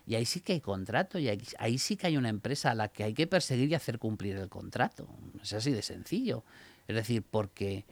Y 0.04 0.16
ahí 0.16 0.24
sí 0.24 0.40
que 0.40 0.54
hay 0.54 0.60
contrato 0.60 1.20
y 1.20 1.28
ahí, 1.28 1.40
ahí 1.60 1.78
sí 1.78 1.96
que 1.96 2.08
hay 2.08 2.16
una 2.16 2.28
empresa 2.28 2.72
a 2.72 2.74
la 2.74 2.88
que 2.88 3.04
hay 3.04 3.14
que 3.14 3.28
perseguir 3.28 3.70
y 3.70 3.74
hacer 3.76 4.00
cumplir 4.00 4.34
el 4.36 4.48
contrato. 4.48 5.06
Es 5.40 5.52
así 5.52 5.70
de 5.70 5.82
sencillo. 5.82 6.42
Es 6.88 6.96
decir, 6.96 7.22
porque 7.22 7.84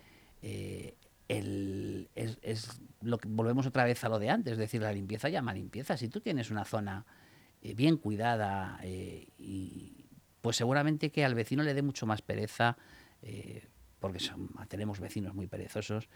eh, 0.42 0.94
el, 1.28 2.08
es, 2.16 2.38
es 2.42 2.80
lo 3.02 3.18
que- 3.18 3.28
volvemos 3.28 3.64
otra 3.66 3.84
vez 3.84 4.02
a 4.02 4.08
lo 4.08 4.18
de 4.18 4.28
antes, 4.30 4.54
es 4.54 4.58
decir, 4.58 4.82
la 4.82 4.92
limpieza 4.92 5.28
llama 5.28 5.54
limpieza. 5.54 5.96
Si 5.96 6.08
tú 6.08 6.20
tienes 6.20 6.50
una 6.50 6.64
zona 6.64 7.06
eh, 7.62 7.74
bien 7.74 7.96
cuidada 7.96 8.80
eh, 8.82 9.28
y 9.38 9.99
pues 10.40 10.56
seguramente 10.56 11.10
que 11.10 11.24
al 11.24 11.34
vecino 11.34 11.62
le 11.62 11.74
dé 11.74 11.82
mucho 11.82 12.06
más 12.06 12.22
pereza, 12.22 12.76
eh, 13.22 13.66
porque 13.98 14.18
tenemos 14.68 15.00
vecinos 15.00 15.34
muy 15.34 15.46
perezosos, 15.46 16.08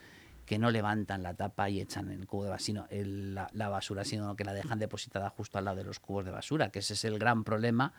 que 0.46 0.58
no 0.58 0.70
levantan 0.70 1.22
la 1.22 1.34
tapa 1.34 1.70
y 1.70 1.80
echan 1.80 2.10
el 2.10 2.26
cubo 2.26 2.44
de 2.44 2.50
basura, 2.50 2.86
la, 2.90 3.48
la 3.52 3.68
basura, 3.68 4.04
sino 4.04 4.36
que 4.36 4.44
la 4.44 4.52
dejan 4.52 4.78
depositada 4.78 5.30
justo 5.30 5.58
al 5.58 5.64
lado 5.64 5.78
de 5.78 5.84
los 5.84 6.00
cubos 6.00 6.24
de 6.24 6.30
basura, 6.30 6.70
que 6.70 6.80
ese 6.80 6.94
es 6.94 7.04
el 7.04 7.18
gran 7.18 7.44
problema 7.44 7.92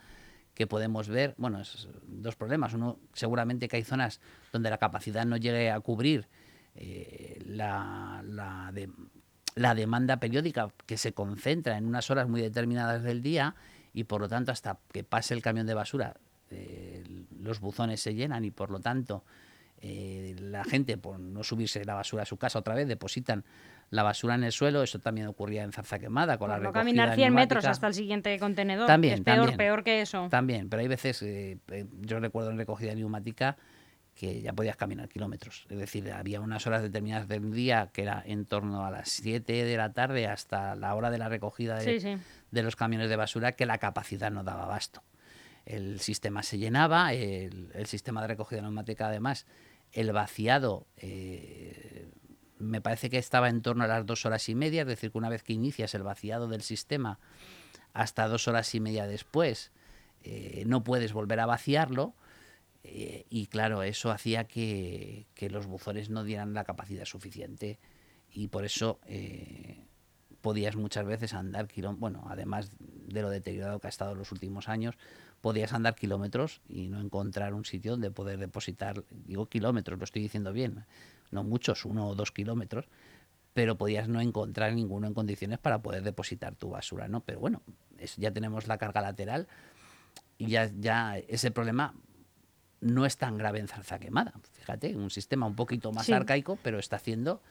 que 0.53 0.67
podemos 0.67 1.07
ver. 1.07 1.36
Bueno, 1.38 1.61
es 1.61 1.88
dos 2.03 2.36
problemas. 2.36 2.73
Uno, 2.73 2.99
seguramente 3.13 3.67
que 3.67 3.78
hay 3.78 3.84
zonas 3.84 4.21
donde 4.51 4.69
la 4.69 4.78
capacidad 4.78 5.26
no 5.26 5.38
llegue 5.38 5.69
a 5.69 5.80
cubrir 5.80 6.28
eh, 6.76 7.41
la, 7.45 8.23
la 9.55 9.76
demanda 9.76 10.19
periódica 10.19 10.71
que 10.86 10.97
se 10.97 11.13
concentra 11.13 11.78
en 11.78 11.86
unas 11.86 12.09
horas 12.09 12.28
muy 12.28 12.41
determinadas 12.41 13.03
del 13.03 13.21
día 13.21 13.55
y 13.95 14.03
por 14.03 14.21
lo 14.21 14.27
tanto 14.27 14.51
hasta 14.51 14.77
que 14.91 15.03
pase 15.03 15.33
el 15.33 15.41
camión 15.41 15.65
de 15.65 15.73
basura 15.73 16.15
eh, 16.51 17.03
los 17.39 17.59
buzones 17.59 18.01
se 18.01 18.13
llenan 18.13 18.45
y 18.45 18.51
por 18.51 18.69
lo 18.69 18.79
tanto 18.79 19.23
eh, 19.81 20.35
la 20.39 20.63
gente 20.63 20.97
por 20.97 21.19
no 21.19 21.43
subirse 21.43 21.83
la 21.85 21.95
basura 21.95 22.23
a 22.23 22.25
su 22.25 22.37
casa 22.37 22.59
otra 22.59 22.75
vez 22.75 22.87
depositan 22.87 23.43
la 23.89 24.03
basura 24.03 24.35
en 24.35 24.43
el 24.43 24.51
suelo 24.51 24.83
eso 24.83 24.99
también 24.99 25.27
ocurría 25.27 25.63
en 25.63 25.71
Zarza 25.71 25.97
Quemada 25.97 26.37
con 26.37 26.47
Por 26.47 26.49
la 26.49 26.55
no 26.57 26.71
recogida 26.71 26.81
caminar 26.81 27.15
100 27.15 27.33
metros 27.33 27.65
hasta 27.65 27.87
el 27.87 27.93
siguiente 27.93 28.37
contenedor. 28.39 28.87
También, 28.87 29.15
es 29.15 29.21
peor, 29.21 29.37
también. 29.37 29.57
peor 29.57 29.83
que 29.83 30.01
eso. 30.01 30.27
También, 30.29 30.69
pero 30.69 30.81
hay 30.81 30.87
veces, 30.87 31.21
eh, 31.21 31.57
eh, 31.71 31.85
yo 32.01 32.19
recuerdo 32.19 32.51
en 32.51 32.57
recogida 32.57 32.93
neumática 32.95 33.57
que 34.16 34.41
ya 34.41 34.53
podías 34.53 34.78
caminar 34.78 35.09
kilómetros. 35.09 35.68
Es 35.70 35.78
decir, 35.78 36.09
había 36.11 36.39
unas 36.39 36.66
horas 36.66 36.82
determinadas 36.82 37.28
del 37.28 37.51
día 37.53 37.89
que 37.93 38.03
era 38.03 38.24
en 38.26 38.45
torno 38.45 38.86
a 38.86 38.89
las 38.91 39.09
7 39.09 39.66
de 39.66 39.78
la 39.78 39.91
tarde 39.91 40.26
hasta 40.28 40.76
la 40.76 40.95
hora 40.95 41.11
de 41.11 41.18
la 41.18 41.28
recogida 41.30 41.76
de, 41.78 41.99
Sí, 41.99 41.99
sí. 41.99 42.18
de 42.51 42.63
los 42.63 42.76
camiones 42.78 43.09
de 43.09 43.18
basura 43.18 43.51
que 43.53 43.66
la 43.66 43.78
capacidad 43.78 44.32
no 44.32 44.43
daba 44.43 44.63
abasto. 44.63 45.03
El 45.66 45.99
sistema 45.99 46.43
se 46.43 46.57
llenaba, 46.57 47.13
el, 47.13 47.72
el 47.74 47.86
sistema 47.88 48.22
de 48.22 48.28
recogida 48.28 48.61
neumática 48.61 49.07
además, 49.07 49.45
el 49.91 50.11
vaciado 50.13 50.88
eh, 50.97 52.07
me 52.57 52.80
parece 52.82 53.09
que 53.09 53.18
estaba 53.18 53.49
en 53.49 53.61
torno 53.61 53.84
a 53.84 53.88
las 53.88 54.05
dos 54.05 54.26
horas 54.26 54.47
y 54.47 54.55
media, 54.55 54.82
es 54.84 54.88
decir, 54.88 55.11
que 55.11 55.18
una 55.18 55.30
vez 55.30 55.43
que 55.43 55.53
inicias 55.53 55.93
el 55.93 56.03
vaciado 56.03 56.47
del 56.47 56.61
sistema 56.61 57.20
hasta 57.93 58.28
dos 58.28 58.47
horas 58.47 58.74
y 58.76 58.80
media 58.80 59.07
después, 59.07 59.72
eh, 60.24 60.63
no 60.68 60.84
puedes 60.84 61.11
volver 61.13 61.39
a 61.39 61.45
vaciarlo. 61.45 62.13
Eh, 62.88 63.25
y 63.29 63.47
claro, 63.47 63.83
eso 63.83 64.11
hacía 64.11 64.45
que, 64.45 65.25
que 65.33 65.49
los 65.49 65.65
buzones 65.65 66.09
no 66.09 66.23
dieran 66.23 66.53
la 66.53 66.63
capacidad 66.63 67.05
suficiente 67.05 67.79
y 68.31 68.47
por 68.47 68.63
eso 68.63 68.99
eh, 69.07 69.86
podías 70.41 70.75
muchas 70.75 71.05
veces 71.05 71.33
andar 71.33 71.67
kilómetros, 71.67 71.99
bueno, 71.99 72.27
además 72.29 72.69
de 72.79 73.21
lo 73.23 73.31
deteriorado 73.31 73.79
que 73.79 73.88
ha 73.88 73.89
estado 73.89 74.11
en 74.11 74.19
los 74.19 74.31
últimos 74.31 74.69
años, 74.69 74.95
podías 75.41 75.73
andar 75.73 75.95
kilómetros 75.95 76.61
y 76.69 76.88
no 76.88 76.99
encontrar 77.01 77.55
un 77.55 77.65
sitio 77.65 77.91
donde 77.91 78.11
poder 78.11 78.38
depositar, 78.38 79.03
digo 79.09 79.47
kilómetros, 79.47 79.97
lo 79.97 80.05
estoy 80.05 80.21
diciendo 80.21 80.53
bien, 80.53 80.86
no 81.31 81.43
muchos, 81.43 81.86
uno 81.86 82.07
o 82.07 82.15
dos 82.15 82.31
kilómetros, 82.31 82.86
pero 83.53 83.77
podías 83.77 84.07
no 84.07 84.21
encontrar 84.21 84.73
ninguno 84.73 85.07
en 85.07 85.15
condiciones 85.15 85.57
para 85.57 85.81
poder 85.81 86.03
depositar 86.03 86.55
tu 86.55 86.69
basura, 86.69 87.07
¿no? 87.07 87.21
Pero 87.21 87.39
bueno, 87.39 87.63
ya 88.17 88.31
tenemos 88.31 88.67
la 88.67 88.77
carga 88.77 89.01
lateral 89.01 89.47
y 90.38 90.47
ya, 90.47 90.69
ya 90.77 91.17
ese 91.17 91.49
problema 91.49 91.95
no 92.82 93.05
es 93.05 93.17
tan 93.17 93.38
grave 93.38 93.59
en 93.59 93.67
Zarza 93.67 93.99
Quemada. 93.99 94.34
Fíjate, 94.53 94.95
un 94.95 95.09
sistema 95.09 95.45
un 95.45 95.55
poquito 95.55 95.91
más 95.91 96.05
Sí. 96.05 96.13
arcaico, 96.13 96.57
pero 96.61 96.80
está 96.80 96.97
haciendo 96.97 97.41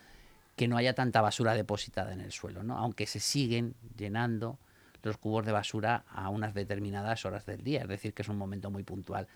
que 0.57 0.69
no 0.69 0.77
haya 0.77 0.95
tanta 0.95 1.21
basura 1.21 1.55
depositada 1.55 2.13
en 2.13 2.21
el 2.21 2.31
suelo, 2.31 2.63
¿no? 2.63 2.79
Aunque 2.79 3.07
se 3.07 3.19
siguen 3.21 3.75
llenando 3.97 4.59
los 5.03 5.17
cubos 5.19 5.45
de 5.45 5.53
basura 5.53 6.05
a 6.09 6.29
unas 6.29 6.55
determinadas 6.55 7.25
horas 7.27 7.45
del 7.47 7.63
día, 7.63 7.83
es 7.83 7.89
decir, 7.89 8.15
que 8.15 8.23
es 8.23 8.29
un 8.29 8.39
momento 8.39 8.71
muy 8.71 8.85
puntual. 8.85 9.27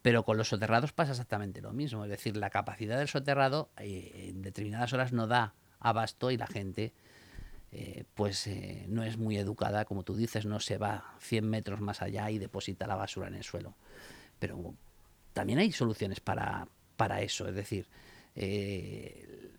Pero 0.00 0.24
con 0.24 0.36
los 0.36 0.48
soterrados 0.48 0.92
pasa 0.92 1.12
exactamente 1.12 1.60
lo 1.60 1.72
mismo, 1.72 2.04
es 2.04 2.10
decir, 2.10 2.36
la 2.36 2.50
capacidad 2.50 2.98
del 2.98 3.08
soterrado 3.08 3.70
eh, 3.78 4.28
en 4.30 4.42
determinadas 4.42 4.92
horas 4.92 5.12
no 5.12 5.26
da 5.26 5.54
abasto 5.80 6.30
y 6.30 6.36
la 6.36 6.46
gente 6.46 6.92
eh, 7.72 8.04
pues 8.14 8.46
eh, 8.46 8.84
no 8.88 9.02
es 9.02 9.16
muy 9.16 9.36
educada, 9.38 9.84
como 9.84 10.02
tú 10.02 10.14
dices, 10.14 10.44
no 10.44 10.60
se 10.60 10.76
va 10.78 11.14
100 11.20 11.48
metros 11.48 11.80
más 11.80 12.02
allá 12.02 12.30
y 12.30 12.38
deposita 12.38 12.86
la 12.86 12.96
basura 12.96 13.28
en 13.28 13.34
el 13.34 13.44
suelo. 13.44 13.74
Pero 14.38 14.74
también 15.32 15.58
hay 15.58 15.72
soluciones 15.72 16.20
para, 16.20 16.66
para 16.96 17.20
eso, 17.22 17.48
es 17.48 17.54
decir, 17.54 17.86
eh, 18.34 19.50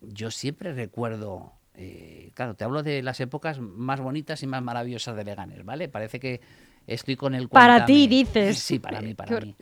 yo 0.00 0.30
siempre 0.30 0.72
recuerdo, 0.72 1.52
eh, 1.74 2.30
claro, 2.34 2.54
te 2.54 2.64
hablo 2.64 2.82
de 2.82 3.02
las 3.02 3.20
épocas 3.20 3.58
más 3.60 4.00
bonitas 4.00 4.42
y 4.42 4.46
más 4.46 4.62
maravillosas 4.62 5.16
de 5.16 5.24
Leganés, 5.24 5.64
¿vale? 5.64 5.88
Parece 5.88 6.20
que 6.20 6.40
estoy 6.86 7.16
con 7.16 7.34
el 7.34 7.48
Para 7.48 7.86
ti, 7.86 8.06
cuéntame. 8.06 8.08
dices. 8.48 8.58
Sí, 8.58 8.78
para 8.78 9.00
mí, 9.00 9.14
para 9.14 9.40
mí. 9.40 9.54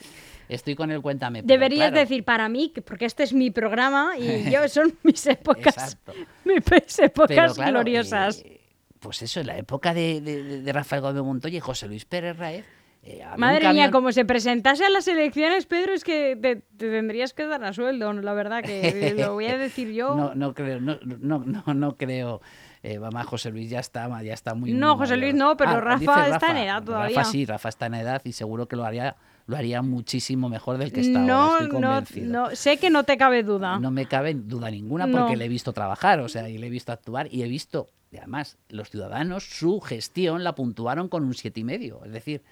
Estoy 0.48 0.74
con 0.74 0.90
el 0.90 1.00
cuéntame. 1.00 1.42
Deberías 1.42 1.90
claro, 1.90 2.00
decir 2.00 2.24
para 2.24 2.48
mí, 2.48 2.70
que- 2.74 2.82
porque 2.82 3.04
este 3.06 3.22
es 3.22 3.32
mi 3.32 3.50
programa 3.50 4.18
y 4.18 4.50
yo 4.52 4.68
son 4.68 4.98
mis 5.04 5.24
épocas, 5.26 5.74
Exacto. 5.76 6.12
mis 6.44 6.98
épocas 6.98 7.54
claro, 7.54 7.70
gloriosas. 7.72 8.42
eh, 8.44 8.60
pues 8.98 9.22
eso, 9.22 9.40
en 9.40 9.46
la 9.46 9.56
época 9.58 9.94
de, 9.94 10.20
de- 10.20 10.62
de 10.62 10.72
Rafael 10.72 11.00
Gómez 11.02 11.22
Montoya 11.22 11.56
y 11.56 11.60
José 11.60 11.86
Luis 11.88 12.04
Pérez 12.04 12.36
Raez. 12.36 12.64
Eh, 13.04 13.24
Madre 13.36 13.72
mía, 13.72 13.90
como 13.90 14.12
se 14.12 14.24
presentase 14.24 14.84
a 14.84 14.90
las 14.90 15.08
elecciones, 15.08 15.66
Pedro, 15.66 15.92
es 15.92 16.04
que 16.04 16.36
te, 16.40 16.56
te 16.56 16.90
tendrías 16.90 17.34
que 17.34 17.46
dar 17.46 17.64
a 17.64 17.72
sueldo, 17.72 18.12
¿no? 18.12 18.22
la 18.22 18.32
verdad, 18.32 18.62
que 18.62 19.14
lo 19.18 19.34
voy 19.34 19.46
a 19.46 19.58
decir 19.58 19.90
yo. 19.92 20.14
No, 20.14 20.34
no 20.34 20.54
creo, 20.54 20.80
no, 20.80 20.98
no, 21.02 21.42
no, 21.44 21.74
no 21.74 21.96
creo. 21.96 22.40
Eh, 22.84 22.98
mamá, 22.98 23.22
José 23.24 23.50
Luis 23.50 23.70
ya 23.70 23.78
está, 23.80 24.22
ya 24.22 24.32
está 24.34 24.54
muy. 24.54 24.72
No, 24.72 24.96
muy 24.96 25.04
José 25.04 25.16
Luis 25.16 25.34
no, 25.34 25.56
pero 25.56 25.70
Ah, 25.72 25.80
Rafa 25.80 26.28
está 26.28 26.50
en 26.50 26.56
edad 26.58 26.82
todavía. 26.82 27.16
Rafa 27.16 27.30
sí, 27.30 27.44
Rafa 27.44 27.68
está 27.68 27.86
en 27.86 27.94
edad 27.94 28.20
y 28.24 28.32
seguro 28.32 28.66
que 28.66 28.74
lo 28.76 28.84
haría, 28.84 29.16
lo 29.46 29.56
haría 29.56 29.82
muchísimo 29.82 30.48
mejor 30.48 30.78
del 30.78 30.92
que 30.92 31.00
está 31.00 31.20
no, 31.20 31.34
ahora. 31.34 31.64
Estoy 31.64 31.80
no, 31.80 31.88
convencido. 31.88 32.32
no, 32.32 32.56
sé 32.56 32.78
que 32.78 32.90
no 32.90 33.04
te 33.04 33.16
cabe 33.16 33.42
duda. 33.44 33.78
No 33.78 33.90
me 33.92 34.06
cabe 34.06 34.34
duda 34.34 34.70
ninguna 34.70 35.06
No. 35.06 35.18
porque 35.18 35.36
le 35.36 35.44
he 35.44 35.48
visto 35.48 35.72
trabajar, 35.72 36.18
o 36.20 36.28
sea, 36.28 36.48
y 36.48 36.58
le 36.58 36.66
he 36.68 36.70
visto 36.70 36.90
actuar 36.90 37.28
y 37.32 37.42
he 37.42 37.48
visto, 37.48 37.88
y 38.10 38.16
además, 38.16 38.58
los 38.68 38.90
ciudadanos, 38.90 39.44
su 39.44 39.80
gestión 39.80 40.42
la 40.42 40.54
puntuaron 40.56 41.08
con 41.08 41.24
un 41.24 41.34
siete 41.34 41.60
y 41.60 41.64
medio. 41.64 42.04
Es 42.04 42.10
decir, 42.12 42.42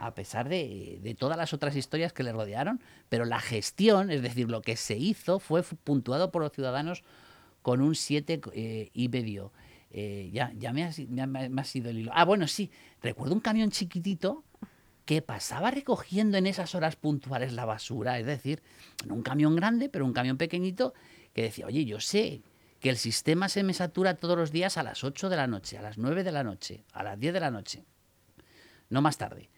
a 0.00 0.14
pesar 0.14 0.48
de, 0.48 1.14
todas 1.18 1.36
las 1.36 1.52
otras 1.52 1.76
historias 1.76 2.12
que 2.12 2.22
le 2.22 2.32
rodearon, 2.32 2.80
pero 3.08 3.24
la 3.24 3.38
gestión, 3.40 4.10
es 4.10 4.22
decir, 4.22 4.48
lo 4.50 4.62
que 4.62 4.76
se 4.76 4.96
hizo 4.96 5.38
fue 5.38 5.62
fu- 5.62 5.76
puntuado 5.76 6.30
por 6.32 6.42
los 6.42 6.52
ciudadanos 6.52 7.02
con 7.62 7.80
un 7.82 7.94
siete 7.94 8.40
eh, 8.52 8.90
y 8.94 9.08
medio. 9.08 9.52
Eh, 9.92 10.30
ya 10.32 10.52
ya 10.56 10.72
me, 10.72 10.88
me 11.08 11.48
me 11.48 11.60
ha 11.60 11.64
sido 11.64 11.90
el 11.90 11.98
hilo. 11.98 12.12
Ah, 12.14 12.24
bueno, 12.24 12.46
sí, 12.46 12.70
recuerdo 13.02 13.34
un 13.34 13.40
camión 13.40 13.70
chiquitito 13.70 14.44
que 15.04 15.20
pasaba 15.20 15.70
recogiendo 15.70 16.38
en 16.38 16.46
esas 16.46 16.74
horas 16.74 16.94
puntuales 16.96 17.52
la 17.52 17.64
basura, 17.64 18.18
es 18.18 18.26
decir, 18.26 18.62
no 19.06 19.14
un 19.14 19.22
camión 19.22 19.56
grande, 19.56 19.88
pero 19.88 20.04
un 20.06 20.12
camión 20.12 20.36
pequeñito 20.38 20.94
que 21.34 21.42
decía, 21.42 21.66
oye, 21.66 21.84
yo 21.84 21.98
sé 22.00 22.42
que 22.78 22.88
el 22.88 22.96
sistema 22.96 23.48
se 23.48 23.62
me 23.64 23.74
satura 23.74 24.14
todos 24.14 24.38
los 24.38 24.52
días 24.52 24.78
a 24.78 24.82
las 24.82 25.02
8 25.04 25.28
de 25.28 25.36
la 25.36 25.46
noche, 25.48 25.76
a 25.76 25.82
las 25.82 25.98
9 25.98 26.22
de 26.22 26.32
la 26.32 26.44
noche, 26.44 26.84
a 26.92 27.02
las 27.02 27.18
10 27.18 27.34
de 27.34 27.40
la 27.40 27.50
noche, 27.50 27.84
no 28.88 29.02
más 29.02 29.18
tarde. 29.18 29.50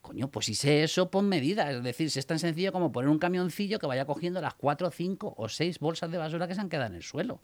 Coño, 0.00 0.30
pues 0.30 0.46
si 0.46 0.54
sé 0.54 0.82
eso, 0.84 1.10
pon 1.10 1.28
medidas. 1.28 1.70
Es 1.74 1.82
decir, 1.82 2.10
si 2.10 2.18
es 2.18 2.26
tan 2.26 2.38
sencillo 2.38 2.72
como 2.72 2.92
poner 2.92 3.08
un 3.10 3.18
camioncillo 3.18 3.78
que 3.78 3.86
vaya 3.86 4.04
cogiendo 4.06 4.40
las 4.40 4.54
4, 4.54 4.90
5 4.90 5.34
o 5.36 5.48
6 5.48 5.78
bolsas 5.80 6.10
de 6.10 6.18
basura 6.18 6.46
que 6.48 6.54
se 6.54 6.60
han 6.60 6.68
quedado 6.68 6.88
en 6.88 6.94
el 6.96 7.02
suelo. 7.02 7.40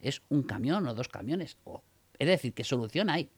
Es 0.00 0.22
un 0.28 0.42
camión 0.42 0.86
o 0.88 0.94
dos 0.94 1.08
camiones. 1.08 1.56
O- 1.64 1.82
es 2.18 2.28
decir, 2.28 2.52
¿qué 2.54 2.64
solución 2.64 3.08
hay? 3.10 3.30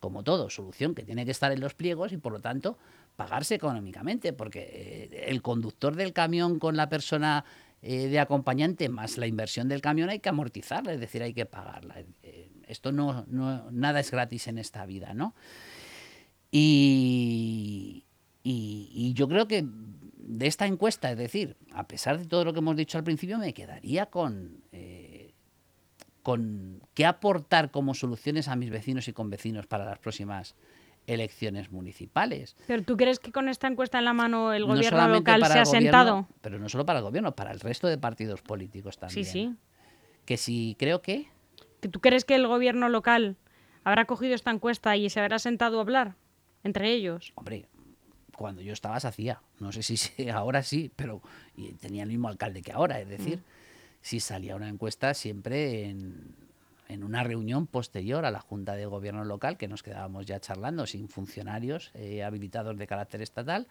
como 0.00 0.24
todo, 0.24 0.50
solución 0.50 0.96
que 0.96 1.04
tiene 1.04 1.24
que 1.24 1.30
estar 1.30 1.52
en 1.52 1.60
los 1.60 1.74
pliegos 1.74 2.12
y 2.12 2.16
por 2.16 2.32
lo 2.32 2.40
tanto 2.40 2.76
pagarse 3.14 3.54
económicamente, 3.54 4.32
porque 4.32 5.08
eh, 5.12 5.26
el 5.28 5.42
conductor 5.42 5.94
del 5.94 6.12
camión 6.12 6.58
con 6.58 6.76
la 6.76 6.88
persona 6.88 7.44
eh, 7.82 8.08
de 8.08 8.18
acompañante 8.18 8.88
más 8.88 9.16
la 9.16 9.28
inversión 9.28 9.68
del 9.68 9.80
camión 9.80 10.08
hay 10.10 10.18
que 10.18 10.28
amortizarla, 10.28 10.92
es 10.92 10.98
decir, 10.98 11.22
hay 11.22 11.32
que 11.32 11.46
pagarla. 11.46 12.02
Eh, 12.24 12.50
esto 12.66 12.90
no, 12.90 13.24
nada 13.70 14.00
es 14.00 14.10
gratis 14.10 14.48
en 14.48 14.58
esta 14.58 14.84
vida, 14.86 15.14
¿no? 15.14 15.36
Y, 16.52 18.04
y- 18.44 18.88
y 18.92 19.14
yo 19.14 19.26
creo 19.28 19.48
que 19.48 19.64
de 19.66 20.46
esta 20.46 20.66
encuesta, 20.66 21.10
es 21.10 21.18
decir, 21.18 21.56
a 21.72 21.86
pesar 21.88 22.18
de 22.18 22.26
todo 22.26 22.44
lo 22.44 22.52
que 22.52 22.60
hemos 22.60 22.76
dicho 22.76 22.98
al 22.98 23.04
principio, 23.04 23.38
me 23.38 23.52
quedaría 23.54 24.06
con, 24.06 24.62
eh, 24.72 25.32
con 26.22 26.80
qué 26.94 27.06
aportar 27.06 27.70
como 27.70 27.94
soluciones 27.94 28.48
a 28.48 28.56
mis 28.56 28.70
vecinos 28.70 29.08
y 29.08 29.12
convecinos 29.12 29.66
para 29.66 29.84
las 29.84 29.98
próximas 29.98 30.54
elecciones 31.06 31.72
municipales. 31.72 32.54
Pero 32.68 32.82
tú 32.82 32.96
crees 32.96 33.18
que 33.18 33.32
con 33.32 33.48
esta 33.48 33.66
encuesta 33.66 33.98
en 33.98 34.04
la 34.04 34.12
mano 34.12 34.52
el 34.52 34.62
No 34.62 34.74
gobierno 34.74 35.08
local 35.08 35.44
se 35.46 35.58
ha 35.58 35.64
gobierno, 35.64 35.70
sentado? 35.70 36.28
Pero 36.42 36.58
no 36.58 36.68
solo 36.68 36.86
para 36.86 37.00
el 37.00 37.04
gobierno, 37.04 37.34
para 37.34 37.50
el 37.50 37.60
resto 37.60 37.88
de 37.88 37.98
partidos 37.98 38.42
políticos 38.42 38.98
también. 38.98 39.24
Sí, 39.24 39.30
sí. 39.30 39.54
Que 40.26 40.36
si 40.36 40.76
creo 40.78 41.02
que... 41.02 41.28
¿Que 41.80 41.88
¿Tú 41.88 42.00
crees 42.00 42.24
que 42.24 42.36
el 42.36 42.46
gobierno 42.46 42.88
local 42.88 43.36
habrá 43.82 44.04
cogido 44.04 44.34
esta 44.34 44.52
encuesta 44.52 44.96
y 44.96 45.10
se 45.10 45.18
habrá 45.18 45.40
sentado 45.40 45.78
a 45.78 45.80
hablar 45.80 46.14
entre 46.64 46.92
ellos? 46.92 47.32
Hombre, 47.34 47.66
cuando 48.36 48.62
yo 48.62 48.72
estaba 48.72 48.98
se 49.00 49.08
hacía. 49.08 49.40
No 49.60 49.72
sé 49.72 49.82
si 49.82 49.96
ahora 50.30 50.62
sí, 50.62 50.90
pero 50.96 51.20
tenía 51.80 52.02
el 52.02 52.08
mismo 52.08 52.28
alcalde 52.28 52.62
que 52.62 52.72
ahora. 52.72 53.00
Es 53.00 53.08
decir, 53.08 53.38
Mm. 53.38 53.42
si 54.00 54.20
salía 54.20 54.56
una 54.56 54.68
encuesta 54.68 55.14
siempre 55.14 55.84
en- 55.88 56.34
en 56.88 57.04
una 57.04 57.22
reunión 57.22 57.66
posterior 57.66 58.26
a 58.26 58.30
la 58.30 58.40
Junta 58.40 58.74
de 58.74 58.84
Gobierno 58.84 59.24
local, 59.24 59.56
que 59.56 59.66
nos 59.68 59.82
quedábamos 59.82 60.26
ya 60.26 60.40
charlando 60.40 60.86
sin 60.86 61.08
funcionarios 61.08 61.90
eh, 61.94 62.22
habilitados 62.22 62.76
de 62.76 62.86
carácter 62.86 63.22
estatal, 63.22 63.66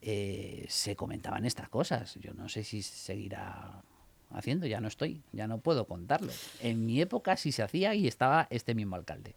eh, 0.00 0.64
se 0.68 0.96
comentaban 0.96 1.44
estas 1.44 1.68
cosas. 1.68 2.14
Yo 2.20 2.32
no 2.34 2.48
sé 2.48 2.64
si 2.64 2.80
seguirá 2.82 3.82
haciendo, 4.30 4.66
ya 4.66 4.80
no 4.80 4.88
estoy, 4.88 5.22
ya 5.32 5.46
no 5.46 5.58
puedo 5.58 5.86
contarlo. 5.86 6.32
En 6.62 6.86
mi 6.86 7.00
época 7.00 7.36
sí 7.36 7.52
se 7.52 7.62
hacía 7.62 7.94
y 7.94 8.06
estaba 8.06 8.46
este 8.50 8.74
mismo 8.74 8.96
alcalde. 8.96 9.34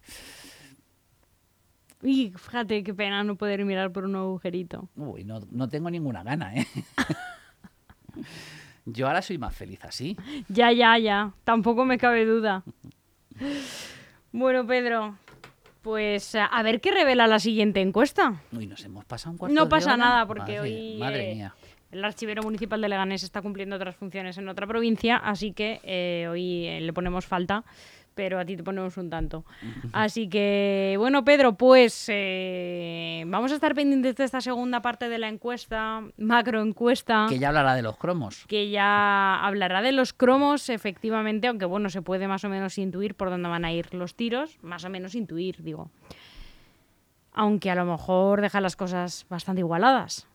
Y 2.02 2.30
fíjate 2.36 2.82
qué 2.82 2.92
pena 2.94 3.22
no 3.24 3.36
poder 3.36 3.64
mirar 3.64 3.92
por 3.92 4.04
un 4.04 4.16
agujerito. 4.16 4.88
Uy, 4.96 5.24
no, 5.24 5.40
no 5.50 5.68
tengo 5.68 5.88
ninguna 5.90 6.22
gana, 6.24 6.54
¿eh? 6.56 6.66
Yo 8.84 9.06
ahora 9.06 9.22
soy 9.22 9.38
más 9.38 9.54
feliz 9.54 9.84
así. 9.84 10.16
Ya, 10.48 10.72
ya, 10.72 10.98
ya. 10.98 11.32
Tampoco 11.44 11.84
me 11.84 11.98
cabe 11.98 12.24
duda. 12.24 12.64
Bueno, 14.32 14.66
Pedro, 14.66 15.16
pues 15.82 16.34
a 16.34 16.62
ver 16.62 16.80
qué 16.80 16.90
revela 16.90 17.26
la 17.28 17.38
siguiente 17.38 17.80
encuesta. 17.80 18.40
Uy, 18.52 18.66
nos 18.66 18.84
hemos 18.84 19.04
pasado 19.04 19.32
un 19.32 19.38
cuarto 19.38 19.54
No 19.54 19.64
de 19.64 19.70
pasa 19.70 19.90
hora. 19.94 19.96
nada 19.98 20.26
porque 20.26 20.58
Madre- 20.58 20.60
hoy 20.60 20.96
Madre 20.98 21.30
eh, 21.30 21.34
mía. 21.36 21.54
el 21.92 22.04
archivero 22.04 22.42
municipal 22.42 22.80
de 22.80 22.88
Leganés 22.88 23.22
está 23.22 23.40
cumpliendo 23.40 23.76
otras 23.76 23.94
funciones 23.94 24.36
en 24.38 24.48
otra 24.48 24.66
provincia, 24.66 25.16
así 25.18 25.52
que 25.52 25.80
eh, 25.84 26.26
hoy 26.28 26.66
eh, 26.66 26.80
le 26.80 26.92
ponemos 26.92 27.24
falta, 27.26 27.64
pero 28.14 28.38
a 28.38 28.44
ti 28.44 28.56
te 28.56 28.62
ponemos 28.62 28.96
un 28.96 29.10
tanto. 29.10 29.44
Así 29.92 30.28
que, 30.28 30.96
bueno, 30.98 31.24
Pedro, 31.24 31.54
pues 31.54 32.06
eh, 32.08 33.24
vamos 33.26 33.52
a 33.52 33.54
estar 33.54 33.74
pendientes 33.74 34.16
de 34.16 34.24
esta 34.24 34.40
segunda 34.40 34.82
parte 34.82 35.08
de 35.08 35.18
la 35.18 35.28
encuesta, 35.28 36.02
macro 36.16 36.60
encuesta. 36.60 37.26
Que 37.28 37.38
ya 37.38 37.48
hablará 37.48 37.74
de 37.74 37.82
los 37.82 37.96
cromos. 37.96 38.44
que 38.46 38.70
ya 38.70 39.36
hablará 39.44 39.82
de 39.82 39.92
los 39.92 40.12
cromos, 40.12 40.68
efectivamente, 40.68 41.48
aunque 41.48 41.64
bueno, 41.64 41.90
se 41.90 42.02
puede 42.02 42.28
más 42.28 42.44
o 42.44 42.48
menos 42.48 42.78
intuir 42.78 43.14
por 43.14 43.30
dónde 43.30 43.48
van 43.48 43.64
a 43.64 43.72
ir 43.72 43.94
los 43.94 44.14
tiros, 44.14 44.58
más 44.62 44.84
o 44.84 44.90
menos 44.90 45.14
intuir, 45.14 45.62
digo. 45.62 45.90
Aunque 47.32 47.70
a 47.70 47.74
lo 47.74 47.86
mejor 47.86 48.42
deja 48.42 48.60
las 48.60 48.76
cosas 48.76 49.24
bastante 49.30 49.60
igualadas. 49.60 50.26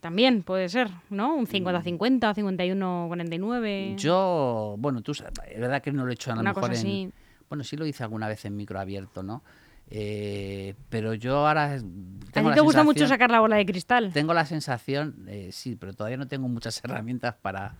También 0.00 0.42
puede 0.42 0.68
ser, 0.68 0.90
¿no? 1.08 1.34
Un 1.34 1.46
50-50, 1.46 2.34
51-49. 2.34 3.96
Yo, 3.96 4.74
bueno, 4.78 5.00
tú 5.00 5.14
sabes, 5.14 5.32
es 5.50 5.58
verdad 5.58 5.80
que 5.80 5.92
no 5.92 6.04
lo 6.04 6.10
he 6.10 6.14
hecho 6.14 6.30
a 6.30 6.34
lo 6.34 6.42
Una 6.42 6.50
mejor 6.50 6.70
cosa 6.70 6.86
en... 6.86 7.12
Bueno, 7.48 7.64
sí 7.64 7.76
lo 7.76 7.86
hice 7.86 8.02
alguna 8.02 8.28
vez 8.28 8.44
en 8.44 8.56
micro 8.56 8.78
abierto, 8.78 9.22
¿no? 9.22 9.42
Eh, 9.90 10.74
pero 10.88 11.14
yo 11.14 11.46
ahora... 11.46 11.74
¿A 11.74 11.78
tengo 11.78 12.48
ti 12.48 12.50
la 12.50 12.54
te 12.54 12.60
gusta 12.60 12.84
mucho 12.84 13.06
sacar 13.06 13.30
la 13.30 13.40
bola 13.40 13.56
de 13.56 13.66
cristal? 13.66 14.12
Tengo 14.12 14.34
la 14.34 14.46
sensación, 14.46 15.26
eh, 15.28 15.50
sí, 15.52 15.76
pero 15.76 15.92
todavía 15.92 16.16
no 16.16 16.26
tengo 16.26 16.48
muchas 16.48 16.80
herramientas 16.84 17.34
para, 17.40 17.76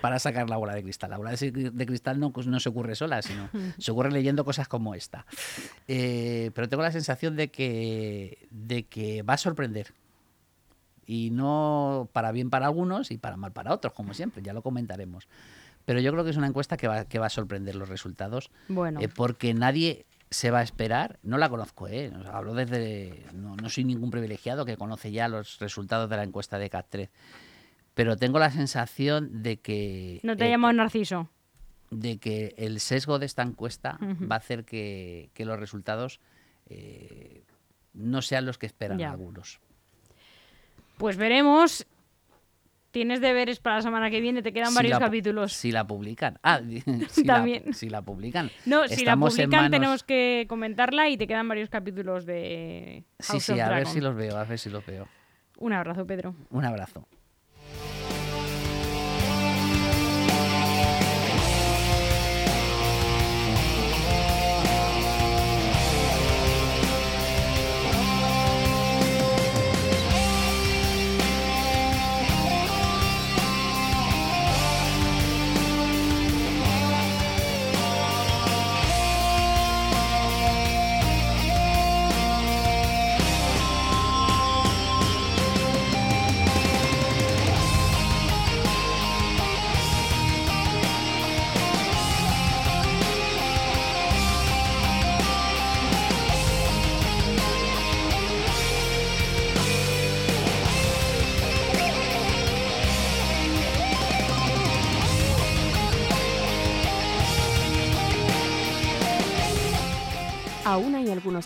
para 0.00 0.18
sacar 0.18 0.48
la 0.48 0.56
bola 0.56 0.74
de 0.74 0.82
cristal. 0.82 1.10
La 1.10 1.18
bola 1.18 1.32
de, 1.32 1.50
de 1.50 1.86
cristal 1.86 2.18
no, 2.18 2.32
no 2.46 2.60
se 2.60 2.68
ocurre 2.68 2.94
sola, 2.94 3.22
sino 3.22 3.48
se 3.78 3.90
ocurre 3.90 4.10
leyendo 4.10 4.44
cosas 4.44 4.68
como 4.68 4.94
esta. 4.94 5.26
Eh, 5.86 6.50
pero 6.54 6.68
tengo 6.68 6.82
la 6.82 6.92
sensación 6.92 7.36
de 7.36 7.48
que, 7.48 8.48
de 8.50 8.84
que 8.84 9.22
va 9.22 9.34
a 9.34 9.38
sorprender. 9.38 9.92
Y 11.06 11.30
no 11.30 12.08
para 12.14 12.32
bien 12.32 12.48
para 12.48 12.66
algunos 12.66 13.10
y 13.10 13.18
para 13.18 13.36
mal 13.36 13.52
para 13.52 13.74
otros, 13.74 13.92
como 13.92 14.14
siempre, 14.14 14.42
ya 14.42 14.54
lo 14.54 14.62
comentaremos. 14.62 15.28
Pero 15.84 16.00
yo 16.00 16.12
creo 16.12 16.24
que 16.24 16.30
es 16.30 16.36
una 16.36 16.46
encuesta 16.46 16.76
que 16.76 16.88
va, 16.88 17.04
que 17.04 17.18
va 17.18 17.26
a 17.26 17.30
sorprender 17.30 17.74
los 17.74 17.88
resultados. 17.88 18.50
Bueno. 18.68 19.00
eh, 19.00 19.08
porque 19.08 19.52
nadie 19.54 20.06
se 20.30 20.50
va 20.50 20.60
a 20.60 20.62
esperar, 20.62 21.18
no 21.22 21.38
la 21.38 21.48
conozco, 21.48 21.86
¿eh? 21.88 22.10
Hablo 22.32 22.54
desde. 22.54 23.24
No, 23.34 23.54
no 23.56 23.68
soy 23.68 23.84
ningún 23.84 24.10
privilegiado 24.10 24.64
que 24.64 24.76
conoce 24.76 25.12
ya 25.12 25.28
los 25.28 25.58
resultados 25.60 26.08
de 26.10 26.16
la 26.16 26.22
encuesta 26.24 26.58
de 26.58 26.70
CAT3. 26.70 27.10
Pero 27.94 28.16
tengo 28.16 28.38
la 28.40 28.50
sensación 28.50 29.42
de 29.42 29.58
que. 29.60 30.20
No 30.24 30.36
te 30.36 30.46
eh, 30.46 30.50
llamado 30.50 30.72
Narciso. 30.72 31.28
de 31.90 32.18
que 32.18 32.54
el 32.56 32.80
sesgo 32.80 33.18
de 33.20 33.26
esta 33.26 33.42
encuesta 33.42 33.98
va 34.00 34.34
a 34.36 34.38
hacer 34.38 34.64
que, 34.64 35.30
que 35.34 35.44
los 35.44 35.60
resultados 35.60 36.18
eh, 36.66 37.44
no 37.92 38.20
sean 38.22 38.46
los 38.46 38.58
que 38.58 38.66
esperan 38.66 38.98
Ya. 38.98 39.10
algunos. 39.12 39.60
Pues 40.98 41.16
veremos. 41.16 41.86
Tienes 42.94 43.20
deberes 43.20 43.58
para 43.58 43.76
la 43.76 43.82
semana 43.82 44.08
que 44.08 44.20
viene, 44.20 44.40
te 44.40 44.52
quedan 44.52 44.68
Si 44.68 44.74
varios 44.76 44.92
la 45.00 45.06
capítulos. 45.06 45.52
Si 45.52 45.72
la 45.72 45.84
publican. 45.84 46.38
Ah, 46.44 46.60
si, 47.10 47.24
La, 47.24 47.34
También. 47.34 47.74
si 47.74 47.90
la 47.90 48.02
publican. 48.02 48.50
No, 48.66 48.86
si 48.86 49.04
la 49.04 49.16
publican 49.16 49.50
manos- 49.50 49.70
tenemos 49.72 50.02
que 50.04 50.46
comentarla 50.48 51.08
y 51.08 51.16
te 51.16 51.26
quedan 51.26 51.48
varios 51.48 51.68
capítulos 51.70 52.24
de 52.24 53.02
Sí, 53.18 53.32
House 53.32 53.42
sí, 53.42 53.52
of 53.52 53.60
a 53.60 53.68
ver 53.70 53.86
si 53.88 54.00
los 54.00 54.14
veo, 54.14 54.36
a 54.36 54.44
ver 54.44 54.58
si 54.60 54.70
los 54.70 54.86
veo. 54.86 55.08
Un 55.58 55.72
abrazo, 55.72 56.06
Pedro. 56.06 56.36
Un 56.50 56.64
abrazo. 56.64 57.08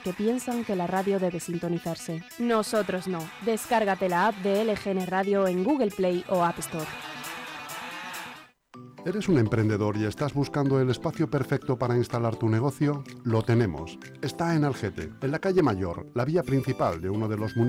Que 0.03 0.13
piensan 0.13 0.65
que 0.65 0.77
la 0.77 0.87
radio 0.87 1.19
debe 1.19 1.41
sintonizarse. 1.41 2.23
Nosotros 2.39 3.09
no. 3.09 3.19
Descárgate 3.45 4.09
la 4.09 4.29
app 4.29 4.37
de 4.37 4.65
LGN 4.65 5.07
Radio 5.07 5.47
en 5.47 5.65
Google 5.65 5.91
Play 5.91 6.25
o 6.29 6.45
App 6.45 6.59
Store. 6.61 6.87
¿Eres 9.05 9.29
un 9.29 9.39
emprendedor 9.39 9.97
y 9.97 10.05
estás 10.05 10.35
buscando 10.35 10.81
el 10.81 10.91
espacio 10.91 11.31
perfecto 11.31 11.79
para 11.79 11.97
instalar 11.97 12.37
tu 12.37 12.49
negocio? 12.49 13.05
Lo 13.25 13.43
tenemos. 13.43 13.99
Está 14.21 14.55
en 14.55 14.65
Algete, 14.65 15.11
en 15.23 15.31
la 15.31 15.39
calle 15.39 15.63
Mayor, 15.63 16.07
la 16.15 16.25
vía 16.25 16.43
principal 16.43 17.01
de 17.01 17.09
uno 17.09 17.29
de 17.29 17.37
los 17.37 17.57
municipios 17.57 17.67